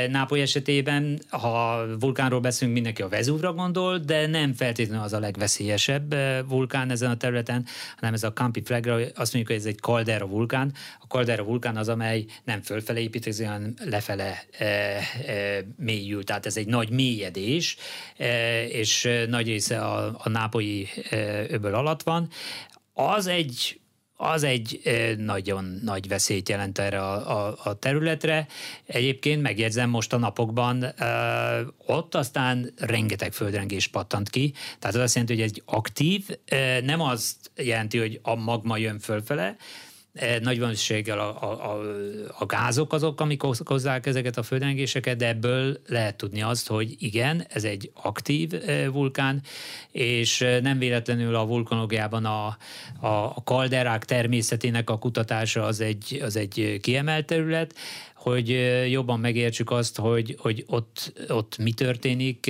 Nápoly 0.09 0.41
esetében, 0.41 1.19
ha 1.29 1.85
vulkánról 1.99 2.41
beszélünk, 2.41 2.75
mindenki 2.75 3.03
a 3.03 3.09
Vezúvra 3.09 3.53
gondol, 3.53 3.99
de 3.99 4.27
nem 4.27 4.53
feltétlenül 4.53 5.05
az 5.05 5.13
a 5.13 5.19
legveszélyesebb 5.19 6.15
vulkán 6.49 6.91
ezen 6.91 7.11
a 7.11 7.17
területen, 7.17 7.67
hanem 7.97 8.15
ez 8.15 8.23
a 8.23 8.33
Campi 8.33 8.63
Flegra, 8.65 8.95
azt 8.95 9.33
mondjuk, 9.33 9.47
hogy 9.47 9.57
ez 9.57 9.65
egy 9.65 9.81
kaldera 9.81 10.27
vulkán. 10.27 10.73
A 11.01 11.07
kaldera 11.07 11.45
vulkán 11.45 11.77
az, 11.77 11.89
amely 11.89 12.25
nem 12.45 12.63
fölfele 12.63 13.01
építkezik, 13.01 13.47
hanem 13.47 13.75
lefele 13.85 14.45
e, 14.59 14.65
e, 14.65 15.01
mélyül, 15.77 16.25
tehát 16.25 16.47
ez 16.47 16.57
egy 16.57 16.67
nagy 16.67 16.91
mélyedés, 16.91 17.77
e, 18.17 18.65
és 18.65 19.09
nagy 19.29 19.47
része 19.47 19.79
a, 19.79 20.17
a 20.19 20.29
nápolyi 20.29 20.89
öböl 21.49 21.75
alatt 21.75 22.03
van 22.03 22.29
az 22.99 23.27
egy 23.27 23.81
az 24.19 24.43
egy 24.43 24.81
nagyon 25.19 25.81
nagy 25.83 26.09
veszélyt 26.09 26.49
jelent 26.49 26.79
erre 26.79 27.01
a, 27.01 27.47
a, 27.47 27.59
a 27.65 27.79
területre. 27.79 28.47
Egyébként 28.87 29.43
megjegyzem 29.43 29.91
most 29.91 30.13
a 30.13 30.17
napokban, 30.17 30.95
ott 31.87 32.15
aztán 32.15 32.73
rengeteg 32.77 33.33
földrengés 33.33 33.89
pattant 33.89 34.31
ki, 34.31 34.53
tehát 34.79 34.97
az 34.97 35.03
azt 35.03 35.15
jelenti, 35.15 35.35
hogy 35.35 35.43
egy 35.43 35.63
aktív, 35.65 36.29
nem 36.83 37.01
azt 37.01 37.51
jelenti, 37.57 37.99
hogy 37.99 38.21
a 38.23 38.35
magma 38.35 38.77
jön 38.77 38.99
fölfele, 38.99 39.57
nagy 40.41 40.59
valószínűséggel 40.59 41.19
a, 41.19 41.43
a, 41.43 41.73
a, 41.73 41.81
a 42.39 42.47
gázok 42.47 42.93
azok, 42.93 43.21
amik 43.21 43.43
okozzák 43.43 44.07
ezeket 44.07 44.37
a 44.37 44.43
földrengéseket, 44.43 45.17
de 45.17 45.29
ebből 45.29 45.81
lehet 45.87 46.17
tudni 46.17 46.43
azt, 46.43 46.69
hogy 46.69 46.95
igen, 46.99 47.47
ez 47.49 47.65
egy 47.65 47.91
aktív 48.03 48.53
vulkán, 48.93 49.43
és 49.91 50.45
nem 50.63 50.79
véletlenül 50.79 51.35
a 51.35 51.47
vulkanológiában 51.47 52.25
a, 52.25 52.47
a, 53.01 53.07
a 53.07 53.43
kalderák 53.45 54.05
természetének 54.05 54.91
a 54.91 54.99
kutatása 54.99 55.63
az 55.65 55.81
egy, 55.81 56.21
az 56.25 56.37
egy 56.37 56.79
kiemelt 56.83 57.27
terület, 57.27 57.75
hogy 58.31 58.49
jobban 58.91 59.21
megértsük 59.21 59.71
azt, 59.71 59.97
hogy, 59.99 60.37
hogy 60.39 60.65
ott, 60.67 61.13
ott 61.29 61.59
mi 61.59 61.73
történik, 61.73 62.47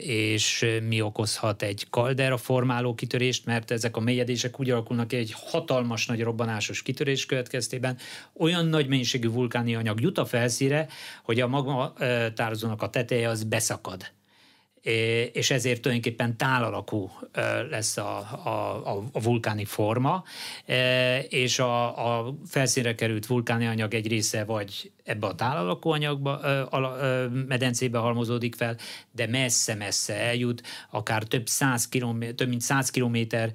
és 0.00 0.66
mi 0.88 1.00
okozhat 1.00 1.62
egy 1.62 1.86
kaldera 1.90 2.36
formáló 2.36 2.94
kitörést, 2.94 3.44
mert 3.44 3.70
ezek 3.70 3.96
a 3.96 4.00
mélyedések 4.00 4.60
úgy 4.60 4.70
alakulnak 4.70 5.12
egy 5.12 5.32
hatalmas 5.36 6.06
nagy 6.06 6.22
robbanásos 6.22 6.82
kitörés 6.82 7.26
következtében. 7.26 7.96
Olyan 8.38 8.66
nagy 8.66 8.88
mennyiségű 8.88 9.28
vulkáni 9.28 9.74
anyag 9.74 10.00
jut 10.00 10.18
a 10.18 10.24
felszíre, 10.24 10.88
hogy 11.22 11.40
a 11.40 11.46
magma 11.46 11.92
tározónak 12.34 12.82
a 12.82 12.90
teteje 12.90 13.28
az 13.28 13.44
beszakad 13.44 14.14
és 15.32 15.50
ezért 15.50 15.80
tulajdonképpen 15.80 16.36
tálalakú 16.36 17.10
lesz 17.70 17.96
a, 17.96 18.18
a, 18.44 19.04
a 19.12 19.20
vulkáni 19.20 19.64
forma, 19.64 20.24
és 21.28 21.58
a, 21.58 22.16
a 22.18 22.34
felszínre 22.46 22.94
került 22.94 23.26
vulkáni 23.26 23.66
anyag 23.66 23.94
egy 23.94 24.08
része 24.08 24.44
vagy 24.44 24.92
ebbe 25.04 25.26
a 25.26 25.34
tálalakú 25.34 25.88
anyagba, 25.88 26.38
a 26.64 26.96
medencébe 27.46 27.98
halmozódik 27.98 28.54
fel, 28.54 28.76
de 29.12 29.26
messze-messze 29.26 30.14
eljut, 30.14 30.62
akár 30.90 31.22
több, 31.22 31.46
száz 31.46 31.88
kilométer, 31.88 32.34
több 32.34 32.48
mint 32.48 32.60
száz 32.60 32.90
kilométer 32.90 33.52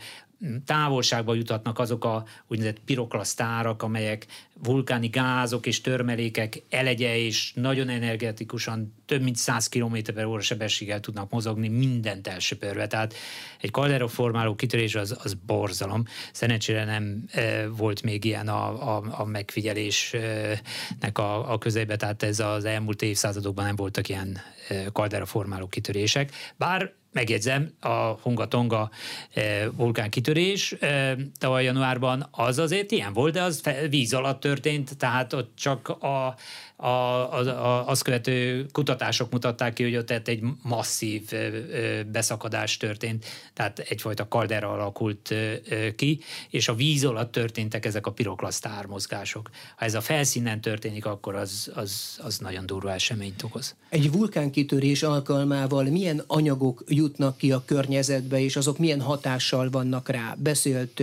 távolságba 0.65 1.33
jutatnak 1.33 1.79
azok 1.79 2.05
a 2.05 2.23
úgynevezett 2.47 2.81
piroklasztárak, 2.85 3.83
amelyek 3.83 4.25
vulkáni 4.63 5.07
gázok 5.07 5.65
és 5.65 5.81
törmelékek 5.81 6.63
elegye 6.69 7.17
és 7.17 7.53
nagyon 7.55 7.89
energetikusan 7.89 8.93
több 9.05 9.21
mint 9.21 9.35
100 9.35 9.69
km 9.69 9.97
per 10.13 10.25
óra 10.25 10.41
sebességgel 10.41 10.99
tudnak 10.99 11.31
mozogni 11.31 11.67
mindent 11.67 12.27
elsöpörve. 12.27 12.87
Tehát 12.87 13.13
egy 13.61 13.71
kalderoformáló 13.71 14.55
kitörés 14.55 14.95
az, 14.95 15.17
az 15.23 15.33
borzalom. 15.33 16.03
Szerencsére 16.31 16.85
nem 16.85 17.23
e, 17.31 17.67
volt 17.67 18.01
még 18.01 18.25
ilyen 18.25 18.47
a, 18.47 18.95
a, 18.97 19.03
a 19.09 19.25
megfigyelésnek 19.25 21.17
a, 21.17 21.51
a 21.51 21.57
közébe, 21.57 21.95
tehát 21.95 22.23
ez 22.23 22.39
az 22.39 22.65
elmúlt 22.65 23.01
évszázadokban 23.01 23.65
nem 23.65 23.75
voltak 23.75 24.09
ilyen 24.09 24.37
e, 24.67 24.85
kalderoformáló 24.91 25.67
kitörések. 25.67 26.31
Bár 26.57 26.99
megjegyzem, 27.11 27.71
a 27.79 27.95
Hunga-Tonga 28.21 28.89
eh, 29.33 29.65
vulkán 29.75 30.09
kitörés 30.09 30.71
eh, 30.71 31.15
tavaly 31.39 31.63
januárban 31.63 32.27
az 32.31 32.59
azért 32.59 32.91
ilyen 32.91 33.13
volt, 33.13 33.33
de 33.33 33.41
az 33.41 33.63
víz 33.89 34.13
alatt 34.13 34.39
történt, 34.39 34.97
tehát 34.97 35.33
ott 35.33 35.51
csak 35.55 35.87
a, 35.87 36.35
a, 36.81 36.87
a, 36.87 37.47
a, 37.47 37.87
azt 37.87 38.03
követő 38.03 38.65
kutatások 38.71 39.31
mutatták 39.31 39.73
ki, 39.73 39.83
hogy 39.83 39.95
ott 39.95 40.27
egy 40.27 40.43
masszív 40.61 41.21
beszakadás 42.11 42.77
történt, 42.77 43.25
tehát 43.53 43.79
egyfajta 43.79 44.27
kaldera 44.27 44.71
alakult 44.71 45.35
ki, 45.95 46.19
és 46.49 46.67
a 46.67 46.73
víz 46.73 47.05
alatt 47.05 47.31
történtek 47.31 47.85
ezek 47.85 48.07
a 48.07 48.11
piroklasztár 48.11 48.85
mozgások. 48.85 49.49
Ha 49.75 49.85
ez 49.85 49.93
a 49.93 50.01
felszínen 50.01 50.61
történik, 50.61 51.05
akkor 51.05 51.35
az, 51.35 51.71
az, 51.75 52.19
az 52.23 52.37
nagyon 52.37 52.65
durva 52.65 52.91
eseményt 52.91 53.43
okoz. 53.43 53.75
Egy 53.89 54.11
vulkánkitörés 54.11 55.03
alkalmával 55.03 55.83
milyen 55.83 56.23
anyagok 56.27 56.83
jutnak 57.01 57.37
ki 57.37 57.51
a 57.51 57.63
környezetbe, 57.65 58.39
és 58.39 58.55
azok 58.55 58.77
milyen 58.77 59.01
hatással 59.01 59.69
vannak 59.69 60.09
rá? 60.09 60.35
Beszélt 60.37 61.01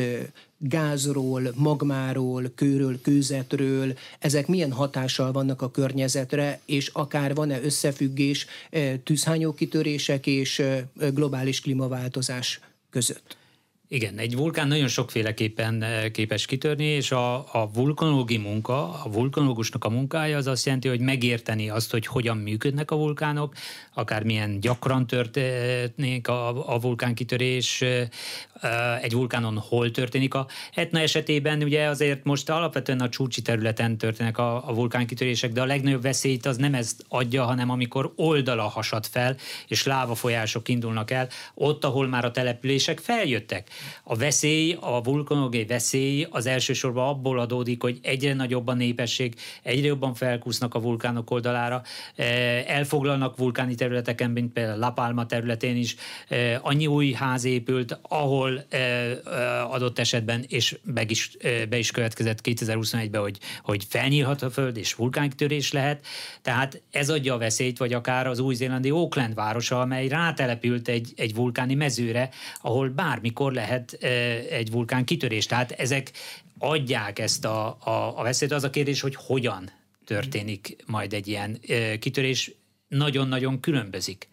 gázról, 0.59 1.43
magmáról, 1.55 2.53
kőről, 2.55 3.01
kőzetről, 3.01 3.99
ezek 4.19 4.47
milyen 4.47 4.73
hatással 4.73 5.33
vannak 5.33 5.63
a 5.63 5.71
környezetre, 5.71 6.61
és 6.67 6.89
akár 6.93 7.35
van-e 7.35 7.61
összefüggés 7.63 8.47
tűzhányókitörések 9.05 10.27
és 10.27 10.63
globális 11.15 11.61
klímaváltozás 11.61 12.61
között? 12.91 13.37
Igen, 13.91 14.19
egy 14.19 14.37
vulkán 14.37 14.69
nagyon 14.69 14.89
sokféleképpen 14.89 15.83
eh, 15.83 16.09
képes 16.09 16.47
kitörni, 16.47 16.85
és 16.85 17.11
a, 17.13 17.35
a 17.37 17.71
vulkanológi 17.73 18.37
munka, 18.37 19.03
a 19.03 19.11
vulkanológusnak 19.11 19.85
a 19.85 19.89
munkája 19.89 20.37
az 20.37 20.47
azt 20.47 20.67
jelenti, 20.67 20.89
hogy 20.89 21.01
megérteni 21.01 21.69
azt, 21.69 21.91
hogy 21.91 22.07
hogyan 22.07 22.37
működnek 22.37 22.91
a 22.91 22.97
vulkánok, 22.97 23.55
akár 23.95 24.23
milyen 24.23 24.61
gyakran 24.61 25.07
történik 25.07 26.29
a, 26.29 26.75
a 26.75 26.79
vulkánkitörés, 26.79 27.83
eh, 27.83 29.03
egy 29.03 29.13
vulkánon 29.13 29.59
hol 29.59 29.91
történik. 29.91 30.35
A 30.35 30.47
Etna 30.75 31.01
esetében 31.01 31.63
ugye 31.63 31.87
azért 31.87 32.25
most 32.25 32.51
alapvetően 32.51 33.01
a 33.01 33.09
csúcsi 33.09 33.43
területen 33.43 33.99
történnek 33.99 34.39
a, 34.39 34.69
a 34.69 34.75
vulkánkitörések, 34.75 35.53
de 35.53 35.61
a 35.61 35.67
legnagyobb 35.67 36.03
veszélyt 36.03 36.47
az 36.47 36.57
nem 36.57 36.75
ezt 36.75 37.05
adja, 37.09 37.45
hanem 37.45 37.71
amikor 37.71 38.13
oldala 38.17 38.63
hasad 38.63 39.07
fel, 39.07 39.37
és 39.69 39.85
lávafolyások 39.85 40.69
indulnak 40.69 41.11
el, 41.11 41.29
ott, 41.55 41.85
ahol 41.85 42.07
már 42.07 42.25
a 42.25 42.31
települések 42.31 42.99
feljöttek. 42.99 43.71
A 44.03 44.17
veszély, 44.17 44.77
a 44.81 45.01
vulkanogé 45.03 45.65
veszély 45.65 46.27
az 46.31 46.47
elsősorban 46.47 47.09
abból 47.09 47.39
adódik, 47.39 47.83
hogy 47.83 47.99
egyre 48.03 48.35
nagyobb 48.35 48.67
a 48.67 48.75
népesség, 48.75 49.35
egyre 49.63 49.87
jobban 49.87 50.15
felkúsznak 50.15 50.75
a 50.75 50.81
vulkánok 50.81 51.31
oldalára, 51.31 51.83
elfoglalnak 52.67 53.37
vulkáni 53.37 53.75
területeken, 53.75 54.31
mint 54.31 54.53
például 54.53 54.79
La 54.79 54.91
Palma 54.91 55.27
területén 55.27 55.77
is, 55.77 55.97
annyi 56.61 56.87
új 56.87 57.13
ház 57.13 57.45
épült, 57.45 57.99
ahol 58.03 58.27
ahol 58.29 58.65
adott 59.71 59.99
esetben, 59.99 60.45
és 60.49 60.79
meg 60.85 61.11
is, 61.11 61.37
be 61.69 61.79
is 61.79 61.91
következett 61.91 62.41
2021-ben, 62.45 63.21
hogy, 63.21 63.39
hogy 63.63 63.85
felnyílhat 63.89 64.43
a 64.43 64.51
föld, 64.51 64.77
és 64.77 64.95
vulkántörés 64.95 65.73
lehet. 65.73 66.07
Tehát 66.43 66.83
ez 66.91 67.11
adja 67.11 67.35
a 67.35 67.39
veszélyt, 67.39 67.79
vagy 67.79 67.93
akár 67.93 68.27
az 68.27 68.39
új-zélandi 68.39 68.91
Auckland 68.91 69.35
városa, 69.35 69.81
amely 69.81 70.09
rátelepült 70.09 70.89
egy, 70.89 71.13
egy 71.17 71.35
vulkáni 71.35 71.75
mezőre, 71.75 72.29
ahol 72.61 72.89
bármikor 72.89 73.53
lehet 73.53 73.68
egy 74.51 74.71
vulkán 74.71 75.05
kitörés. 75.05 75.47
Tehát 75.47 75.71
ezek 75.71 76.11
adják 76.59 77.19
ezt 77.19 77.45
a, 77.45 77.67
a, 77.81 78.19
a 78.19 78.23
veszélyt. 78.23 78.53
Az 78.53 78.65
a 78.65 78.71
kérdés, 78.71 79.01
hogy 79.01 79.15
hogyan 79.15 79.71
történik 80.05 80.77
majd 80.87 81.13
egy 81.13 81.29
ilyen 81.29 81.61
kitörés, 81.99 82.53
nagyon-nagyon 82.89 83.61
különbözik. 83.61 84.29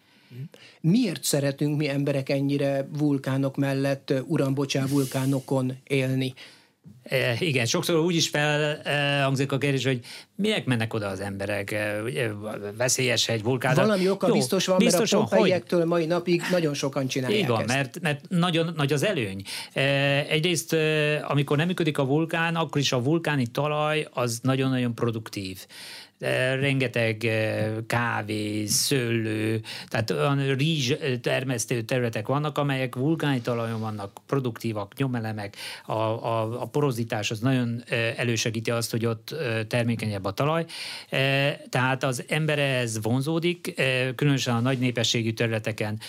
Miért 0.80 1.24
szeretünk 1.24 1.76
mi 1.76 1.88
emberek 1.88 2.28
ennyire 2.28 2.88
vulkánok 2.92 3.56
mellett, 3.56 4.12
urambocsá 4.26 4.86
vulkánokon 4.86 5.76
élni? 5.84 6.34
E, 7.08 7.36
igen, 7.40 7.66
sokszor 7.66 7.98
úgy 7.98 8.14
is 8.14 8.28
felhangzik 8.28 9.52
a 9.52 9.58
kérdés, 9.58 9.84
hogy 9.84 10.00
minek 10.34 10.64
mennek 10.64 10.94
oda 10.94 11.06
az 11.06 11.20
emberek, 11.20 11.72
e, 11.72 12.02
veszélyes 12.76 13.28
egy 13.28 13.42
vulkán. 13.42 13.74
Valami 13.74 14.08
oka 14.08 14.26
Jó, 14.26 14.32
biztos 14.32 14.66
van, 14.66 14.78
biztos 14.78 15.10
mert 15.10 15.24
a 15.24 15.26
Pompeiektől 15.26 15.84
mai 15.84 16.06
napig 16.06 16.42
nagyon 16.50 16.74
sokan 16.74 17.06
csinálják 17.06 17.48
van, 17.48 17.58
ezt. 17.58 17.68
Mert, 17.68 18.00
mert 18.00 18.28
nagyon 18.28 18.72
nagy 18.76 18.92
az 18.92 19.04
előny. 19.04 19.42
E, 19.72 19.82
egyrészt, 20.28 20.76
amikor 21.22 21.56
nem 21.56 21.66
működik 21.66 21.98
a 21.98 22.04
vulkán, 22.04 22.54
akkor 22.56 22.80
is 22.80 22.92
a 22.92 23.02
vulkáni 23.02 23.46
talaj 23.46 24.08
az 24.12 24.38
nagyon-nagyon 24.42 24.94
produktív 24.94 25.66
rengeteg 26.60 27.24
eh, 27.24 27.74
kávé, 27.86 28.66
szőlő, 28.66 29.60
tehát 29.88 30.10
olyan 30.10 30.54
rizs 30.54 30.92
termesztő 31.20 31.82
területek 31.82 32.26
vannak, 32.26 32.58
amelyek 32.58 32.94
vulkáni 32.94 33.40
talajon 33.40 33.80
vannak, 33.80 34.18
produktívak, 34.26 34.92
nyomelemek, 34.96 35.56
a, 35.86 35.92
a, 35.92 36.60
a 36.62 36.66
porozitás 36.66 37.30
az 37.30 37.38
nagyon 37.38 37.82
eh, 37.88 38.14
elősegíti 38.18 38.70
azt, 38.70 38.90
hogy 38.90 39.06
ott 39.06 39.30
eh, 39.30 39.64
termékenyebb 39.68 40.24
a 40.24 40.30
talaj. 40.30 40.64
Tehát 41.68 42.04
az 42.04 42.24
emberhez 42.28 43.02
vonzódik, 43.02 43.82
különösen 44.14 44.54
a 44.54 44.60
nagy 44.60 44.78
népességű 44.78 45.32
területeken 45.32 46.00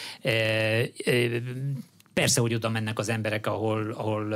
Persze, 2.20 2.42
hogy 2.42 2.54
oda 2.54 2.70
mennek 2.70 3.00
az 3.00 3.10
emberek, 3.10 3.48
ahol, 3.48 3.92
ahol 3.92 4.36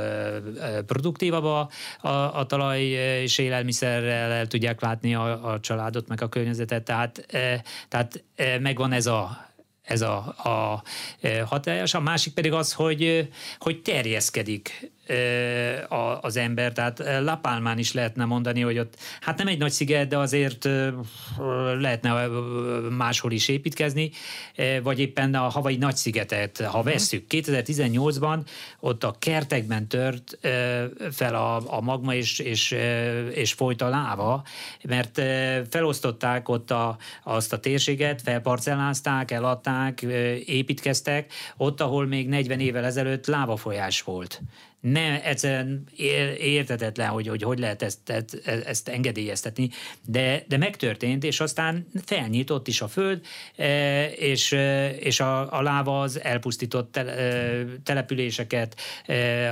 produktívabb 0.86 1.44
a, 1.44 1.68
a, 2.00 2.08
a 2.08 2.46
talaj 2.46 2.82
és 3.22 3.38
élelmiszerrel 3.38 4.30
el 4.30 4.46
tudják 4.46 4.80
látni 4.80 5.14
a, 5.14 5.52
a 5.52 5.60
családot, 5.60 6.08
meg 6.08 6.22
a 6.22 6.28
környezetet, 6.28 6.84
tehát, 6.84 7.26
tehát 7.88 8.24
megvan 8.60 8.92
ez 8.92 9.06
a 9.06 9.50
ez 9.82 10.00
a, 10.00 10.16
a 10.36 10.82
hatás. 11.44 11.94
A 11.94 12.00
másik 12.00 12.34
pedig 12.34 12.52
az, 12.52 12.72
hogy, 12.72 13.28
hogy 13.58 13.82
terjeszkedik 13.82 14.92
az 16.20 16.36
ember, 16.36 16.72
tehát 16.72 17.02
La 17.20 17.36
Palmán 17.36 17.78
is 17.78 17.92
lehetne 17.92 18.24
mondani, 18.24 18.60
hogy 18.60 18.78
ott 18.78 18.96
hát 19.20 19.38
nem 19.38 19.46
egy 19.46 19.58
nagy 19.58 19.70
sziget, 19.70 20.08
de 20.08 20.18
azért 20.18 20.68
lehetne 21.78 22.26
máshol 22.90 23.32
is 23.32 23.48
építkezni, 23.48 24.10
vagy 24.82 25.00
éppen 25.00 25.34
a 25.34 25.48
havai 25.48 25.76
nagy 25.76 25.96
szigetet, 25.96 26.60
ha 26.60 26.78
mhm. 26.78 26.88
vesszük. 26.88 27.24
2018-ban 27.28 28.38
ott 28.80 29.04
a 29.04 29.16
kertekben 29.18 29.88
tört 29.88 30.38
fel 31.10 31.34
a, 31.34 31.76
a 31.76 31.80
magma 31.80 32.14
és, 32.14 32.38
és, 32.38 32.76
és 33.32 33.52
folyt 33.52 33.82
a 33.82 33.88
láva, 33.88 34.44
mert 34.88 35.22
felosztották 35.70 36.48
ott 36.48 36.70
a, 36.70 36.96
azt 37.24 37.52
a 37.52 37.58
térséget, 37.58 38.22
felparcellázták, 38.22 39.30
eladták, 39.30 40.02
építkeztek, 40.46 41.32
ott, 41.56 41.80
ahol 41.80 42.06
még 42.06 42.28
40 42.28 42.60
évvel 42.60 42.84
ezelőtt 42.84 43.26
lávafolyás 43.26 44.02
volt 44.02 44.40
nem 44.82 45.20
egyszerűen 45.22 45.88
értetetlen, 46.38 47.08
hogy, 47.08 47.26
hogy 47.26 47.42
hogy 47.42 47.58
lehet 47.58 47.82
ezt, 47.82 48.10
ezt, 48.10 48.46
ezt 48.66 48.88
engedélyeztetni, 48.88 49.70
de, 50.06 50.44
de 50.48 50.56
megtörtént, 50.56 51.24
és 51.24 51.40
aztán 51.40 51.86
felnyitott 52.04 52.68
is 52.68 52.80
a 52.80 52.88
föld, 52.88 53.20
e, 53.56 54.06
és, 54.10 54.52
e, 54.52 54.90
és 54.90 55.20
a, 55.20 55.58
a 55.58 55.62
láva 55.62 56.00
az 56.00 56.20
elpusztított 56.20 56.96
e, 56.96 57.04
településeket, 57.82 58.80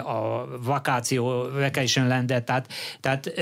a 0.05 0.47
vakáció, 0.59 1.49
vacation 1.53 2.09
landet, 2.09 2.45
tehát, 2.45 2.73
tehát, 3.01 3.33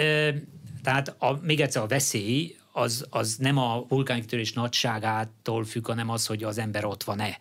tehát 0.82 1.14
a, 1.18 1.39
még 1.43 1.61
egyszer 1.61 1.82
a 1.82 1.86
veszély 1.86 2.57
az, 2.72 3.07
az 3.11 3.36
nem 3.39 3.59
a 3.59 3.84
vulkánkitörés 3.89 4.53
nagyságától 4.53 5.64
függ, 5.64 5.86
hanem 5.86 6.11
az, 6.11 6.26
hogy 6.26 6.45
az 6.45 6.59
ember 6.59 6.84
ott 6.84 7.03
van-e. 7.03 7.39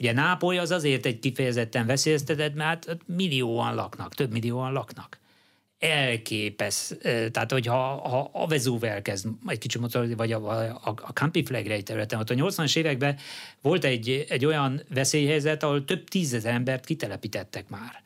Ugye 0.00 0.12
Nápoly 0.12 0.58
az 0.58 0.70
azért 0.70 1.06
egy 1.06 1.18
kifejezetten 1.18 1.86
veszélyeztetett, 1.86 2.54
mert 2.54 2.84
hát 2.84 2.98
millióan 3.06 3.74
laknak, 3.74 4.14
több 4.14 4.32
millióan 4.32 4.72
laknak. 4.72 5.18
Elképesz, 5.78 6.94
tehát 7.02 7.52
hogyha 7.52 7.74
ha 8.08 8.30
a 8.32 8.46
Vezúv 8.46 8.84
elkezd 8.84 9.28
egy 9.46 9.58
kicsit 9.58 9.80
motorolni, 9.80 10.14
vagy 10.14 10.32
a, 10.32 10.48
a, 10.48 10.80
a 10.84 11.10
Campi 11.12 11.44
Flegrei 11.44 11.82
területen, 11.82 12.18
ott 12.18 12.30
a 12.30 12.34
80-as 12.34 12.76
években 12.76 13.16
volt 13.62 13.84
egy, 13.84 14.26
egy 14.28 14.44
olyan 14.44 14.82
veszélyhelyzet, 14.88 15.62
ahol 15.62 15.84
több 15.84 16.08
tízezer 16.08 16.52
embert 16.52 16.84
kitelepítettek 16.84 17.68
már 17.68 18.02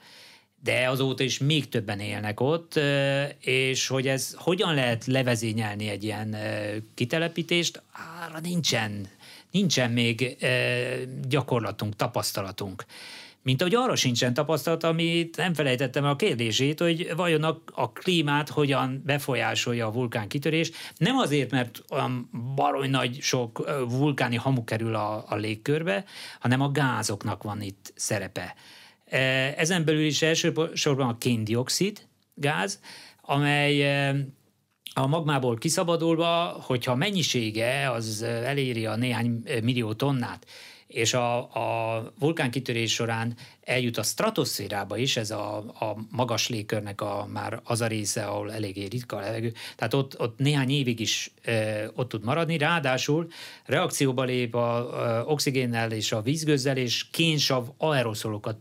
de 0.63 0.89
azóta 0.89 1.23
is 1.23 1.39
még 1.39 1.69
többen 1.69 2.01
élnek 2.01 2.41
ott, 2.41 2.81
és 3.41 3.87
hogy 3.87 4.09
ez 4.09 4.35
hogyan 4.39 4.75
lehet 4.75 5.07
levezényelni 5.07 5.89
egy 5.89 6.05
ilyen 6.05 6.37
kitelepítést, 6.95 7.83
arra 8.29 8.41
nincsen 8.41 9.09
nincsen 9.55 9.91
még 9.91 10.37
gyakorlatunk, 11.29 11.97
tapasztalatunk. 11.97 12.85
Mint 13.43 13.61
ahogy 13.61 13.75
arra 13.75 13.97
sincsen 13.97 14.35
tapasztalat, 14.35 14.85
amit 14.85 15.37
nem 15.37 15.55
felejtettem 15.55 16.05
a 16.05 16.17
kérdését, 16.17 16.81
hogy 16.81 17.13
vajon 17.17 17.43
a, 17.43 17.63
a 17.73 17.93
klímát 17.93 18.49
hogyan 18.49 19.03
befolyásolja 19.05 19.87
a 19.87 19.93
vulkán 19.93 20.29
kitörés. 20.29 20.71
Nem 20.97 21.17
azért, 21.17 21.51
mert 21.51 21.83
olyan 21.91 22.31
baroly 22.55 22.89
nagy 22.89 23.21
sok 23.21 23.85
vulkáni 23.89 24.37
hamu 24.37 24.65
kerül 24.65 24.95
a, 24.95 25.25
a 25.29 25.37
légkörbe, 25.37 26.05
hanem 26.41 26.61
a 26.61 26.71
gázoknak 26.71 27.43
van 27.43 27.63
itt 27.63 27.93
szerepe. 27.95 28.55
Ezen 29.57 29.85
belül 29.85 30.05
is 30.05 30.23
elsősorban 30.23 31.09
a 31.09 31.19
kéndioxid 31.19 32.07
gáz, 32.35 32.81
amely 33.23 34.11
a 34.95 35.07
magmából 35.07 35.57
kiszabadulva, 35.57 36.57
hogyha 36.61 36.95
mennyisége 36.95 37.91
az 37.91 38.23
eléri 38.23 38.87
a 38.87 38.97
néhány 38.97 39.43
millió 39.63 39.93
tonnát, 39.93 40.47
és 40.87 41.15
a, 41.15 41.39
a 41.39 42.03
vulkánkitörés 42.19 42.93
során 42.93 43.37
eljut 43.65 43.97
a 43.97 44.03
stratoszférába 44.03 44.97
is, 44.97 45.17
ez 45.17 45.31
a, 45.31 45.57
a 45.57 45.97
magas 46.11 46.49
légkörnek 46.49 47.01
a, 47.01 47.29
már 47.33 47.61
az 47.65 47.81
a 47.81 47.87
része, 47.87 48.25
ahol 48.25 48.53
eléggé 48.53 48.85
ritka 48.85 49.17
a 49.17 49.21
levegő, 49.21 49.53
tehát 49.77 49.95
ott, 49.95 50.21
ott 50.21 50.39
néhány 50.39 50.71
évig 50.71 51.01
is 51.01 51.33
e, 51.43 51.91
ott 51.95 52.09
tud 52.09 52.25
maradni, 52.25 52.59
ráadásul 52.59 53.29
reakcióba 53.65 54.23
lép 54.23 54.55
a, 54.55 55.21
a 55.21 55.25
oxigénnel 55.25 55.93
és 55.93 56.13
a 56.13 56.23
vízgőzzel, 56.23 56.77
és 56.77 57.11
kénsav 57.11 57.69
aeroszolokat 57.77 58.57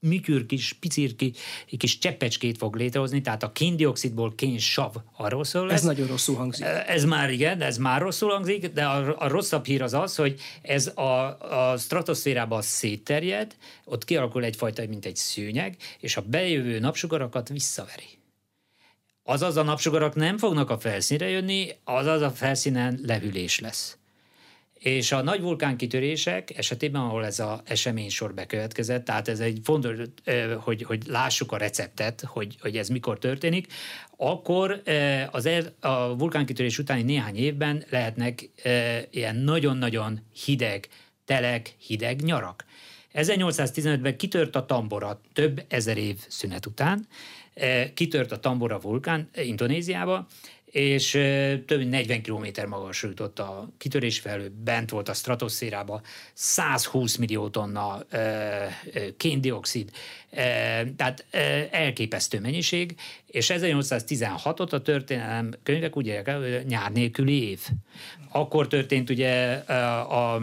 műkür 0.00 0.46
kis, 0.46 0.72
picirki, 0.72 1.32
kis 1.76 1.98
cseppecskét 1.98 2.56
fog 2.56 2.76
létrehozni, 2.76 3.20
tehát 3.20 3.42
a 3.42 3.52
kéndioxidból 3.52 4.34
kén 4.34 4.58
sav 4.58 4.94
arról 5.16 5.44
szól. 5.44 5.72
Ez 5.72 5.82
nagyon 5.82 6.06
rosszul 6.06 6.36
hangzik. 6.36 6.64
Ez 6.86 7.04
már 7.04 7.30
igen, 7.30 7.60
ez 7.60 7.76
már 7.76 8.00
rosszul 8.00 8.30
hangzik, 8.30 8.66
de 8.66 8.84
a, 8.84 9.16
a 9.18 9.28
rosszabb 9.28 9.64
hír 9.64 9.82
az 9.82 9.94
az, 9.94 10.16
hogy 10.16 10.40
ez 10.62 10.86
a, 10.86 11.38
a 11.72 11.76
stratoszférában 11.76 12.62
szétterjed, 12.62 13.56
ott 13.84 14.04
kialakul 14.04 14.44
egyfajta, 14.44 14.86
mint 14.88 15.04
egy 15.04 15.16
szőnyeg, 15.16 15.76
és 16.00 16.16
a 16.16 16.22
bejövő 16.22 16.78
napsugarakat 16.78 17.48
visszaveri. 17.48 18.18
Azaz 19.22 19.56
a 19.56 19.62
napsugarak 19.62 20.14
nem 20.14 20.38
fognak 20.38 20.70
a 20.70 20.78
felszínre 20.78 21.28
jönni, 21.28 21.68
azaz 21.84 22.22
a 22.22 22.30
felszínen 22.30 23.00
lehűlés 23.02 23.60
lesz. 23.60 23.97
És 24.78 25.12
a 25.12 25.22
nagy 25.22 25.40
vulkánkitörések 25.40 26.58
esetében, 26.58 27.00
ahol 27.00 27.24
ez 27.24 27.38
az 27.38 27.60
esemény 27.64 28.08
sor 28.08 28.34
bekövetkezett, 28.34 29.04
tehát 29.04 29.28
ez 29.28 29.40
egy 29.40 29.60
fontos, 29.62 29.96
hogy, 30.60 30.82
hogy 30.82 31.02
lássuk 31.06 31.52
a 31.52 31.56
receptet, 31.56 32.20
hogy, 32.26 32.56
hogy 32.60 32.76
ez 32.76 32.88
mikor 32.88 33.18
történik, 33.18 33.72
akkor 34.16 34.82
az 35.30 35.46
er, 35.46 35.72
a 35.80 36.16
vulkánkitörés 36.16 36.78
utáni 36.78 37.02
néhány 37.02 37.36
évben 37.36 37.84
lehetnek 37.90 38.50
ilyen 39.10 39.36
nagyon-nagyon 39.36 40.20
hideg 40.44 40.88
telek, 41.24 41.74
hideg 41.78 42.20
nyarak. 42.22 42.64
1815-ben 43.14 44.16
kitört 44.16 44.56
a 44.56 44.66
Tambora 44.66 45.20
több 45.32 45.64
ezer 45.68 45.96
év 45.96 46.18
szünet 46.28 46.66
után, 46.66 47.06
kitört 47.94 48.32
a 48.32 48.40
Tambora 48.40 48.80
vulkán 48.80 49.28
Indonéziába, 49.34 50.26
és 50.70 51.10
több 51.66 51.78
mint 51.78 51.90
40 51.90 52.22
km 52.22 52.68
magasra 52.68 53.08
jutott 53.08 53.38
a 53.38 53.68
kitörés 53.78 54.18
felől, 54.18 54.50
bent 54.64 54.90
volt 54.90 55.08
a 55.08 55.14
stratoszférába, 55.14 56.00
120 56.32 57.16
millió 57.16 57.48
tonna 57.48 57.98
kéndioxid, 59.16 59.90
tehát 60.96 61.26
elképesztő 61.70 62.40
mennyiség, 62.40 62.94
és 63.26 63.52
1816-ot 63.54 64.70
a 64.70 64.82
történelem 64.82 65.50
könyvek 65.62 65.96
úgy 65.96 66.06
írják 66.06 66.30
nyár 66.64 66.92
nélküli 66.92 67.48
év. 67.48 67.60
Akkor 68.30 68.68
történt 68.68 69.10
ugye 69.10 69.52
a 69.52 70.40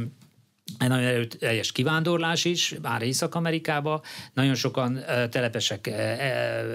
egy 0.79 0.87
nagyon 0.87 1.05
erőteljes 1.05 1.71
kivándorlás 1.71 2.45
is, 2.45 2.75
már 2.81 3.01
Észak-Amerikába. 3.01 4.01
Nagyon 4.33 4.55
sokan 4.55 4.99
telepesek 5.29 5.87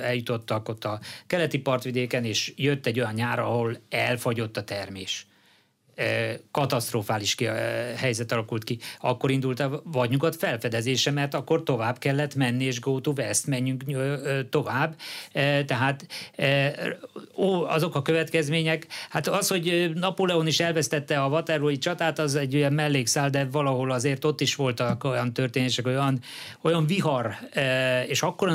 eljutottak 0.02 0.68
ott 0.68 0.84
a 0.84 1.00
keleti 1.26 1.58
partvidéken, 1.58 2.24
és 2.24 2.52
jött 2.56 2.86
egy 2.86 3.00
olyan 3.00 3.14
nyár, 3.14 3.38
ahol 3.38 3.76
elfagyott 3.88 4.56
a 4.56 4.64
termés 4.64 5.26
katasztrofális 6.50 7.36
helyzet 7.96 8.32
alakult 8.32 8.64
ki. 8.64 8.78
Akkor 9.00 9.30
indult 9.30 9.60
a 9.60 9.82
vagy 9.84 10.10
nyugat 10.10 10.36
felfedezése, 10.36 11.10
mert 11.10 11.34
akkor 11.34 11.62
tovább 11.62 11.98
kellett 11.98 12.34
menni, 12.34 12.64
és 12.64 12.80
go 12.80 13.00
to 13.00 13.12
west, 13.16 13.46
menjünk 13.46 13.84
tovább. 14.50 14.94
Tehát 15.66 16.06
azok 17.66 17.94
a 17.94 18.02
következmények, 18.02 18.86
hát 19.10 19.28
az, 19.28 19.48
hogy 19.48 19.90
Napóleon 19.94 20.46
is 20.46 20.60
elvesztette 20.60 21.22
a 21.22 21.28
Waterloo-i 21.28 21.78
csatát, 21.78 22.18
az 22.18 22.34
egy 22.34 22.54
olyan 22.54 22.72
mellékszál, 22.72 23.30
de 23.30 23.44
valahol 23.44 23.90
azért 23.90 24.24
ott 24.24 24.40
is 24.40 24.54
voltak 24.54 25.04
olyan 25.04 25.32
történések, 25.32 25.86
olyan, 25.86 26.20
olyan 26.60 26.86
vihar, 26.86 27.34
és 28.06 28.22
akkor 28.22 28.52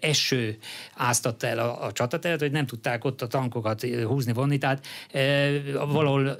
eső 0.00 0.58
áztatta 0.94 1.46
el 1.46 1.58
a, 1.58 1.84
a 1.84 1.92
csatateret, 1.92 2.40
hogy 2.40 2.50
nem 2.50 2.66
tudták 2.66 3.04
ott 3.04 3.22
a 3.22 3.26
tankokat 3.26 3.86
húzni, 4.04 4.32
vonni, 4.32 4.58
tehát 4.58 4.86
valahol 5.72 6.36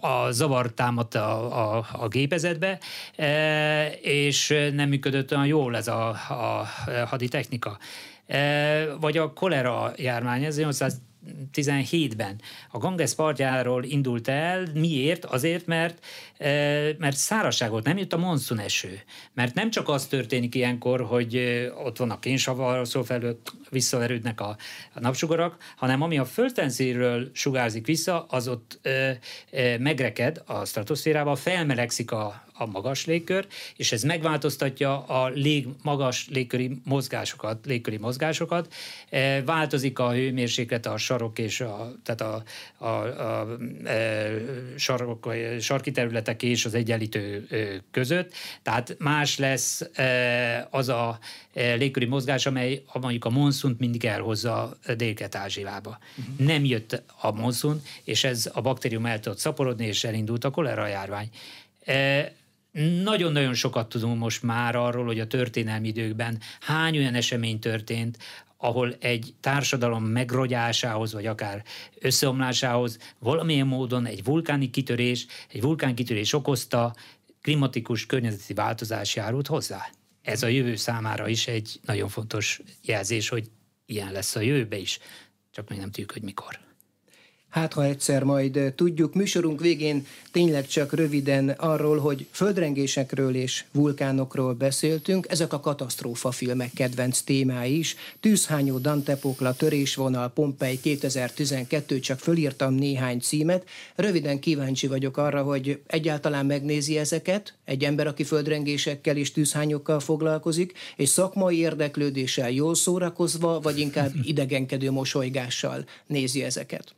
a 0.00 0.30
zavar 0.30 0.72
támadt 0.72 1.14
a, 1.14 1.78
a, 1.78 1.86
a 1.92 2.08
gépezetbe, 2.08 2.78
e, 3.16 3.86
és 4.02 4.54
nem 4.72 4.88
működött 4.88 5.32
olyan 5.32 5.46
jól 5.46 5.76
ez 5.76 5.88
a, 5.88 6.08
a 6.28 6.66
haditechnika. 7.06 7.78
E, 8.26 8.94
vagy 8.94 9.16
a 9.16 9.32
kolera 9.32 9.92
járvány, 9.96 10.44
ez 10.44 10.58
1817-ben 11.52 12.40
a 12.70 12.78
Ganges 12.78 13.14
partjáról 13.14 13.84
indult 13.84 14.28
el. 14.28 14.66
Miért? 14.74 15.24
Azért, 15.24 15.66
mert, 15.66 16.04
e, 16.38 16.50
mert 16.98 17.16
szárazság 17.16 17.70
volt, 17.70 17.84
nem 17.84 17.98
jött 17.98 18.12
a 18.12 18.16
monszun 18.16 18.58
eső. 18.58 19.00
Mert 19.34 19.54
nem 19.54 19.70
csak 19.70 19.88
az 19.88 20.06
történik 20.06 20.54
ilyenkor, 20.54 21.00
hogy 21.00 21.36
ott 21.84 21.96
van 21.96 22.10
a 22.10 22.18
kénsavar, 22.18 22.88
szó 22.88 23.02
felől 23.02 23.40
visszaverődnek 23.70 24.40
a, 24.40 24.56
a 24.94 25.00
napsugarak, 25.00 25.56
hanem 25.76 26.02
ami 26.02 26.18
a 26.18 26.24
földtenszéről 26.24 27.30
sugárzik 27.32 27.86
vissza, 27.86 28.26
az 28.28 28.48
ott 28.48 28.78
ö, 28.82 29.10
megreked 29.78 30.42
a 30.46 30.64
stratoszférába, 30.64 31.34
felmelegszik 31.34 32.10
a, 32.10 32.45
a 32.58 32.66
magas 32.66 33.04
légkör, 33.04 33.46
és 33.76 33.92
ez 33.92 34.02
megváltoztatja 34.02 35.04
a 35.04 35.28
lég, 35.28 35.68
magas 35.82 36.28
légköri 36.28 36.80
mozgásokat, 36.84 37.66
légköri 37.66 37.96
mozgásokat, 37.96 38.72
e, 39.08 39.42
változik 39.42 39.98
a 39.98 40.12
hőmérséklet 40.12 40.86
a 40.86 40.96
sarok 40.96 41.38
és 41.38 41.60
a, 41.60 41.92
tehát 42.02 42.20
a, 42.20 42.42
a, 42.78 42.86
a, 42.86 43.40
a 43.40 43.58
e, 43.84 44.30
sarok, 44.76 45.34
sarki 45.60 45.90
területek 45.90 46.42
és 46.42 46.64
az 46.64 46.74
egyenlítő 46.74 47.46
között, 47.90 48.32
tehát 48.62 48.96
más 48.98 49.38
lesz 49.38 49.80
e, 49.92 50.68
az 50.70 50.88
a 50.88 51.18
légköri 51.52 52.04
mozgás, 52.04 52.46
amely 52.46 52.82
mondjuk 52.92 53.24
a 53.24 53.30
monszunt 53.30 53.78
mindig 53.78 54.04
elhozza 54.04 54.76
Dél-Kelet-Ázsiába. 54.96 55.98
Uh-huh. 56.18 56.46
Nem 56.46 56.64
jött 56.64 57.02
a 57.20 57.32
monszun, 57.32 57.82
és 58.04 58.24
ez 58.24 58.50
a 58.54 58.60
baktérium 58.60 59.06
el 59.06 59.20
tudott 59.20 59.38
szaporodni, 59.38 59.86
és 59.86 60.04
elindult 60.04 60.44
a 60.44 60.50
kolera 60.50 60.86
járvány. 60.86 61.30
Nagyon-nagyon 63.02 63.54
sokat 63.54 63.88
tudunk 63.88 64.18
most 64.18 64.42
már 64.42 64.76
arról, 64.76 65.04
hogy 65.04 65.20
a 65.20 65.26
történelmi 65.26 65.88
időkben 65.88 66.40
hány 66.60 66.96
olyan 66.96 67.14
esemény 67.14 67.58
történt, 67.58 68.18
ahol 68.56 68.94
egy 69.00 69.34
társadalom 69.40 70.04
megrogyásához, 70.04 71.12
vagy 71.12 71.26
akár 71.26 71.62
összeomlásához 71.98 72.98
valamilyen 73.18 73.66
módon 73.66 74.06
egy 74.06 74.24
vulkáni 74.24 74.70
kitörés, 74.70 75.26
egy 75.52 75.60
vulkánkitörés 75.60 76.32
okozta 76.32 76.94
klimatikus 77.42 78.06
környezeti 78.06 78.54
változás 78.54 79.16
járult 79.16 79.46
hozzá. 79.46 79.90
ez 80.22 80.42
a 80.42 80.46
jövő 80.46 80.76
számára 80.76 81.28
is 81.28 81.46
egy 81.46 81.80
nagyon 81.84 82.08
fontos 82.08 82.60
jelzés, 82.82 83.28
hogy 83.28 83.50
ilyen 83.86 84.12
lesz 84.12 84.36
a 84.36 84.40
jövőbe 84.40 84.76
is, 84.76 84.98
csak 85.50 85.68
még 85.68 85.78
nem 85.78 85.90
tudjuk, 85.90 86.12
hogy 86.12 86.22
mikor. 86.22 86.58
Hát, 87.56 87.72
ha 87.72 87.84
egyszer 87.84 88.22
majd 88.22 88.72
tudjuk, 88.74 89.14
műsorunk 89.14 89.60
végén 89.60 90.06
tényleg 90.32 90.66
csak 90.66 90.92
röviden 90.92 91.48
arról, 91.48 91.98
hogy 91.98 92.26
földrengésekről 92.30 93.34
és 93.34 93.64
vulkánokról 93.72 94.54
beszéltünk, 94.54 95.26
ezek 95.28 95.52
a 95.52 95.60
katasztrófa 95.60 96.30
filmek 96.30 96.70
kedvenc 96.72 97.20
témái 97.20 97.78
is. 97.78 97.96
Tűzhányó, 98.20 98.78
Dantepokla, 98.78 99.52
Törésvonal, 99.52 100.28
Pompei 100.28 100.80
2012, 100.80 101.98
csak 101.98 102.18
fölírtam 102.18 102.74
néhány 102.74 103.20
címet. 103.20 103.68
Röviden 103.94 104.38
kíváncsi 104.38 104.86
vagyok 104.86 105.16
arra, 105.16 105.42
hogy 105.42 105.80
egyáltalán 105.86 106.46
megnézi 106.46 106.98
ezeket, 106.98 107.54
egy 107.64 107.84
ember, 107.84 108.06
aki 108.06 108.24
földrengésekkel 108.24 109.16
és 109.16 109.32
tűzhányokkal 109.32 110.00
foglalkozik, 110.00 110.72
és 110.96 111.08
szakmai 111.08 111.58
érdeklődéssel 111.58 112.50
jól 112.50 112.74
szórakozva, 112.74 113.60
vagy 113.60 113.78
inkább 113.78 114.12
idegenkedő 114.32 114.90
mosolygással 114.90 115.84
nézi 116.06 116.42
ezeket. 116.42 116.94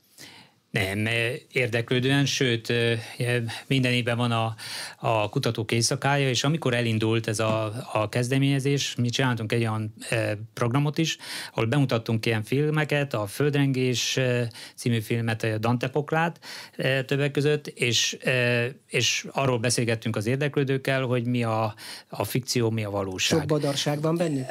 Nem, 0.71 1.09
érdeklődően, 1.53 2.27
sőt, 2.27 2.73
minden 3.67 3.93
évben 3.93 4.17
van 4.17 4.33
a, 4.33 4.55
a 4.99 5.29
kutatók 5.29 5.73
éjszakája, 5.73 6.29
és 6.29 6.45
amikor 6.45 6.75
elindult 6.75 7.29
ez 7.29 7.39
a, 7.39 7.73
a 7.93 8.09
kezdeményezés, 8.09 8.95
mi 8.95 9.09
csináltunk 9.09 9.53
egy 9.53 9.61
olyan 9.61 9.95
programot 10.55 10.99
is, 10.99 11.17
ahol 11.53 11.67
bemutattunk 11.67 12.27
ilyen 12.27 12.43
filmeket, 12.43 13.15
a 13.15 13.27
Földrengés 13.27 14.19
című 14.75 15.01
filmet, 15.01 15.43
a 15.43 15.59
Dante 15.59 15.89
Poklát 15.89 16.41
többek 17.07 17.31
között, 17.31 17.67
és, 17.67 18.17
és 18.87 19.27
arról 19.33 19.59
beszélgettünk 19.59 20.17
az 20.17 20.27
érdeklődőkkel, 20.27 21.03
hogy 21.03 21.25
mi 21.25 21.43
a, 21.43 21.75
a 22.09 22.25
fikció, 22.25 22.71
mi 22.71 22.85
a 22.85 22.91
valóság. 22.91 23.39
Sok 23.39 23.49
badarság 23.49 24.01
van 24.01 24.17
benne? 24.17 24.47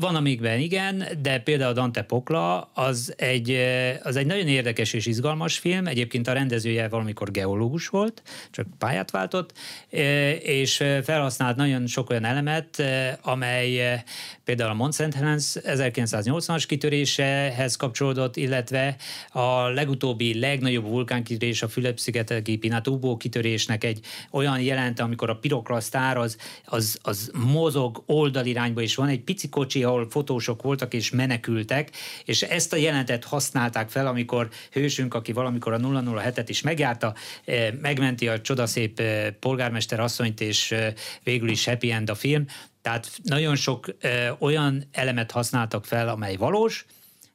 Van 0.00 0.14
amikben 0.14 0.58
igen, 0.58 1.04
de 1.22 1.38
például 1.38 1.70
a 1.70 1.74
Dante 1.74 2.02
Pokla 2.02 2.70
az 2.74 3.14
egy, 3.16 3.58
az 4.02 4.16
egy 4.16 4.26
nagyon 4.26 4.48
érdekes 4.48 4.92
és 4.92 5.06
izgalmas 5.06 5.47
izgalmas 5.48 5.58
film, 5.58 5.86
egyébként 5.86 6.28
a 6.28 6.32
rendezője 6.32 6.88
valamikor 6.88 7.30
geológus 7.30 7.88
volt, 7.88 8.22
csak 8.50 8.66
pályát 8.78 9.10
váltott, 9.10 9.52
e, 9.90 10.30
és 10.32 10.84
felhasznált 11.02 11.56
nagyon 11.56 11.86
sok 11.86 12.10
olyan 12.10 12.24
elemet, 12.24 12.78
e, 12.78 13.18
amely 13.22 14.02
például 14.48 14.90
a. 14.90 15.14
Helens 15.14 15.56
1980-as 15.62 16.64
kitörésehez 16.66 17.76
kapcsolódott, 17.76 18.36
illetve 18.36 18.96
a 19.32 19.68
legutóbbi 19.68 20.38
legnagyobb 20.38 20.84
vulkánkitörés 20.84 21.62
a 21.62 21.68
Fülöp-szigeteki 21.68 22.56
Pinatubo 22.56 23.16
kitörésnek 23.16 23.84
egy 23.84 24.00
olyan 24.30 24.60
jelente, 24.60 25.02
amikor 25.02 25.30
a 25.30 25.36
piroklasztár 25.36 26.16
az, 26.16 26.36
az, 26.64 26.98
az 27.02 27.30
mozog 27.34 28.02
oldalirányba, 28.06 28.80
és 28.80 28.94
van 28.94 29.08
egy 29.08 29.20
pici 29.20 29.48
kocsi, 29.48 29.84
ahol 29.84 30.10
fotósok 30.10 30.62
voltak 30.62 30.94
és 30.94 31.10
menekültek, 31.10 31.90
és 32.24 32.42
ezt 32.42 32.72
a 32.72 32.76
jelentet 32.76 33.24
használták 33.24 33.88
fel, 33.88 34.06
amikor 34.06 34.48
hősünk, 34.72 35.14
aki 35.14 35.32
valamikor 35.32 35.72
a 35.72 35.78
007-et 35.78 36.46
is 36.46 36.62
megjárta, 36.62 37.14
eh, 37.44 37.68
megmenti 37.80 38.28
a 38.28 38.40
csodaszép 38.40 39.00
eh, 39.00 39.30
polgármester 39.40 40.00
asszonyt, 40.00 40.40
és 40.40 40.70
eh, 40.70 40.92
végül 41.22 41.48
is 41.48 41.64
happy 41.64 41.90
end 41.90 42.10
a 42.10 42.14
film. 42.14 42.46
Tehát 42.82 43.10
nagyon 43.22 43.56
sok 43.56 43.94
olyan 44.38 44.84
elemet 44.92 45.30
használtak 45.30 45.84
fel, 45.84 46.08
amely 46.08 46.36
valós, 46.36 46.86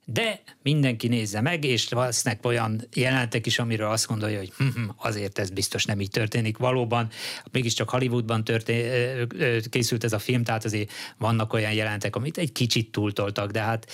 de 0.06 0.41
mindenki 0.62 1.08
nézze 1.08 1.41
meg, 1.41 1.64
és 1.64 1.89
lesznek 1.89 2.46
olyan 2.46 2.82
jelentek 2.94 3.46
is, 3.46 3.60
amiről 3.60 3.89
azt 3.89 4.08
gondolja, 4.08 4.38
hogy 4.38 4.54
hm, 4.58 4.68
hm, 4.68 4.89
azért 4.98 5.39
ez 5.39 5.50
biztos 5.50 5.86
nem 5.86 6.02
így 6.02 6.10
történik. 6.10 6.58
Valóban, 6.58 7.10
mégiscsak 7.52 7.89
Hollywoodban 7.89 8.44
történ- 8.44 9.70
készült 9.70 10.04
ez 10.04 10.14
a 10.14 10.20
film, 10.20 10.44
tehát 10.44 10.66
azért 10.66 10.91
vannak 11.18 11.54
olyan 11.54 11.74
jelentek, 11.74 12.16
amit 12.16 12.38
egy 12.38 12.52
kicsit 12.52 12.91
túltoltak, 12.91 13.52
de 13.52 13.62
hát 13.62 13.91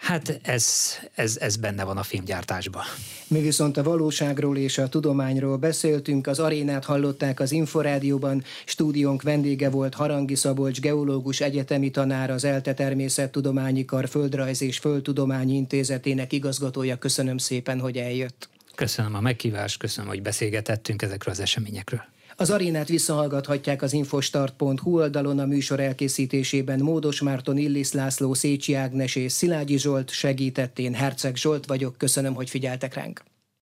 Hát 0.00 0.40
ez, 0.42 0.96
ez, 1.14 1.36
ez 1.40 1.56
benne 1.56 1.84
van 1.84 1.96
a 1.96 2.02
filmgyártásban. 2.02 2.82
Mi 3.28 3.40
viszont 3.40 3.76
a 3.76 3.82
valóságról 3.82 4.56
és 4.56 4.78
a 4.78 4.88
tudományról 4.88 5.56
beszéltünk, 5.56 6.26
az 6.26 6.38
arénát 6.38 6.84
hallották 6.84 7.40
az 7.40 7.52
Inforádióban, 7.52 8.44
stúdiónk 8.64 9.22
vendége 9.22 9.70
volt 9.70 9.94
Harangi 9.94 10.34
Szabolcs, 10.34 10.80
geológus 10.80 11.40
egyetemi 11.40 11.90
tanár, 11.90 12.30
az 12.30 12.44
ELTE 12.44 12.74
Természettudományi 12.74 13.84
Kar 13.84 14.08
Földrajz 14.08 14.62
és 14.62 14.78
Földtudományi 14.78 15.54
Intézetének 15.54 16.32
igazgatója. 16.32 16.96
Köszönöm 16.96 17.38
szépen, 17.38 17.80
hogy 17.80 17.96
eljött. 17.96 18.48
Köszönöm 18.74 19.14
a 19.14 19.20
meghívást, 19.20 19.78
köszönöm, 19.78 20.10
hogy 20.10 20.22
beszélgetettünk 20.22 21.02
ezekről 21.02 21.34
az 21.34 21.40
eseményekről. 21.40 22.02
Az 22.40 22.50
arénát 22.50 22.88
visszahallgathatják 22.88 23.82
az 23.82 23.92
infostart.hu 23.92 24.98
oldalon 24.98 25.38
a 25.38 25.46
műsor 25.46 25.80
elkészítésében 25.80 26.80
Módos 26.80 27.20
Márton, 27.20 27.56
Illis 27.56 27.92
László, 27.92 28.34
Szécsi 28.34 28.74
Ágnes 28.74 29.16
és 29.16 29.32
Szilágyi 29.32 29.78
Zsolt 29.78 30.10
segítettén 30.10 30.94
Herceg 30.94 31.36
Zsolt 31.36 31.66
vagyok. 31.66 31.98
Köszönöm, 31.98 32.34
hogy 32.34 32.50
figyeltek 32.50 32.94
ránk. 32.94 33.22